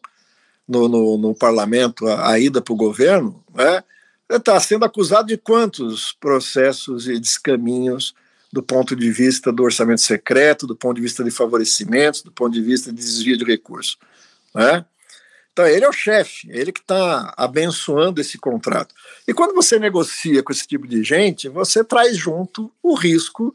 no, 0.67 0.87
no, 0.87 1.17
no 1.17 1.35
parlamento 1.35 2.07
a, 2.07 2.31
a 2.31 2.39
ida 2.39 2.61
para 2.61 2.73
o 2.73 2.77
governo, 2.77 3.43
né? 3.53 3.83
Está 4.29 4.59
sendo 4.59 4.83
acusado 4.83 5.27
de 5.27 5.37
quantos 5.37 6.11
processos 6.19 7.07
e 7.07 7.17
descaminhos 7.17 8.13
do 8.51 8.61
ponto 8.61 8.95
de 8.95 9.11
vista 9.11 9.51
do 9.51 9.63
orçamento 9.63 10.01
secreto, 10.01 10.67
do 10.67 10.75
ponto 10.75 10.95
de 10.95 11.01
vista 11.01 11.23
de 11.23 11.31
favorecimentos, 11.31 12.21
do 12.21 12.31
ponto 12.31 12.53
de 12.53 12.61
vista 12.61 12.91
de 12.91 12.97
desvio 12.97 13.37
de 13.37 13.45
recursos. 13.45 13.97
Né? 14.53 14.83
Então, 15.57 15.65
ele 15.65 15.85
é 15.85 15.89
o 15.89 15.91
chefe, 15.91 16.47
ele 16.51 16.71
que 16.71 16.81
está 16.81 17.33
abençoando 17.35 18.21
esse 18.21 18.37
contrato. 18.37 18.93
E 19.27 19.33
quando 19.33 19.55
você 19.55 19.79
negocia 19.79 20.43
com 20.43 20.51
esse 20.51 20.67
tipo 20.67 20.87
de 20.87 21.03
gente, 21.03 21.49
você 21.49 21.83
traz 21.83 22.15
junto 22.15 22.71
o 22.83 22.93
risco, 22.93 23.51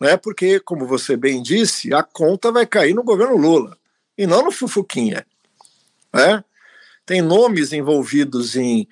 né? 0.00 0.16
porque, 0.16 0.58
como 0.60 0.86
você 0.86 1.14
bem 1.14 1.42
disse, 1.42 1.92
a 1.92 2.02
conta 2.02 2.50
vai 2.50 2.64
cair 2.64 2.94
no 2.94 3.04
governo 3.04 3.36
Lula 3.36 3.76
e 4.16 4.26
não 4.26 4.42
no 4.42 4.50
Fufuquinha. 4.50 5.26
Né? 6.10 6.42
Tem 7.04 7.20
nomes 7.20 7.70
envolvidos 7.74 8.56
em, 8.56 8.88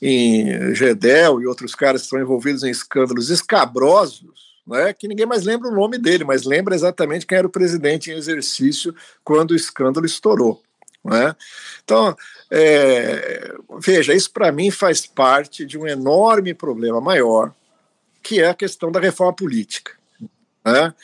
em 0.00 0.72
Gedel 0.72 1.42
e 1.42 1.48
outros 1.48 1.74
caras 1.74 2.02
que 2.02 2.06
estão 2.06 2.20
envolvidos 2.20 2.62
em 2.62 2.70
escândalos 2.70 3.28
escabrosos 3.28 4.54
né, 4.64 4.92
que 4.92 5.08
ninguém 5.08 5.26
mais 5.26 5.42
lembra 5.42 5.68
o 5.68 5.74
nome 5.74 5.98
dele, 5.98 6.22
mas 6.22 6.44
lembra 6.44 6.76
exatamente 6.76 7.26
quem 7.26 7.38
era 7.38 7.46
o 7.46 7.50
presidente 7.50 8.12
em 8.12 8.14
exercício 8.14 8.94
quando 9.24 9.50
o 9.50 9.56
escândalo 9.56 10.06
estourou. 10.06 10.62
Né? 11.04 11.36
Então, 11.84 12.16
é, 12.50 13.54
veja, 13.78 14.14
isso 14.14 14.30
para 14.30 14.50
mim 14.50 14.70
faz 14.70 15.06
parte 15.06 15.66
de 15.66 15.76
um 15.76 15.86
enorme 15.86 16.54
problema 16.54 17.00
maior, 17.00 17.54
que 18.22 18.40
é 18.40 18.48
a 18.48 18.54
questão 18.54 18.90
da 18.90 18.98
reforma 18.98 19.34
política. 19.34 19.92
Né? 20.64 20.94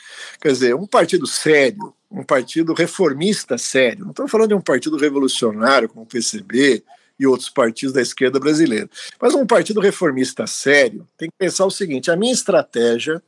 Quer 0.41 0.51
dizer, 0.51 0.75
um 0.75 0.87
partido 0.87 1.27
sério, 1.27 1.93
um 2.09 2.23
partido 2.23 2.73
reformista 2.73 3.57
sério, 3.59 4.03
não 4.03 4.11
estamos 4.11 4.31
falando 4.31 4.49
de 4.49 4.55
um 4.55 4.61
partido 4.61 4.97
revolucionário 4.97 5.87
como 5.87 6.03
o 6.03 6.07
PCB 6.07 6.83
e 7.19 7.27
outros 7.27 7.49
partidos 7.49 7.93
da 7.93 8.01
esquerda 8.01 8.39
brasileira, 8.39 8.89
mas 9.21 9.35
um 9.35 9.45
partido 9.45 9.79
reformista 9.79 10.47
sério 10.47 11.07
tem 11.15 11.29
que 11.29 11.35
pensar 11.37 11.65
o 11.65 11.71
seguinte: 11.71 12.09
a 12.09 12.15
minha 12.15 12.33
estratégia 12.33 13.21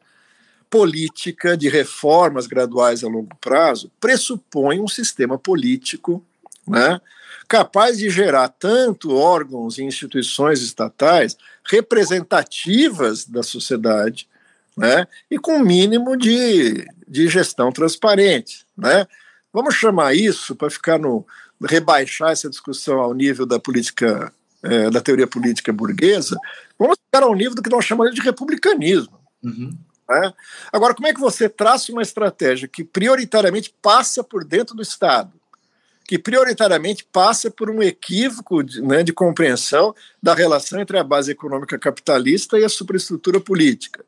política 0.72 1.56
de 1.56 1.70
reformas 1.70 2.48
graduais 2.48 3.04
a 3.04 3.08
longo 3.08 3.36
prazo 3.40 3.92
pressupõe 4.00 4.80
um 4.80 4.88
sistema 4.88 5.38
político 5.38 6.26
né, 6.68 7.00
capaz 7.48 7.98
de 7.98 8.10
gerar 8.10 8.50
tanto 8.50 9.16
órgãos 9.16 9.78
e 9.78 9.84
instituições 9.84 10.62
estatais 10.62 11.38
representativas 11.66 13.26
da 13.26 13.44
sociedade 13.44 14.28
né, 14.76 15.08
e 15.30 15.38
com 15.38 15.60
mínimo 15.60 16.18
de, 16.18 16.86
de 17.08 17.28
gestão 17.28 17.72
transparente. 17.72 18.66
Né. 18.78 19.06
Vamos 19.52 19.76
chamar 19.76 20.16
isso, 20.16 20.56
para 20.56 20.70
ficar 20.70 20.98
no. 20.98 21.26
rebaixar 21.64 22.32
essa 22.32 22.50
discussão 22.50 23.00
ao 23.00 23.14
nível 23.14 23.46
da 23.46 23.60
política, 23.60 24.34
é, 24.64 24.90
da 24.90 25.00
teoria 25.00 25.28
política 25.28 25.72
burguesa, 25.72 26.36
vamos 26.78 26.98
ficar 27.06 27.24
ao 27.24 27.36
nível 27.36 27.56
do 27.56 27.62
que 27.62 27.70
nós 27.70 27.86
chamamos 27.86 28.16
de 28.16 28.22
republicanismo. 28.22 29.20
Uhum. 29.44 29.78
Né? 30.10 30.34
Agora, 30.72 30.94
como 30.94 31.08
é 31.08 31.14
que 31.14 31.20
você 31.20 31.48
traça 31.48 31.92
uma 31.92 32.02
estratégia 32.02 32.68
que 32.68 32.84
prioritariamente 32.84 33.74
passa 33.82 34.24
por 34.24 34.44
dentro 34.44 34.76
do 34.76 34.82
Estado, 34.82 35.32
que 36.06 36.20
prioritariamente 36.20 37.06
passa 37.12 37.50
por 37.50 37.70
um 37.70 37.82
equívoco 37.82 38.64
de, 38.64 38.82
né, 38.82 39.04
de 39.04 39.14
compreensão 39.14 39.96
da 40.22 40.34
relação 40.34 40.80
entre 40.80 40.98
a 40.98 41.04
base 41.04 41.32
econômica 41.32 41.80
capitalista 41.80 42.60
e 42.60 42.64
a 42.64 42.70
superestrutura 42.70 43.40
política? 43.40 44.04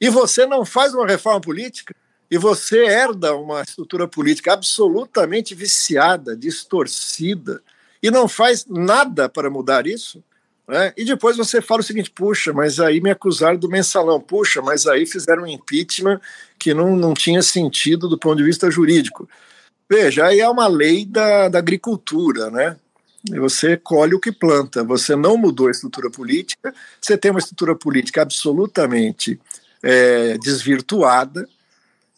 E 0.00 0.08
você 0.08 0.46
não 0.46 0.64
faz 0.64 0.94
uma 0.94 1.06
reforma 1.06 1.40
política? 1.40 1.94
E 2.30 2.38
você 2.38 2.84
herda 2.84 3.34
uma 3.34 3.62
estrutura 3.62 4.06
política 4.06 4.52
absolutamente 4.52 5.54
viciada, 5.54 6.36
distorcida, 6.36 7.60
e 8.02 8.10
não 8.10 8.28
faz 8.28 8.64
nada 8.66 9.28
para 9.28 9.50
mudar 9.50 9.86
isso? 9.86 10.22
Né? 10.66 10.92
E 10.96 11.04
depois 11.04 11.36
você 11.36 11.60
fala 11.60 11.80
o 11.80 11.84
seguinte: 11.84 12.10
puxa, 12.10 12.52
mas 12.52 12.78
aí 12.78 13.00
me 13.00 13.10
acusaram 13.10 13.58
do 13.58 13.68
mensalão, 13.68 14.20
puxa, 14.20 14.62
mas 14.62 14.86
aí 14.86 15.04
fizeram 15.04 15.42
um 15.42 15.46
impeachment 15.48 16.20
que 16.56 16.72
não, 16.72 16.94
não 16.94 17.12
tinha 17.12 17.42
sentido 17.42 18.08
do 18.08 18.16
ponto 18.16 18.36
de 18.36 18.44
vista 18.44 18.70
jurídico. 18.70 19.28
Veja, 19.90 20.26
aí 20.26 20.38
é 20.38 20.48
uma 20.48 20.68
lei 20.68 21.04
da, 21.04 21.48
da 21.48 21.58
agricultura, 21.58 22.48
né? 22.48 22.76
Você 23.28 23.76
colhe 23.76 24.14
o 24.14 24.20
que 24.20 24.30
planta. 24.30 24.84
Você 24.84 25.16
não 25.16 25.36
mudou 25.36 25.66
a 25.66 25.72
estrutura 25.72 26.08
política, 26.08 26.72
você 27.00 27.18
tem 27.18 27.32
uma 27.32 27.40
estrutura 27.40 27.74
política 27.74 28.22
absolutamente 28.22 29.40
é, 29.82 30.38
desvirtuada, 30.38 31.48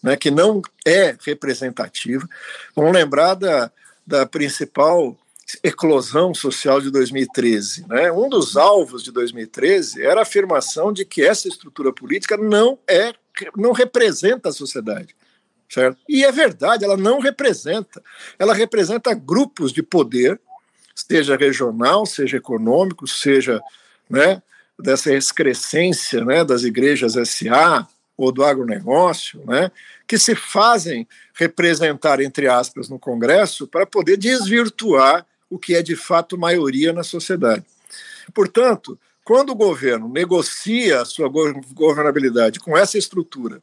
né, 0.02 0.16
que 0.16 0.30
não 0.30 0.60
é 0.84 1.16
representativa. 1.24 2.28
Vamos 2.76 2.92
lembrar 2.92 3.34
da, 3.34 3.72
da 4.06 4.26
principal 4.26 5.16
eclosão 5.64 6.34
social 6.34 6.78
de 6.78 6.90
2013. 6.90 7.86
Né? 7.88 8.12
Um 8.12 8.28
dos 8.28 8.54
alvos 8.54 9.02
de 9.02 9.10
2013 9.10 10.04
era 10.04 10.20
a 10.20 10.24
afirmação 10.24 10.92
de 10.92 11.06
que 11.06 11.24
essa 11.24 11.48
estrutura 11.48 11.90
política 11.90 12.36
não 12.36 12.78
é, 12.86 13.14
não 13.56 13.72
representa 13.72 14.50
a 14.50 14.52
sociedade. 14.52 15.16
Certo? 15.72 15.96
E 16.06 16.22
é 16.22 16.30
verdade, 16.30 16.84
ela 16.84 16.98
não 16.98 17.18
representa. 17.18 18.02
Ela 18.38 18.52
representa 18.52 19.14
grupos 19.14 19.72
de 19.72 19.82
poder, 19.82 20.38
seja 20.94 21.34
regional, 21.34 22.04
seja 22.04 22.36
econômico, 22.36 23.06
seja 23.06 23.58
né, 24.08 24.42
dessa 24.78 25.14
excrescência 25.14 26.22
né, 26.26 26.44
das 26.44 26.62
igrejas 26.62 27.14
SA 27.26 27.88
ou 28.18 28.30
do 28.30 28.44
agronegócio, 28.44 29.42
né, 29.46 29.70
que 30.06 30.18
se 30.18 30.34
fazem 30.34 31.08
representar, 31.32 32.20
entre 32.20 32.48
aspas, 32.48 32.90
no 32.90 32.98
Congresso 32.98 33.66
para 33.66 33.86
poder 33.86 34.18
desvirtuar 34.18 35.24
o 35.48 35.58
que 35.58 35.74
é 35.74 35.80
de 35.80 35.96
fato 35.96 36.36
maioria 36.36 36.92
na 36.92 37.02
sociedade. 37.02 37.64
Portanto, 38.34 38.98
quando 39.24 39.50
o 39.50 39.56
governo 39.56 40.06
negocia 40.06 41.00
a 41.00 41.06
sua 41.06 41.30
governabilidade 41.72 42.60
com 42.60 42.76
essa 42.76 42.98
estrutura, 42.98 43.62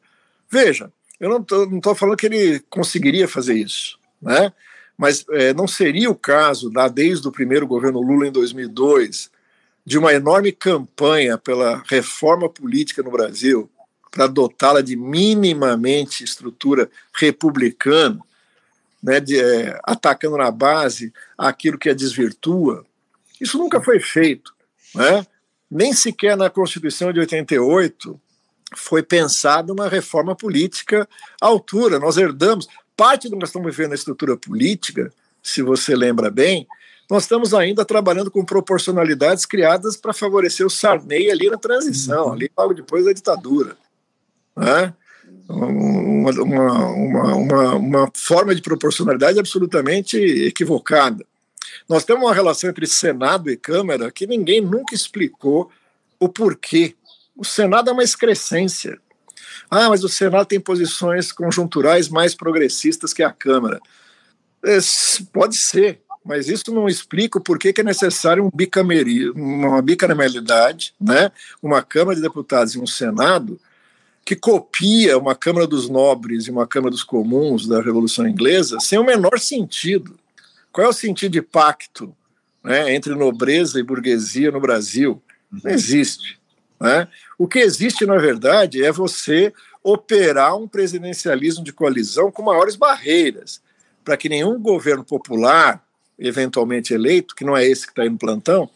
veja, 0.50 0.92
eu 1.20 1.30
não 1.30 1.78
estou 1.78 1.96
falando 1.96 2.18
que 2.18 2.26
ele 2.26 2.60
conseguiria 2.70 3.28
fazer 3.28 3.56
isso, 3.56 4.00
né? 4.22 4.52
mas 5.00 5.26
é, 5.32 5.54
não 5.54 5.66
seria 5.66 6.12
o 6.12 6.16
caso, 6.16 6.70
lá 6.76 6.90
desde 6.90 7.26
o 7.26 7.32
primeiro 7.32 7.66
governo 7.66 8.02
Lula 8.02 8.28
em 8.28 8.32
2002, 8.34 9.32
de 9.86 9.98
uma 9.98 10.14
enorme 10.14 10.52
campanha 10.52 11.38
pela 11.38 11.82
reforma 11.88 12.50
política 12.50 13.02
no 13.02 13.10
Brasil, 13.10 13.70
para 14.12 14.28
dotá-la 14.28 14.82
de 14.82 14.98
minimamente 14.98 16.26
estrutura 16.26 16.92
republicana, 17.14 18.20
né, 19.02 19.22
de, 19.22 19.40
é, 19.40 19.80
atacando 19.86 20.36
na 20.36 20.52
base 20.52 21.14
aquilo 21.38 21.78
que 21.78 21.90
a 21.90 21.94
desvirtua. 21.94 22.86
Isso 23.40 23.58
nunca 23.58 23.80
foi 23.80 24.02
feito. 24.02 24.54
Né? 24.94 25.26
Nem 25.72 25.94
sequer 25.94 26.36
na 26.36 26.50
Constituição 26.50 27.14
de 27.14 27.22
88 27.22 28.20
foi 28.76 29.04
pensada 29.04 29.74
uma 29.74 29.88
reforma 29.88 30.36
política 30.36 31.08
à 31.42 31.48
altura. 31.48 32.00
Nós 32.00 32.18
herdamos 32.18 32.68
parte 32.96 33.28
do 33.28 33.34
que 33.34 33.40
nós 33.40 33.50
estamos 33.50 33.76
vivendo 33.76 33.90
na 33.90 33.96
estrutura 33.96 34.36
política, 34.36 35.12
se 35.42 35.62
você 35.62 35.96
lembra 35.96 36.30
bem, 36.30 36.68
nós 37.10 37.24
estamos 37.24 37.54
ainda 37.54 37.84
trabalhando 37.86 38.30
com 38.30 38.44
proporcionalidades 38.46 39.46
criadas 39.46 39.98
para 39.98 40.14
favorecer 40.14 40.66
o 40.66 40.70
Sarney 40.70 41.32
ali 41.32 41.50
na 41.50 41.58
transição, 41.58 42.28
uhum. 42.28 42.34
ali 42.34 42.52
logo 42.58 42.74
depois 42.74 43.06
da 43.06 43.14
ditadura. 43.14 43.76
Né? 44.56 44.94
uma, 45.50 46.32
uma, 46.32 47.36
uma, 47.36 47.76
uma 47.76 48.12
forma 48.14 48.54
de 48.54 48.62
proporcionalidade 48.62 49.40
absolutamente 49.40 50.18
equivocada. 50.18 51.26
Nós 51.88 52.06
temos 52.06 52.24
uma 52.24 52.34
relação 52.34 52.70
entre 52.70 52.86
Senado 52.86 53.50
e 53.50 53.58
Câmara 53.58 54.12
que 54.12 54.28
ninguém 54.28 54.62
nunca 54.62 54.94
explicou 54.94 55.72
o 56.20 56.30
porquê. 56.30 56.96
O 57.40 57.46
Senado 57.46 57.90
é 57.90 57.94
uma 57.94 58.04
excrescência. 58.04 59.00
Ah, 59.72 59.88
mas 59.88 60.04
o 60.04 60.10
Senado 60.10 60.46
tem 60.46 60.60
posições 60.60 61.32
conjunturais 61.32 62.10
mais 62.10 62.36
progressistas 62.36 63.14
que 63.14 63.24
a 63.24 63.32
Câmara. 63.32 63.80
É, 64.66 64.78
pode 65.32 65.56
ser, 65.56 66.02
mas 66.26 66.50
isso 66.50 66.74
não 66.74 66.90
explica 66.90 67.40
porquê 67.40 67.72
que 67.72 67.80
é 67.80 67.84
necessário 67.84 68.44
um 68.44 68.52
uma 69.34 69.82
bicameralidade, 69.82 70.94
né? 71.00 71.32
uma 71.64 71.82
Câmara 71.82 72.18
de 72.18 72.22
Deputados 72.22 72.76
e 72.76 72.80
um 72.80 72.86
Senado 72.86 73.58
que 74.26 74.36
copia 74.36 75.18
uma 75.18 75.34
Câmara 75.34 75.66
dos 75.66 75.88
Nobres 75.88 76.48
e 76.48 76.52
uma 76.52 76.68
Câmara 76.68 76.92
dos 76.92 77.04
Comuns 77.04 77.66
da 77.66 77.82
Revolução 77.82 78.28
Inglesa 78.28 78.82
sem 78.82 79.00
o 79.00 79.04
menor 79.06 79.40
sentido. 79.40 80.20
Qual 80.74 80.86
é 80.86 80.90
o 80.90 80.94
sentido 80.94 81.32
de 81.32 81.42
pacto 81.42 82.14
né, 82.62 82.94
entre 82.94 83.16
nobreza 83.16 83.80
e 83.80 83.84
burguesia 83.84 84.52
no 84.52 84.60
Brasil? 84.60 85.24
Não 85.64 85.72
existe. 85.72 86.39
Né? 86.80 87.08
O 87.38 87.48
que 87.48 87.60
existe, 87.60 88.06
na 88.06 88.18
verdade, 88.18 88.84
é 88.84 88.92
você 88.92 89.54
operar 89.84 90.56
um 90.56 90.68
presidencialismo 90.68 91.64
de 91.64 91.74
coalizão 91.74 92.32
com 92.32 92.44
maiores 92.44 92.76
barreiras, 92.76 93.62
para 94.04 94.18
que 94.18 94.30
nenhum 94.30 94.60
governo 94.60 95.04
popular, 95.04 95.84
eventualmente 96.18 96.94
eleito, 96.94 97.36
que 97.36 97.46
não 97.46 97.56
é 97.56 97.66
esse 97.66 97.86
que 97.86 97.92
está 97.92 98.04
aí 98.04 98.10
no 98.10 98.18
plantão, 98.18 98.70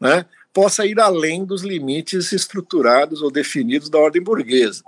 né, 0.00 0.26
possa 0.52 0.84
ir 0.84 1.00
além 1.00 1.44
dos 1.44 1.62
limites 1.62 2.32
estruturados 2.32 3.22
ou 3.22 3.30
definidos 3.30 3.88
da 3.88 3.98
ordem 3.98 4.22
burguesa. 4.22 4.82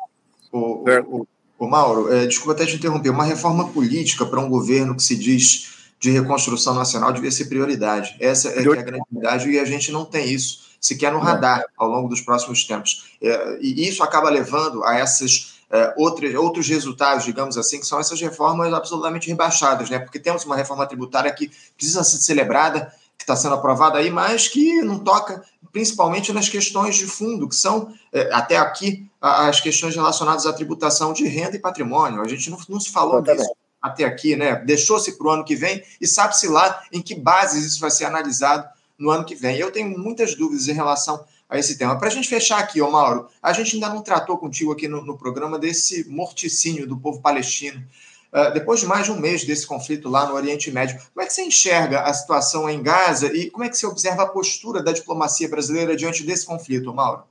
O, 0.52 0.84
o, 1.06 1.28
o 1.58 1.66
Mauro, 1.66 2.12
é, 2.12 2.26
desculpa 2.26 2.52
até 2.52 2.66
te 2.66 2.76
interromper, 2.76 3.10
uma 3.10 3.24
reforma 3.24 3.68
política 3.68 4.26
para 4.26 4.40
um 4.40 4.48
governo 4.48 4.94
que 4.94 5.02
se 5.02 5.16
diz 5.16 5.74
de 5.98 6.10
reconstrução 6.10 6.74
nacional 6.74 7.12
devia 7.12 7.30
ser 7.30 7.46
prioridade. 7.46 8.14
Essa 8.20 8.50
é, 8.50 8.58
é 8.58 8.60
a 8.60 8.82
grande 8.82 9.04
verdade 9.10 9.50
e 9.50 9.58
a 9.58 9.64
gente 9.64 9.90
não 9.90 10.04
tem 10.04 10.30
isso 10.30 10.63
sequer 10.84 11.10
no 11.10 11.18
radar 11.18 11.64
ao 11.78 11.88
longo 11.88 12.08
dos 12.08 12.20
próximos 12.20 12.62
tempos. 12.64 13.16
É, 13.22 13.58
e 13.58 13.88
isso 13.88 14.02
acaba 14.02 14.28
levando 14.28 14.84
a 14.84 14.98
essas 14.98 15.54
é, 15.70 15.94
outros, 15.96 16.34
outros 16.34 16.68
resultados, 16.68 17.24
digamos 17.24 17.56
assim, 17.56 17.80
que 17.80 17.86
são 17.86 17.98
essas 17.98 18.20
reformas 18.20 18.70
absolutamente 18.74 19.26
rebaixadas, 19.28 19.88
né? 19.88 19.98
Porque 19.98 20.18
temos 20.18 20.44
uma 20.44 20.54
reforma 20.54 20.86
tributária 20.86 21.32
que 21.32 21.50
precisa 21.74 22.04
ser 22.04 22.18
celebrada, 22.18 22.92
que 23.16 23.24
está 23.24 23.34
sendo 23.34 23.54
aprovada 23.54 23.98
aí, 23.98 24.10
mas 24.10 24.46
que 24.46 24.82
não 24.82 24.98
toca 24.98 25.42
principalmente 25.72 26.34
nas 26.34 26.50
questões 26.50 26.96
de 26.96 27.06
fundo, 27.06 27.48
que 27.48 27.56
são, 27.56 27.90
é, 28.12 28.30
até 28.30 28.58
aqui, 28.58 29.08
as 29.18 29.60
questões 29.60 29.96
relacionadas 29.96 30.44
à 30.44 30.52
tributação 30.52 31.14
de 31.14 31.26
renda 31.26 31.56
e 31.56 31.58
patrimônio. 31.58 32.20
A 32.20 32.28
gente 32.28 32.50
não, 32.50 32.58
não 32.68 32.78
se 32.78 32.92
falou 32.92 33.22
disso 33.22 33.50
até 33.80 34.04
aqui, 34.04 34.36
né? 34.36 34.56
Deixou-se 34.56 35.16
para 35.16 35.26
o 35.26 35.30
ano 35.30 35.44
que 35.44 35.56
vem 35.56 35.82
e 35.98 36.06
sabe-se 36.06 36.46
lá 36.46 36.82
em 36.92 37.00
que 37.00 37.14
bases 37.14 37.64
isso 37.64 37.80
vai 37.80 37.90
ser 37.90 38.04
analisado 38.04 38.68
no 38.98 39.10
ano 39.10 39.24
que 39.24 39.34
vem. 39.34 39.56
Eu 39.56 39.70
tenho 39.70 39.98
muitas 39.98 40.34
dúvidas 40.34 40.68
em 40.68 40.72
relação 40.72 41.24
a 41.48 41.58
esse 41.58 41.76
tema. 41.76 41.98
Para 41.98 42.08
a 42.08 42.10
gente 42.10 42.28
fechar 42.28 42.58
aqui, 42.58 42.80
ô 42.80 42.90
Mauro, 42.90 43.28
a 43.42 43.52
gente 43.52 43.74
ainda 43.74 43.88
não 43.88 44.02
tratou 44.02 44.38
contigo 44.38 44.72
aqui 44.72 44.88
no, 44.88 45.04
no 45.04 45.16
programa 45.16 45.58
desse 45.58 46.08
morticínio 46.08 46.86
do 46.86 46.96
povo 46.96 47.20
palestino. 47.20 47.84
Uh, 48.32 48.52
depois 48.52 48.80
de 48.80 48.86
mais 48.86 49.04
de 49.04 49.12
um 49.12 49.20
mês 49.20 49.44
desse 49.44 49.64
conflito 49.64 50.08
lá 50.08 50.26
no 50.26 50.34
Oriente 50.34 50.68
Médio, 50.70 50.98
como 51.14 51.24
é 51.24 51.26
que 51.26 51.32
você 51.32 51.42
enxerga 51.42 52.02
a 52.02 52.12
situação 52.12 52.68
em 52.68 52.82
Gaza 52.82 53.32
e 53.32 53.48
como 53.48 53.62
é 53.62 53.68
que 53.68 53.76
você 53.76 53.86
observa 53.86 54.24
a 54.24 54.26
postura 54.26 54.82
da 54.82 54.90
diplomacia 54.90 55.48
brasileira 55.48 55.94
diante 55.94 56.24
desse 56.24 56.44
conflito, 56.44 56.92
Mauro? 56.92 57.22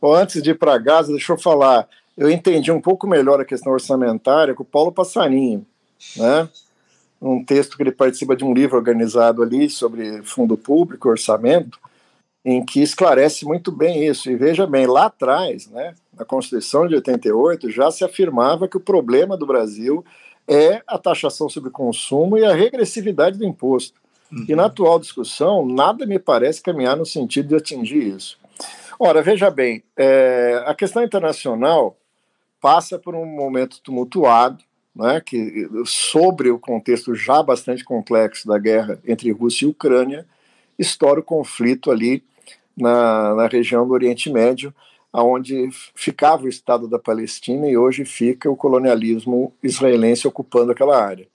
Bom, 0.00 0.14
antes 0.14 0.40
de 0.40 0.50
ir 0.50 0.58
para 0.58 0.78
Gaza, 0.78 1.10
deixa 1.10 1.32
eu 1.32 1.38
falar. 1.38 1.88
Eu 2.16 2.30
entendi 2.30 2.70
um 2.70 2.80
pouco 2.80 3.08
melhor 3.08 3.40
a 3.40 3.44
questão 3.44 3.72
orçamentária 3.72 4.54
com 4.54 4.62
o 4.62 4.66
Paulo 4.66 4.92
Passarinho, 4.92 5.66
né? 6.16 6.48
Um 7.26 7.44
texto 7.44 7.76
que 7.76 7.82
ele 7.82 7.92
participa 7.92 8.36
de 8.36 8.44
um 8.44 8.54
livro 8.54 8.76
organizado 8.76 9.42
ali 9.42 9.68
sobre 9.68 10.22
fundo 10.22 10.56
público, 10.56 11.08
orçamento, 11.08 11.78
em 12.44 12.64
que 12.64 12.80
esclarece 12.80 13.44
muito 13.44 13.72
bem 13.72 14.06
isso. 14.06 14.30
E 14.30 14.36
veja 14.36 14.66
bem, 14.66 14.86
lá 14.86 15.06
atrás, 15.06 15.68
né, 15.68 15.94
na 16.16 16.24
Constituição 16.24 16.86
de 16.86 16.94
88, 16.94 17.70
já 17.70 17.90
se 17.90 18.04
afirmava 18.04 18.68
que 18.68 18.76
o 18.76 18.80
problema 18.80 19.36
do 19.36 19.46
Brasil 19.46 20.04
é 20.46 20.80
a 20.86 20.96
taxação 20.96 21.48
sobre 21.48 21.70
consumo 21.70 22.38
e 22.38 22.44
a 22.44 22.54
regressividade 22.54 23.36
do 23.36 23.44
imposto. 23.44 24.00
Uhum. 24.30 24.46
E 24.48 24.54
na 24.54 24.62
uhum. 24.62 24.68
atual 24.68 24.98
discussão, 25.00 25.66
nada 25.66 26.06
me 26.06 26.18
parece 26.18 26.62
caminhar 26.62 26.96
no 26.96 27.04
sentido 27.04 27.48
de 27.48 27.56
atingir 27.56 28.14
isso. 28.14 28.38
Ora, 28.98 29.22
veja 29.22 29.50
bem, 29.50 29.82
é, 29.96 30.62
a 30.66 30.74
questão 30.74 31.02
internacional 31.02 31.96
passa 32.60 32.98
por 32.98 33.14
um 33.14 33.26
momento 33.26 33.80
tumultuado, 33.82 34.64
né, 34.96 35.20
que, 35.20 35.68
sobre 35.84 36.50
o 36.50 36.58
contexto 36.58 37.14
já 37.14 37.42
bastante 37.42 37.84
complexo 37.84 38.48
da 38.48 38.58
guerra 38.58 38.98
entre 39.06 39.30
Rússia 39.30 39.66
e 39.66 39.68
Ucrânia, 39.68 40.26
estoura 40.78 41.20
o 41.20 41.24
conflito 41.24 41.90
ali 41.90 42.24
na, 42.76 43.34
na 43.34 43.46
região 43.46 43.86
do 43.86 43.92
Oriente 43.92 44.30
Médio, 44.30 44.74
onde 45.12 45.68
ficava 45.94 46.44
o 46.44 46.48
Estado 46.48 46.88
da 46.88 46.98
Palestina 46.98 47.68
e 47.68 47.76
hoje 47.76 48.04
fica 48.04 48.50
o 48.50 48.56
colonialismo 48.56 49.52
israelense 49.62 50.26
ocupando 50.26 50.72
aquela 50.72 51.02
área. 51.02 51.26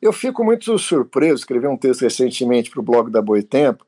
Eu 0.00 0.12
fico 0.12 0.44
muito 0.44 0.76
surpreso, 0.78 1.34
escrevi 1.34 1.66
um 1.66 1.76
texto 1.76 2.02
recentemente 2.02 2.70
para 2.70 2.80
o 2.80 2.82
blog 2.82 3.10
da 3.10 3.22
Boitempo, 3.22 3.84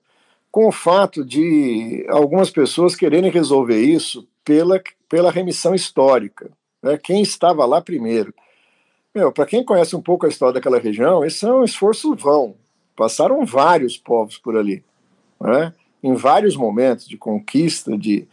com 0.51 0.67
o 0.67 0.73
fato 0.73 1.25
de 1.25 2.07
algumas 2.09 2.51
pessoas 2.51 2.97
quererem 2.97 3.31
resolver 3.31 3.81
isso 3.81 4.27
pela, 4.45 4.81
pela 5.09 5.31
remissão 5.31 5.75
histórica. 5.75 6.51
Né? 6.83 6.97
Quem 6.97 7.21
estava 7.21 7.67
lá 7.67 7.81
primeiro? 7.81 8.33
Meu, 9.15 9.33
para 9.33 9.47
quem 9.47 9.65
conhece 9.65 9.97
um 9.97 10.03
pouco 10.03 10.27
a 10.27 10.29
história 10.29 10.55
daquela 10.55 10.79
região, 10.79 11.25
esse 11.25 11.45
é 11.45 11.53
um 11.53 11.65
esforço 11.65 12.15
vão. 12.15 12.55
Passaram 12.95 13.45
vários 13.45 13.97
povos 13.97 14.39
por 14.39 14.57
ali, 14.57 14.83
né? 15.41 15.73
em 16.03 16.15
vários 16.15 16.57
momentos 16.57 17.09
de 17.09 17.17
conquista, 17.17 17.97
de, 17.97 18.27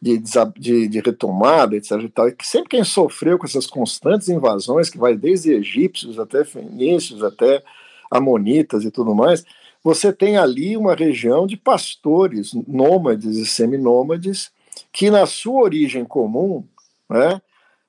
de, 0.00 0.18
de, 0.56 0.88
de 0.88 1.00
retomada, 1.00 1.76
etc. 1.76 1.92
E, 2.02 2.08
tal. 2.08 2.28
e 2.28 2.34
sempre 2.42 2.70
quem 2.70 2.84
sofreu 2.84 3.38
com 3.38 3.46
essas 3.46 3.66
constantes 3.66 4.28
invasões, 4.28 4.90
que 4.90 4.98
vai 4.98 5.16
desde 5.16 5.52
egípcios 5.52 6.18
até 6.18 6.44
fenícios, 6.44 7.22
até 7.22 7.62
amonitas 8.10 8.84
e 8.84 8.90
tudo 8.90 9.14
mais, 9.14 9.44
você 9.82 10.12
tem 10.12 10.36
ali 10.36 10.76
uma 10.76 10.94
região 10.94 11.46
de 11.46 11.56
pastores 11.56 12.52
nômades 12.66 13.36
e 13.36 13.46
seminômades 13.46 14.50
que, 14.92 15.10
na 15.10 15.26
sua 15.26 15.62
origem 15.62 16.04
comum, 16.04 16.64
né, 17.08 17.40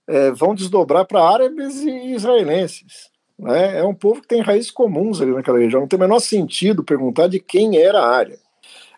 é, 0.10 0.32
vão 0.32 0.56
desdobrar 0.56 1.06
para 1.06 1.24
árabes 1.24 1.82
e 1.82 2.14
israelenses. 2.14 3.12
Né? 3.38 3.78
É 3.78 3.84
um 3.84 3.94
povo 3.94 4.22
que 4.22 4.28
tem 4.28 4.42
raízes 4.42 4.72
comuns 4.72 5.22
ali 5.22 5.32
naquela 5.32 5.60
região. 5.60 5.82
Não 5.82 5.88
tem 5.88 5.98
o 5.98 6.02
menor 6.02 6.20
sentido 6.20 6.84
perguntar 6.84 7.28
de 7.28 7.40
quem 7.40 7.78
era 7.78 8.00
a 8.00 8.10
área. 8.10 8.40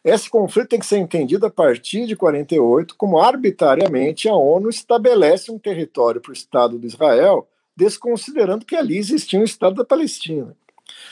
Esse 0.04 0.30
conflito 0.30 0.70
tem 0.70 0.80
que 0.80 0.86
ser 0.86 0.98
entendido 0.98 1.46
a 1.46 1.52
partir 1.52 2.08
de 2.08 2.16
48, 2.16 2.96
como 2.96 3.20
arbitrariamente 3.20 4.30
a 4.30 4.34
ONU 4.34 4.70
estabelece 4.70 5.52
um 5.52 5.60
território 5.60 6.22
para 6.22 6.32
o 6.32 6.34
Estado 6.34 6.80
de 6.80 6.88
Israel, 6.88 7.48
desconsiderando 7.76 8.66
que 8.66 8.76
ali 8.76 8.98
existia 8.98 9.40
um 9.40 9.44
Estado 9.44 9.76
da 9.76 9.86
Palestina. 9.86 10.56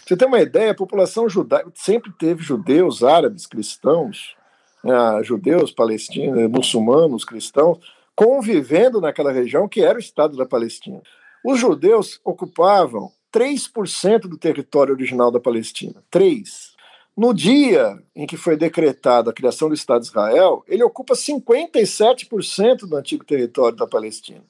você 0.03 0.17
tem 0.17 0.27
uma 0.27 0.41
ideia, 0.41 0.71
a 0.71 0.75
população 0.75 1.29
judaica 1.29 1.69
sempre 1.75 2.11
teve 2.17 2.41
judeus, 2.41 3.03
árabes, 3.03 3.45
cristãos, 3.45 4.35
né, 4.83 4.93
judeus, 5.23 5.71
palestinos, 5.71 6.49
muçulmanos, 6.49 7.23
cristãos, 7.23 7.77
convivendo 8.19 8.99
naquela 8.99 9.31
região 9.31 9.65
que 9.65 9.81
era 9.81 9.95
o 9.95 10.01
Estado 10.01 10.35
da 10.35 10.45
Palestina. 10.45 11.01
Os 11.41 11.57
judeus 11.57 12.19
ocupavam 12.21 13.13
3% 13.33 14.23
do 14.23 14.37
território 14.37 14.93
original 14.93 15.31
da 15.31 15.39
Palestina. 15.39 16.03
3. 16.11 16.75
No 17.15 17.33
dia 17.33 17.97
em 18.13 18.27
que 18.27 18.35
foi 18.35 18.57
decretada 18.57 19.29
a 19.29 19.33
criação 19.33 19.69
do 19.69 19.73
Estado 19.73 20.01
de 20.01 20.07
Israel, 20.07 20.65
ele 20.67 20.83
ocupa 20.83 21.13
57% 21.13 22.79
do 22.79 22.97
antigo 22.97 23.23
território 23.23 23.77
da 23.77 23.87
Palestina, 23.87 24.43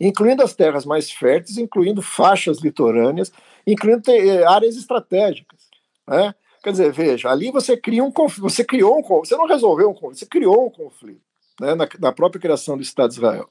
incluindo 0.00 0.42
as 0.42 0.52
terras 0.52 0.84
mais 0.84 1.12
férteis, 1.12 1.58
incluindo 1.58 2.02
faixas 2.02 2.58
litorâneas, 2.58 3.30
incluindo 3.64 4.02
eh, 4.10 4.42
áreas 4.44 4.74
estratégicas. 4.74 5.60
Né? 6.08 6.34
Quer 6.60 6.72
dizer, 6.72 6.92
veja, 6.92 7.30
ali 7.30 7.52
você 7.52 7.76
cria 7.76 8.02
um 8.02 8.10
conflito, 8.10 8.50
você 8.50 8.64
criou 8.64 8.98
um 8.98 9.02
conflito, 9.02 9.28
você 9.28 9.36
não 9.36 9.46
resolveu 9.46 9.90
um 9.90 9.94
conflito, 9.94 10.18
você 10.18 10.26
criou 10.26 10.66
um 10.66 10.70
conflito 10.70 11.31
né, 11.62 11.74
na, 11.74 11.88
na, 12.00 12.12
própria 12.12 12.40
criação 12.40 12.76
do 12.76 12.82
Estado 12.82 13.10
de 13.10 13.16
Israel. 13.16 13.48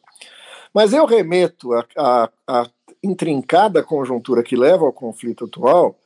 Mas 0.73 0.93
eu 0.93 1.05
remeto 1.05 1.69
a 1.97 2.69
intrincada 3.01 3.81
conjuntura 3.81 4.43
que 4.43 4.55
leva 4.55 4.85
ao 4.85 4.93
conflito 4.93 5.45
atual 5.45 5.97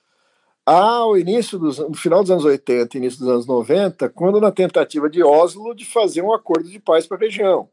ao 0.65 1.17
início 1.17 1.59
dos 1.59 1.77
no 1.77 1.93
final 1.93 2.21
dos 2.21 2.31
anos 2.31 2.45
80, 2.45 2.97
início 2.97 3.19
dos 3.19 3.29
anos 3.29 3.45
90, 3.45 4.09
quando 4.09 4.41
na 4.41 4.51
tentativa 4.51 5.09
de 5.09 5.23
Oslo 5.23 5.75
de 5.75 5.85
fazer 5.85 6.21
um 6.23 6.33
acordo 6.33 6.69
de 6.69 6.79
paz 6.79 7.05
para 7.05 7.17
a 7.17 7.19
região, 7.19 7.69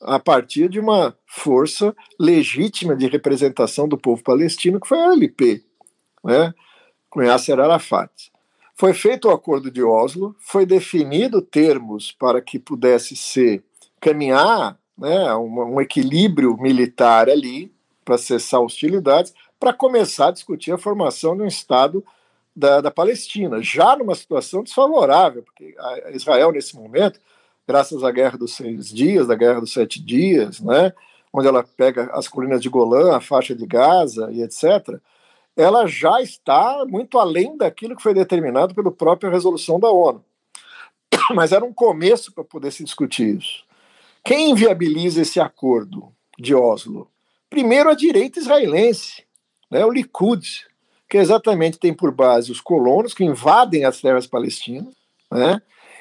a 0.00 0.18
partir 0.18 0.68
de 0.68 0.80
uma 0.80 1.14
força 1.26 1.94
legítima 2.18 2.96
de 2.96 3.06
representação 3.06 3.86
do 3.86 3.98
povo 3.98 4.22
palestino 4.22 4.80
que 4.80 4.88
foi 4.88 4.98
a 4.98 5.12
LP, 5.12 5.62
né, 6.24 6.54
com 7.10 7.22
Yasser 7.22 7.60
Arafat. 7.60 8.31
Foi 8.74 8.94
feito 8.94 9.28
o 9.28 9.30
acordo 9.30 9.70
de 9.70 9.82
Oslo, 9.82 10.34
foi 10.38 10.66
definido 10.66 11.40
termos 11.42 12.10
para 12.12 12.40
que 12.40 12.58
pudesse 12.58 13.14
ser 13.14 13.62
caminhar 14.00 14.78
né, 14.96 15.34
um, 15.34 15.74
um 15.74 15.80
equilíbrio 15.80 16.56
militar 16.56 17.28
ali 17.28 17.72
para 18.04 18.18
cessar 18.18 18.60
hostilidades, 18.60 19.32
para 19.58 19.72
começar 19.72 20.28
a 20.28 20.32
discutir 20.32 20.72
a 20.72 20.78
formação 20.78 21.36
de 21.36 21.42
um 21.42 21.46
Estado 21.46 22.04
da, 22.54 22.80
da, 22.80 22.90
Palestina, 22.90 23.62
já 23.62 23.96
numa 23.96 24.14
situação 24.14 24.62
desfavorável, 24.62 25.42
porque 25.42 25.74
Israel, 26.12 26.52
nesse 26.52 26.76
momento, 26.76 27.20
graças 27.66 28.02
à 28.04 28.10
Guerra 28.10 28.36
dos 28.36 28.54
Seis 28.54 28.88
Dias, 28.88 29.26
da 29.26 29.34
Guerra 29.34 29.60
dos 29.60 29.72
Sete 29.72 30.02
Dias, 30.02 30.60
né, 30.60 30.92
onde 31.32 31.46
ela 31.46 31.64
pega 31.76 32.10
as 32.12 32.28
colinas 32.28 32.60
de 32.60 32.68
Golã, 32.68 33.16
a 33.16 33.20
faixa 33.20 33.54
de 33.54 33.66
Gaza 33.66 34.30
e 34.32 34.42
etc., 34.42 35.00
ela 35.56 35.86
já 35.86 36.20
está 36.20 36.84
muito 36.86 37.18
além 37.18 37.56
daquilo 37.56 37.96
que 37.96 38.02
foi 38.02 38.14
determinado 38.14 38.74
pela 38.74 38.90
própria 38.90 39.30
resolução 39.30 39.78
da 39.78 39.90
ONU. 39.90 40.24
Mas 41.34 41.52
era 41.52 41.64
um 41.64 41.72
começo 41.72 42.32
para 42.32 42.44
poder 42.44 42.70
se 42.72 42.84
discutir 42.84 43.38
isso. 43.38 43.64
Quem 44.24 44.50
inviabiliza 44.50 45.22
esse 45.22 45.40
acordo 45.40 46.12
de 46.38 46.54
Oslo? 46.54 47.10
Primeiro, 47.50 47.90
a 47.90 47.94
direita 47.94 48.38
israelense, 48.38 49.24
né, 49.70 49.84
o 49.84 49.90
Likud, 49.90 50.66
que 51.08 51.18
exatamente 51.18 51.78
tem 51.78 51.92
por 51.92 52.10
base 52.10 52.50
os 52.50 52.60
colonos 52.60 53.12
que 53.12 53.24
invadem 53.24 53.84
as 53.84 54.00
terras 54.00 54.26
palestinas, 54.26 54.94
né, 55.30 55.60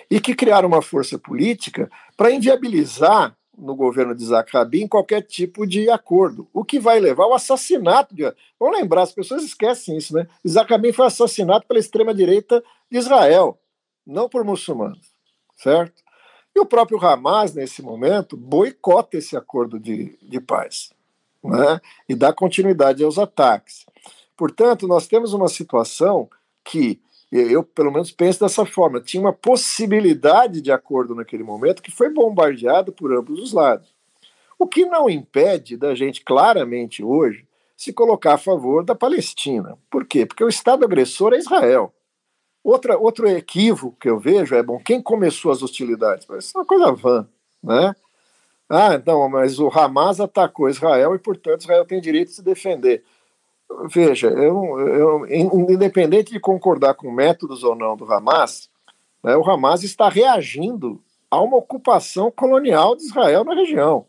e 0.09 0.19
que 0.19 0.35
criaram 0.35 0.67
uma 0.67 0.81
força 0.81 1.17
política 1.17 1.89
para 2.15 2.31
inviabilizar 2.31 3.35
no 3.62 3.76
governo 3.76 4.16
de 4.16 4.24
Isaac 4.24 4.51
Rabin 4.51 4.88
qualquer 4.88 5.22
tipo 5.22 5.68
de 5.68 5.89
acordo, 5.89 6.47
o 6.51 6.66
que 6.66 6.80
vai 6.80 6.99
levar 6.99 7.26
ao 7.26 7.36
assassinato 7.36 8.16
de. 8.16 8.24
Vamos 8.59 8.78
lembrar, 8.78 9.03
as 9.03 9.14
pessoas 9.14 9.43
esquecem 9.43 9.95
isso, 9.95 10.16
né? 10.16 10.28
Isaac 10.43 10.70
Rabin 10.70 10.91
foi 10.91 11.05
assassinado 11.05 11.66
pela 11.68 11.80
extrema-direita 11.80 12.64
de 12.89 12.97
Israel, 12.97 13.59
não 14.05 14.28
por 14.28 14.43
muçulmanos, 14.43 15.14
certo? 15.55 16.01
E 16.55 16.59
o 16.59 16.66
próprio 16.66 16.99
Hamas, 16.99 17.53
nesse 17.53 17.82
momento, 17.82 18.36
boicota 18.36 19.18
esse 19.18 19.38
acordo 19.38 19.80
de, 19.80 20.18
de 20.22 20.41
paz 20.41 20.91
né? 21.43 21.80
e 22.07 22.16
dá 22.16 22.34
continuidade 22.34 23.03
aos 23.03 23.18
ataques. 23.18 23.86
Portanto, 24.36 24.88
nós 24.88 25.07
temos 25.07 25.34
uma 25.34 25.47
situação 25.47 26.30
que 26.64 26.99
eu, 27.32 27.63
pelo 27.63 27.91
menos, 27.91 28.11
penso 28.11 28.41
dessa 28.41 28.65
forma: 28.65 28.99
tinha 28.99 29.21
uma 29.21 29.34
possibilidade 29.34 30.61
de 30.61 30.71
acordo 30.71 31.15
naquele 31.15 31.43
momento 31.43 31.82
que 31.82 31.91
foi 31.91 32.09
bombardeado 32.09 32.91
por 32.91 33.13
ambos 33.13 33.39
os 33.39 33.53
lados. 33.53 33.93
O 34.59 34.67
que 34.67 34.86
não 34.86 35.09
impede 35.09 35.77
da 35.77 35.95
gente 35.95 36.23
claramente 36.23 37.03
hoje 37.03 37.47
se 37.75 37.91
colocar 37.91 38.36
a 38.36 38.38
favor 38.38 38.84
da 38.84 38.93
Palestina. 38.93 39.75
Por 39.89 40.05
quê? 40.05 40.25
Porque 40.25 40.43
o 40.43 40.49
Estado 40.49 40.86
agressor 40.86 41.34
é 41.34 41.38
Israel. 41.38 41.91
Outra, 42.63 42.95
outro 42.95 43.27
equívoco 43.27 43.97
que 43.99 44.07
eu 44.07 44.19
vejo 44.19 44.53
é, 44.53 44.61
bom, 44.61 44.77
quem 44.77 45.01
começou 45.01 45.51
as 45.51 45.63
hostilidades? 45.63 46.27
Isso 46.38 46.55
é 46.55 46.59
uma 46.59 46.65
coisa 46.65 46.91
vã, 46.91 47.27
né? 47.63 47.95
Ah, 48.69 48.93
então, 48.93 49.27
mas 49.27 49.59
o 49.59 49.67
Hamas 49.67 50.19
atacou 50.19 50.69
Israel 50.69 51.15
e, 51.15 51.19
portanto, 51.19 51.61
Israel 51.61 51.84
tem 51.84 51.99
direito 51.99 52.29
de 52.29 52.36
se 52.36 52.43
defender. 52.43 53.03
Veja, 53.89 54.28
eu, 54.28 54.80
eu, 54.80 55.26
independente 55.28 56.32
de 56.32 56.39
concordar 56.39 56.93
com 56.93 57.11
métodos 57.11 57.63
ou 57.63 57.76
não 57.76 57.95
do 57.95 58.11
Hamas, 58.11 58.69
né, 59.24 59.36
o 59.36 59.49
Hamas 59.49 59.84
está 59.84 60.09
reagindo 60.09 61.01
a 61.30 61.39
uma 61.41 61.57
ocupação 61.57 62.30
colonial 62.30 62.95
de 62.95 63.03
Israel 63.03 63.43
na 63.43 63.55
região. 63.55 64.05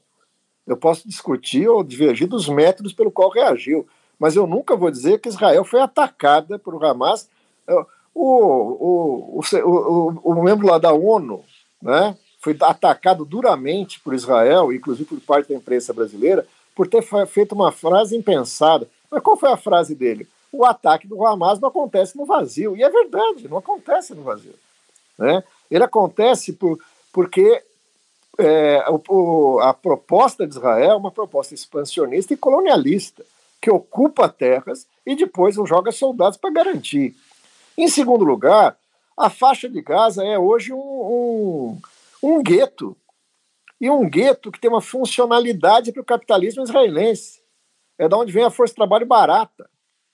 Eu 0.67 0.77
posso 0.77 1.07
discutir 1.09 1.69
ou 1.69 1.83
divergir 1.83 2.29
dos 2.29 2.49
métodos 2.49 2.93
pelo 2.93 3.11
qual 3.11 3.31
reagiu, 3.31 3.87
mas 4.19 4.37
eu 4.37 4.47
nunca 4.47 4.77
vou 4.77 4.91
dizer 4.91 5.21
que 5.21 5.29
Israel 5.29 5.65
foi 5.65 5.81
atacada 5.81 6.59
por 6.59 6.83
Hamas. 6.85 7.29
O, 8.15 9.41
o, 9.41 9.41
o, 9.41 10.21
o, 10.23 10.43
membro 10.43 10.67
lá 10.67 10.79
da 10.79 10.93
ONU 10.93 11.43
né, 11.81 12.17
foi 12.41 12.57
atacado 12.61 13.25
duramente 13.25 14.01
por 14.01 14.15
Israel, 14.15 14.73
inclusive 14.73 15.09
por 15.09 15.21
parte 15.21 15.49
da 15.49 15.55
imprensa 15.55 15.93
brasileira, 15.93 16.47
por 16.75 16.87
ter 16.87 17.03
feito 17.27 17.55
uma 17.55 17.73
frase 17.73 18.17
impensada. 18.17 18.89
Mas 19.13 19.23
qual 19.23 19.37
foi 19.37 19.53
a 19.53 19.59
frase 19.59 19.95
dele? 19.95 20.27
O 20.51 20.65
ataque 20.65 21.07
do 21.07 21.25
Hamas 21.25 21.61
não 21.61 21.69
acontece 21.69 22.17
no 22.17 22.25
vazio. 22.25 22.75
E 22.75 22.83
é 22.83 22.89
verdade, 22.89 23.47
não 23.47 23.59
acontece 23.59 24.15
no 24.15 24.23
vazio. 24.23 24.55
Né? 25.19 25.45
Ele 25.71 25.85
acontece 25.85 26.55
por, 26.55 26.79
porque 27.13 27.63
é, 28.39 28.83
o, 28.89 29.61
a 29.61 29.75
proposta 29.75 30.47
de 30.47 30.55
Israel 30.55 30.93
é 30.93 30.97
uma 30.97 31.11
proposta 31.11 31.53
expansionista 31.53 32.33
e 32.33 32.39
colonialista, 32.39 33.23
que 33.61 33.71
ocupa 33.71 34.31
terras 34.31 34.87
e 35.05 35.15
depois 35.15 35.57
joga 35.57 35.93
soldados 35.93 36.39
para 36.39 36.51
garantir. 36.51 37.15
Em 37.77 37.89
segundo 37.89 38.25
lugar, 38.25 38.77
a 39.17 39.29
faixa 39.29 39.69
de 39.69 39.83
Gaza 39.83 40.25
é 40.25 40.39
hoje 40.39 40.73
um, 40.73 40.79
um, 40.79 41.81
um 42.23 42.43
gueto. 42.43 42.97
E 43.79 43.91
um 43.91 44.09
gueto 44.09 44.51
que 44.51 44.61
tem 44.61 44.71
uma 44.71 44.81
funcionalidade 44.81 45.93
para 45.93 46.01
o 46.01 46.05
capitalismo 46.05 46.63
israelense 46.63 47.42
é 47.99 48.09
da 48.09 48.17
onde 48.17 48.33
vem 48.33 48.45
a 48.45 48.51
força 48.51 48.73
de 48.73 48.77
trabalho 48.77 49.07
barata. 49.07 49.69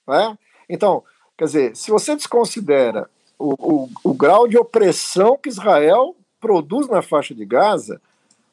Né? 0.06 0.38
Então, 0.68 1.02
quer 1.36 1.44
dizer, 1.44 1.76
se 1.76 1.90
você 1.90 2.14
desconsidera 2.14 3.08
o, 3.38 3.54
o, 3.58 3.90
o 4.04 4.14
grau 4.14 4.48
de 4.48 4.58
opressão 4.58 5.36
que 5.36 5.48
Israel 5.48 6.16
produz 6.40 6.88
na 6.88 7.02
faixa 7.02 7.34
de 7.34 7.44
Gaza, 7.44 8.00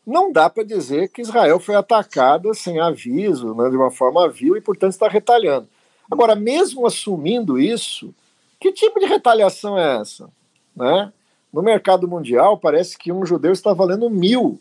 não 0.05 0.31
dá 0.31 0.49
para 0.49 0.63
dizer 0.63 1.09
que 1.09 1.21
Israel 1.21 1.59
foi 1.59 1.75
atacada 1.75 2.53
sem 2.53 2.79
aviso, 2.79 3.55
né, 3.55 3.69
de 3.69 3.75
uma 3.75 3.89
forma 3.89 4.29
vil 4.29 4.55
e, 4.55 4.61
portanto, 4.61 4.91
está 4.91 5.07
retalhando. 5.07 5.67
Agora, 6.09 6.35
mesmo 6.35 6.85
assumindo 6.85 7.57
isso, 7.57 8.13
que 8.59 8.71
tipo 8.71 8.99
de 8.99 9.07
retaliação 9.07 9.77
é 9.77 9.99
essa? 9.99 10.29
Né? 10.75 11.11
No 11.51 11.63
mercado 11.63 12.07
mundial, 12.07 12.57
parece 12.57 12.97
que 12.97 13.11
um 13.11 13.25
judeu 13.25 13.51
está 13.51 13.73
valendo 13.73 14.09
mil 14.09 14.59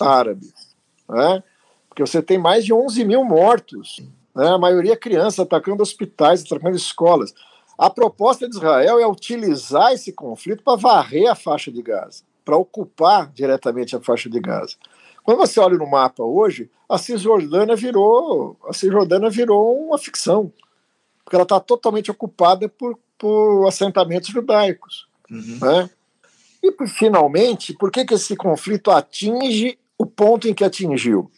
árabes. 0.00 0.74
Né? 1.08 1.42
Porque 2.00 2.10
você 2.10 2.22
tem 2.22 2.38
mais 2.38 2.64
de 2.64 2.72
11 2.72 3.04
mil 3.04 3.24
mortos, 3.24 4.00
né? 4.34 4.48
a 4.48 4.58
maioria 4.58 4.96
crianças 4.96 5.40
atacando 5.40 5.82
hospitais, 5.82 6.42
atacando 6.42 6.76
escolas. 6.76 7.34
A 7.76 7.90
proposta 7.90 8.48
de 8.48 8.56
Israel 8.56 8.98
é 8.98 9.06
utilizar 9.06 9.92
esse 9.92 10.12
conflito 10.12 10.62
para 10.62 10.78
varrer 10.78 11.30
a 11.30 11.34
faixa 11.34 11.70
de 11.70 11.82
Gaza, 11.82 12.22
para 12.44 12.56
ocupar 12.56 13.30
diretamente 13.32 13.94
a 13.94 14.00
faixa 14.00 14.30
de 14.30 14.40
Gaza. 14.40 14.76
Quando 15.22 15.38
você 15.38 15.60
olha 15.60 15.76
no 15.76 15.86
mapa 15.86 16.22
hoje, 16.22 16.70
a 16.88 16.96
Cisjordânia 16.96 17.76
virou, 17.76 18.56
a 18.66 18.72
Cisjordânia 18.72 19.28
virou 19.28 19.86
uma 19.86 19.98
ficção, 19.98 20.50
porque 21.22 21.36
ela 21.36 21.42
está 21.42 21.60
totalmente 21.60 22.10
ocupada 22.10 22.68
por, 22.68 22.98
por 23.18 23.66
assentamentos 23.66 24.30
judaicos. 24.30 25.06
Uhum. 25.30 25.58
Né? 25.60 25.90
E, 26.62 26.88
finalmente, 26.88 27.74
por 27.74 27.90
que, 27.90 28.06
que 28.06 28.14
esse 28.14 28.36
conflito 28.36 28.90
atinge 28.90 29.78
o 29.98 30.06
ponto 30.06 30.48
em 30.48 30.54
que 30.54 30.64
atingiu? 30.64 31.30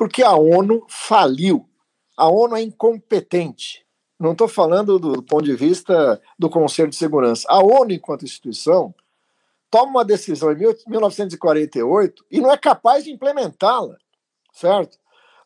Porque 0.00 0.22
a 0.22 0.34
ONU 0.34 0.86
faliu. 0.88 1.68
A 2.16 2.26
ONU 2.26 2.56
é 2.56 2.62
incompetente. 2.62 3.84
Não 4.18 4.32
estou 4.32 4.48
falando 4.48 4.98
do, 4.98 5.12
do 5.12 5.22
ponto 5.22 5.44
de 5.44 5.54
vista 5.54 6.18
do 6.38 6.48
Conselho 6.48 6.88
de 6.88 6.96
Segurança. 6.96 7.46
A 7.46 7.58
ONU, 7.58 7.92
enquanto 7.92 8.24
instituição, 8.24 8.94
toma 9.70 9.90
uma 9.90 10.04
decisão 10.04 10.52
em 10.52 10.56
1948 10.56 12.24
e 12.30 12.40
não 12.40 12.50
é 12.50 12.56
capaz 12.56 13.04
de 13.04 13.10
implementá-la, 13.10 13.98
certo? 14.54 14.96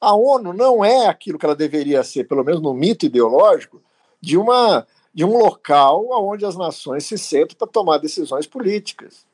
A 0.01 0.15
ONU 0.15 0.53
não 0.53 0.85
é 0.85 1.09
aquilo 1.09 1.37
que 1.37 1.45
ela 1.45 1.57
deveria 1.57 2.05
ser, 2.05 2.23
pelo 2.23 2.45
menos 2.45 2.63
no 2.63 2.73
mito 2.73 3.07
ideológico, 3.07 3.83
de 4.21 4.39
uma 4.39 4.87
de 5.13 5.25
um 5.25 5.37
local 5.37 6.07
onde 6.13 6.47
as 6.47 6.57
nações 6.57 7.05
se 7.05 7.19
sentam 7.19 7.57
para 7.57 7.67
tomar 7.67 7.99
decisões 7.99 8.47
políticas. 8.47 9.27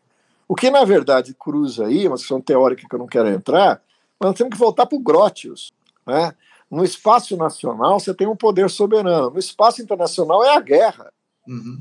O 0.49 0.55
que 0.55 0.71
na 0.71 0.83
verdade 0.87 1.35
cruza 1.35 1.85
aí, 1.85 2.09
uma 2.09 2.17
questão 2.17 2.41
teórica 2.41 2.87
que 2.89 2.95
eu 2.95 2.99
não 2.99 3.07
quero 3.07 3.29
entrar, 3.29 3.83
nós 4.21 4.37
temos 4.37 4.53
que 4.53 4.59
voltar 4.59 4.87
para 4.87 4.97
o 4.97 5.01
Grotius. 5.01 5.73
Né? 6.07 6.35
No 6.71 6.85
espaço 6.85 7.37
nacional, 7.37 7.99
você 7.99 8.13
tem 8.13 8.29
um 8.29 8.37
poder 8.37 8.69
soberano. 8.69 9.31
No 9.31 9.39
espaço 9.39 9.81
internacional, 9.83 10.45
é 10.45 10.55
a 10.55 10.61
guerra. 10.61 11.11
Uhum. 11.49 11.81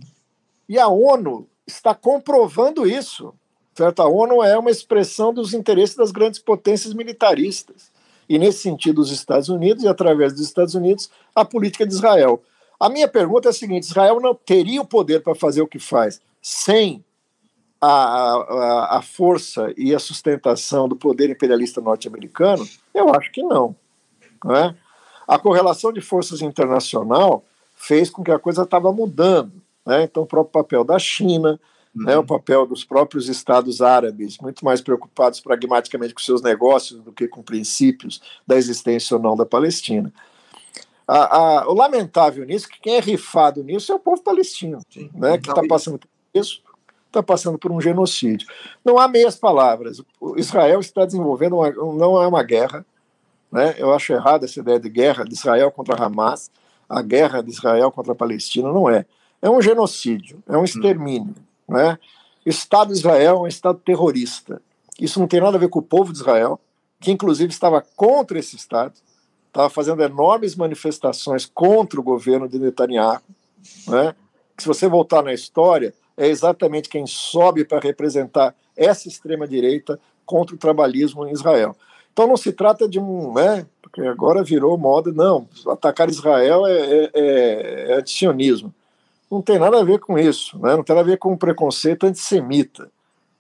E 0.68 0.80
a 0.80 0.88
ONU 0.88 1.48
está 1.68 1.94
comprovando 1.94 2.88
isso. 2.88 3.34
Certo? 3.76 4.02
A 4.02 4.08
ONU 4.08 4.44
é 4.44 4.58
uma 4.58 4.72
expressão 4.72 5.34
dos 5.34 5.54
interesses 5.54 5.96
das 5.96 6.12
grandes 6.12 6.40
potências 6.40 6.94
militaristas. 6.94 7.92
E, 8.28 8.38
nesse 8.40 8.60
sentido, 8.60 9.00
os 9.00 9.12
Estados 9.12 9.50
Unidos, 9.50 9.84
e 9.84 9.88
através 9.88 10.34
dos 10.34 10.44
Estados 10.44 10.76
Unidos, 10.76 11.10
a 11.36 11.44
política 11.44 11.86
de 11.86 11.94
Israel. 11.94 12.42
A 12.80 12.90
minha 12.90 13.08
pergunta 13.08 13.50
é 13.50 13.52
a 13.52 13.54
seguinte: 13.54 13.84
Israel 13.84 14.20
não 14.20 14.34
teria 14.34 14.82
o 14.82 14.86
poder 14.86 15.22
para 15.22 15.36
fazer 15.36 15.62
o 15.62 15.68
que 15.68 15.80
faz 15.80 16.22
sem 16.42 17.04
a, 17.82 17.88
a, 17.88 18.98
a 18.98 19.02
força 19.02 19.74
e 19.78 19.96
a 19.96 20.00
sustentação 20.00 20.88
do 20.88 20.96
poder 20.96 21.30
imperialista 21.30 21.80
norte-americano? 21.80 22.68
Eu 22.94 23.14
acho 23.14 23.32
que 23.32 23.42
não. 23.42 23.76
não 24.44 24.56
é? 24.56 24.76
A 25.28 25.40
correlação 25.40 25.94
de 25.94 26.02
forças 26.02 26.42
internacional 26.42 27.44
fez 27.76 28.10
com 28.10 28.24
que 28.24 28.32
a 28.32 28.40
coisa 28.40 28.64
estava 28.64 28.92
mudando. 28.92 29.54
Né? 29.86 30.04
Então, 30.04 30.24
o 30.24 30.26
próprio 30.26 30.52
papel 30.52 30.84
da 30.84 31.00
China, 31.00 31.60
uhum. 31.96 32.04
né, 32.04 32.18
o 32.18 32.26
papel 32.26 32.66
dos 32.66 32.84
próprios 32.84 33.30
estados 33.30 33.82
árabes, 33.82 34.38
muito 34.40 34.66
mais 34.66 34.82
preocupados 34.82 35.40
pragmaticamente 35.40 36.14
com 36.14 36.20
seus 36.20 36.42
negócios 36.42 37.02
do 37.02 37.14
que 37.14 37.28
com 37.28 37.42
princípios 37.42 38.22
da 38.46 38.58
existência 38.58 39.16
ou 39.16 39.24
não 39.24 39.38
da 39.38 39.46
Palestina. 39.46 40.12
A, 41.08 41.38
a, 41.38 41.70
o 41.70 41.74
lamentável 41.74 42.46
nisso, 42.46 42.68
que 42.68 42.80
quem 42.82 42.96
é 42.98 43.00
rifado 43.00 43.64
nisso 43.64 43.92
é 43.92 43.96
o 43.96 44.00
povo 44.00 44.22
palestino, 44.22 44.80
Sim. 44.90 45.10
né, 45.14 45.38
que 45.38 45.50
está 45.50 45.66
passando 45.68 45.98
por 45.98 46.08
isso 46.34 46.62
está 47.10 47.22
passando 47.22 47.58
por 47.58 47.72
um 47.72 47.82
genocídio. 47.82 48.48
Não 48.86 48.98
há 48.98 49.08
meias 49.08 49.36
palavras. 49.36 50.02
O 50.20 50.38
Israel 50.38 50.80
está 50.80 51.06
desenvolvendo 51.06 51.58
uma, 51.58 51.72
não 51.72 52.22
é 52.22 52.28
uma 52.28 52.44
guerra. 52.44 52.86
Né? 53.52 53.76
Eu 53.78 53.94
acho 53.94 54.14
errada 54.14 54.46
essa 54.46 54.60
ideia 54.60 54.80
de 54.80 54.90
guerra 54.90 55.26
de 55.26 55.34
Israel 55.34 55.72
contra 55.72 56.02
Hamas. 56.02 56.50
A 56.88 57.02
guerra 57.02 57.42
de 57.42 57.50
Israel 57.50 57.92
contra 57.92 58.14
a 58.14 58.16
Palestina 58.16 58.72
não 58.72 58.90
é. 58.90 59.06
É 59.42 59.50
um 59.50 59.62
genocídio, 59.62 60.42
é 60.48 60.58
um 60.58 60.64
extermínio. 60.64 61.36
Hum. 61.68 61.74
Né? 61.74 61.98
O 62.46 62.50
Estado 62.50 62.94
de 62.94 63.00
Israel 63.00 63.38
é 63.38 63.40
um 63.42 63.48
Estado 63.48 63.80
terrorista. 63.84 64.62
Isso 65.00 65.20
não 65.20 65.28
tem 65.28 65.42
nada 65.42 65.58
a 65.58 65.60
ver 65.60 65.70
com 65.70 65.80
o 65.80 65.84
povo 65.84 66.12
de 66.12 66.20
Israel, 66.20 66.60
que 67.00 67.12
inclusive 67.12 67.52
estava 67.52 67.82
contra 67.96 68.38
esse 68.38 68.56
Estado, 68.56 68.94
estava 69.48 69.70
fazendo 69.70 70.04
enormes 70.04 70.56
manifestações 70.56 71.46
contra 71.46 72.00
o 72.00 72.04
governo 72.04 72.48
de 72.48 72.60
Netanyahu, 72.60 73.22
né? 73.88 74.14
que 74.56 74.64
se 74.64 74.68
você 74.68 74.88
voltar 74.88 75.24
na 75.24 75.34
história, 75.34 75.94
é 76.20 76.28
exatamente 76.28 76.90
quem 76.90 77.08
sobe 77.08 77.64
para 77.64 77.80
representar 77.80 78.54
essa 78.76 79.08
extrema-direita 79.08 79.98
contra 80.26 80.54
o 80.54 80.60
trabalhismo 80.60 81.26
em 81.26 81.32
Israel. 81.32 81.76
Então 82.12 82.28
não 82.28 82.36
se 82.36 82.52
trata 82.52 82.90
de 82.90 83.00
um, 83.00 83.34
né, 83.34 83.66
porque 83.82 84.02
agora 84.02 84.44
virou 84.44 84.78
moda, 84.78 85.14
não, 85.14 85.48
atacar 85.70 86.10
Israel 86.10 86.68
é, 86.68 86.74
é, 86.74 87.12
é, 87.14 87.92
é 87.92 87.94
antisionismo. 87.98 88.76
Não 89.32 89.42
tem 89.42 89.58
nada 89.58 89.80
a 89.80 89.84
ver 89.84 90.00
com 90.00 90.20
isso, 90.20 90.60
né? 90.60 90.76
não 90.76 90.84
tem 90.84 90.94
nada 90.94 91.08
a 91.08 91.10
ver 91.10 91.18
com 91.18 91.32
um 91.32 91.38
preconceito 91.38 92.06
antissemita. 92.06 92.92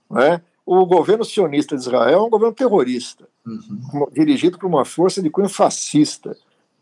Né? 0.10 0.42
O 0.66 0.86
governo 0.86 1.26
sionista 1.26 1.76
de 1.76 1.82
Israel 1.82 2.20
é 2.20 2.22
um 2.22 2.30
governo 2.30 2.56
terrorista, 2.56 3.28
uhum. 3.46 4.08
dirigido 4.14 4.58
por 4.58 4.68
uma 4.68 4.86
força 4.86 5.22
de 5.22 5.30
cunho 5.30 5.50
fascista, 5.50 6.38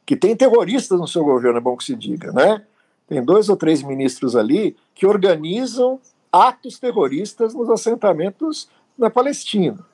que 0.06 0.16
tem 0.16 0.36
terroristas 0.36 1.00
no 1.00 1.08
seu 1.08 1.24
governo, 1.24 1.58
é 1.58 1.62
bom 1.62 1.76
que 1.76 1.86
se 1.86 1.96
diga. 1.96 2.32
Né? 2.32 2.62
Tem 3.08 3.24
dois 3.24 3.50
ou 3.50 3.56
três 3.56 3.82
ministros 3.82 4.36
ali 4.36 4.76
que 4.94 5.06
organizam 5.06 6.00
atos 6.32 6.78
terroristas 6.78 7.54
nos 7.54 7.70
assentamentos 7.70 8.70
na 8.98 9.10
Palestina. 9.10 9.86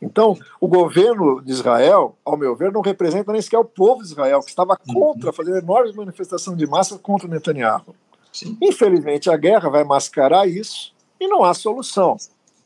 Então, 0.00 0.38
o 0.60 0.68
governo 0.68 1.42
de 1.42 1.50
Israel, 1.50 2.16
ao 2.24 2.36
meu 2.36 2.54
ver, 2.54 2.72
não 2.72 2.80
representa 2.80 3.32
nem 3.32 3.42
sequer 3.42 3.58
o 3.58 3.64
povo 3.64 4.02
de 4.02 4.08
Israel, 4.08 4.40
que 4.40 4.50
estava 4.50 4.78
uhum. 4.86 4.94
contra, 4.94 5.32
fazendo 5.32 5.58
enormes 5.58 5.94
manifestações 5.94 6.56
de 6.56 6.66
massa 6.66 6.98
contra 6.98 7.28
Netanyahu. 7.28 7.94
Sim. 8.32 8.56
Infelizmente, 8.60 9.30
a 9.30 9.36
guerra 9.36 9.68
vai 9.68 9.84
mascarar 9.84 10.48
isso 10.48 10.92
e 11.20 11.26
não 11.26 11.44
há 11.44 11.54
solução, 11.54 12.16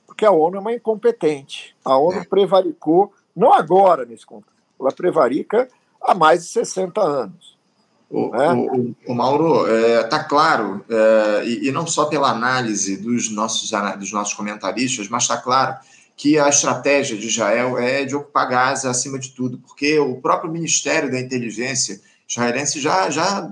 porque 0.07 0.25
a 0.25 0.31
ONU 0.31 0.57
é 0.57 0.61
uma 0.61 0.73
incompetente. 0.73 1.77
A 1.85 1.97
ONU 1.97 2.21
é. 2.21 2.25
prevaricou, 2.25 3.13
não 3.35 3.53
agora 3.53 4.05
nesse 4.05 4.27
conflito, 4.27 4.53
ela 4.81 4.93
prevarica 4.93 5.69
há 6.01 6.15
mais 6.15 6.45
de 6.45 6.49
60 6.51 7.01
anos. 7.01 7.58
O, 8.11 8.35
é? 8.35 8.55
o, 8.55 8.97
o, 9.07 9.15
Mauro, 9.15 9.67
está 9.67 9.77
é, 9.77 10.03
tá 10.05 10.25
claro, 10.25 10.83
é, 10.89 11.45
e, 11.45 11.69
e, 11.69 11.73
não 11.73 11.87
só 11.87 12.07
pela 12.07 12.31
análise 12.31 12.97
dos 12.97 13.31
nossos, 13.31 13.71
dos 13.99 14.13
nossos 14.13 14.33
comentaristas, 14.33 15.09
mas 15.09 15.25
está 15.25 15.37
claro 15.37 15.77
que 16.17 16.39
a 16.39 16.49
estratégia 16.49 17.19
de 17.19 17.27
Israel 17.27 17.79
é 17.79 18.05
de 18.05 18.17
ocupar 18.17 18.49
Gaza 18.49 18.91
acima 18.91 19.19
de 19.19 19.31
tudo, 19.31 19.59
porque 19.59 19.99
o 19.99 20.21
próprio 20.21 20.51
Ministério 20.51 21.11
da 21.11 21.21
Inteligência 21.21 22.01
israelense 22.27 22.81
já, 22.81 23.11
já 23.11 23.49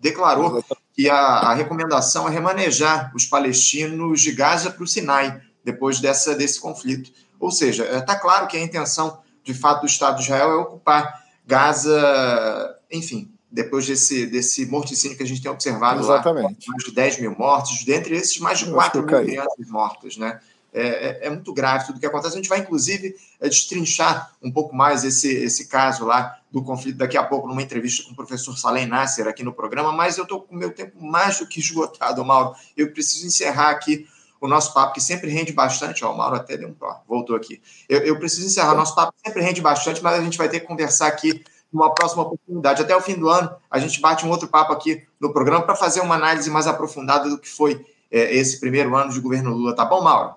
declarou 0.00 0.62
que 0.94 1.08
a, 1.10 1.16
a 1.16 1.54
recomendação 1.54 2.28
é 2.28 2.30
remanejar 2.30 3.12
os 3.14 3.26
palestinos 3.26 4.20
de 4.20 4.32
Gaza 4.32 4.70
para 4.70 4.84
o 4.84 4.86
Sinai, 4.86 5.40
depois 5.64 6.00
dessa, 6.00 6.34
desse 6.34 6.60
conflito. 6.60 7.10
Ou 7.40 7.50
seja, 7.50 7.84
está 7.98 8.14
claro 8.16 8.46
que 8.46 8.56
a 8.56 8.62
intenção, 8.62 9.18
de 9.42 9.52
fato, 9.52 9.80
do 9.80 9.86
Estado 9.86 10.16
de 10.16 10.22
Israel 10.22 10.50
é 10.50 10.56
ocupar 10.56 11.22
Gaza, 11.46 12.78
enfim, 12.90 13.30
depois 13.56 13.86
desse, 13.86 14.26
desse 14.26 14.66
morticínio 14.66 15.16
que 15.16 15.22
a 15.22 15.26
gente 15.26 15.40
tem 15.40 15.50
observado 15.50 16.00
Exatamente. 16.00 16.68
lá, 16.68 16.74
mais 16.74 16.84
de 16.84 16.92
10 16.92 17.20
mil 17.20 17.34
mortos, 17.38 17.84
dentre 17.84 18.14
esses 18.14 18.38
mais 18.38 18.58
de 18.58 18.70
4 18.70 19.02
mil 19.02 19.22
crianças 19.22 19.68
mortas, 19.70 20.18
né? 20.18 20.38
É, 20.74 20.82
é, 20.82 21.26
é, 21.26 21.30
muito 21.30 21.54
grave 21.54 21.86
tudo 21.86 21.96
o 21.96 21.98
que 21.98 22.04
acontece. 22.04 22.34
A 22.34 22.36
gente 22.36 22.50
vai, 22.50 22.58
inclusive, 22.58 23.16
é, 23.40 23.48
destrinchar 23.48 24.30
um 24.42 24.52
pouco 24.52 24.76
mais 24.76 25.04
esse, 25.04 25.32
esse 25.34 25.68
caso 25.68 26.04
lá 26.04 26.38
do 26.52 26.62
conflito 26.62 26.98
daqui 26.98 27.16
a 27.16 27.22
pouco, 27.22 27.48
numa 27.48 27.62
entrevista 27.62 28.04
com 28.04 28.12
o 28.12 28.14
professor 28.14 28.58
Salem 28.58 28.86
Nasser 28.86 29.26
aqui 29.26 29.42
no 29.42 29.54
programa, 29.54 29.90
mas 29.90 30.18
eu 30.18 30.24
estou 30.24 30.42
com 30.42 30.54
o 30.54 30.58
meu 30.58 30.70
tempo 30.70 31.02
mais 31.02 31.38
do 31.38 31.46
que 31.46 31.58
esgotado, 31.58 32.22
Mauro. 32.22 32.54
Eu 32.76 32.92
preciso 32.92 33.26
encerrar 33.26 33.70
aqui 33.70 34.06
o 34.38 34.46
nosso 34.46 34.74
papo, 34.74 34.92
que 34.92 35.00
sempre 35.00 35.30
rende 35.30 35.50
bastante. 35.50 36.04
Ó, 36.04 36.12
o 36.12 36.18
Mauro 36.18 36.36
até 36.36 36.58
deu 36.58 36.68
um 36.68 36.76
ó, 36.78 36.96
voltou 37.08 37.34
aqui. 37.34 37.62
Eu, 37.88 38.00
eu 38.00 38.18
preciso 38.18 38.46
encerrar. 38.46 38.74
O 38.74 38.76
nosso 38.76 38.94
papo 38.94 39.14
sempre 39.24 39.40
rende 39.40 39.62
bastante, 39.62 40.02
mas 40.02 40.20
a 40.20 40.22
gente 40.22 40.36
vai 40.36 40.50
ter 40.50 40.60
que 40.60 40.66
conversar 40.66 41.06
aqui 41.06 41.42
numa 41.76 41.94
próxima 41.94 42.22
oportunidade. 42.22 42.82
Até 42.82 42.96
o 42.96 43.00
fim 43.02 43.14
do 43.14 43.28
ano, 43.28 43.54
a 43.70 43.78
gente 43.78 44.00
bate 44.00 44.24
um 44.24 44.30
outro 44.30 44.48
papo 44.48 44.72
aqui 44.72 45.06
no 45.20 45.32
programa 45.32 45.62
para 45.62 45.76
fazer 45.76 46.00
uma 46.00 46.14
análise 46.14 46.50
mais 46.50 46.66
aprofundada 46.66 47.28
do 47.28 47.38
que 47.38 47.48
foi 47.48 47.84
é, 48.10 48.34
esse 48.34 48.58
primeiro 48.58 48.96
ano 48.96 49.12
de 49.12 49.20
governo 49.20 49.50
Lula. 49.50 49.76
Tá 49.76 49.84
bom, 49.84 50.02
Mauro? 50.02 50.34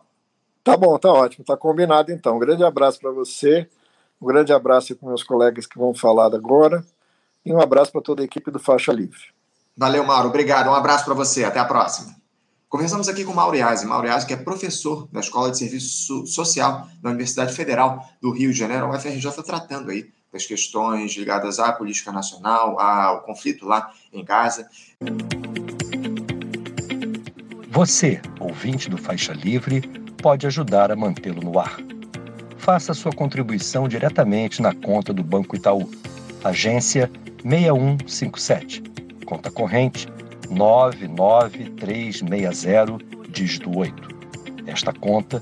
Tá 0.62 0.76
bom, 0.76 0.98
tá 1.00 1.12
ótimo, 1.12 1.46
tá 1.46 1.56
combinado 1.56 2.12
então. 2.12 2.36
Um 2.36 2.40
grande 2.40 2.64
abraço 2.64 3.00
para 3.00 3.12
você, 3.12 3.68
um 4.22 4.28
grande 4.28 4.52
abraço 4.52 4.94
para 4.96 5.08
meus 5.08 5.24
colegas 5.24 5.66
que 5.66 5.80
vão 5.80 5.94
falar 5.94 6.36
agora 6.36 6.86
e 7.46 7.54
um 7.54 7.62
abraço 7.62 7.94
para 7.94 8.02
toda 8.02 8.22
a 8.22 8.26
equipe 8.26 8.52
do 8.52 8.60
Faixa 8.60 8.92
Livre. 8.92 9.20
Valeu, 9.78 10.04
Mauro, 10.04 10.28
obrigado. 10.28 10.70
Um 10.70 10.76
abraço 10.76 11.06
para 11.06 11.14
você, 11.14 11.46
até 11.46 11.58
a 11.58 11.66
próxima. 11.66 12.14
Conversamos 12.68 13.08
aqui 13.08 13.24
com 13.24 13.34
Mauro 13.34 13.56
Iazzi. 13.56 13.86
Mauro 13.86 14.06
Iazzi, 14.06 14.28
que 14.28 14.34
é 14.34 14.38
professor 14.38 15.08
da 15.12 15.22
Escola 15.22 15.50
de 15.50 15.58
Serviço 15.58 16.28
Social 16.28 16.86
da 17.02 17.10
Universidade 17.10 17.54
Federal 17.54 18.06
do 18.22 18.30
Rio 18.30 18.52
de 18.52 18.60
Janeiro, 18.60 18.86
a 18.86 18.90
UFRJ, 18.90 19.42
tratando 19.44 19.90
aí 19.90 20.12
das 20.32 20.46
questões 20.46 21.16
ligadas 21.16 21.60
à 21.60 21.72
política 21.72 22.12
nacional, 22.12 22.80
ao 22.80 23.22
conflito 23.22 23.66
lá 23.66 23.92
em 24.14 24.24
Gaza. 24.24 24.70
Você, 27.70 28.22
ouvinte 28.40 28.88
do 28.90 28.98
Faixa 28.98 29.34
Livre, 29.34 29.82
pode 30.22 30.46
ajudar 30.48 30.92
a 30.92 30.96
mantê-lo 30.96 31.42
no 31.42 31.60
ar. 31.60 31.78
Faça 32.58 32.94
sua 32.94 33.12
contribuição 33.12 33.88
diretamente 33.88 34.62
na 34.62 34.76
conta 34.76 35.14
do 35.14 35.24
Banco 35.24 35.56
Itaú, 35.56 35.90
agência 36.44 37.10
6157, 37.44 38.84
conta 39.26 39.50
corrente 39.50 40.08
99360, 40.50 42.98
dígito 43.30 43.78
8. 43.78 44.10
Esta 44.68 44.92
conta 44.92 45.42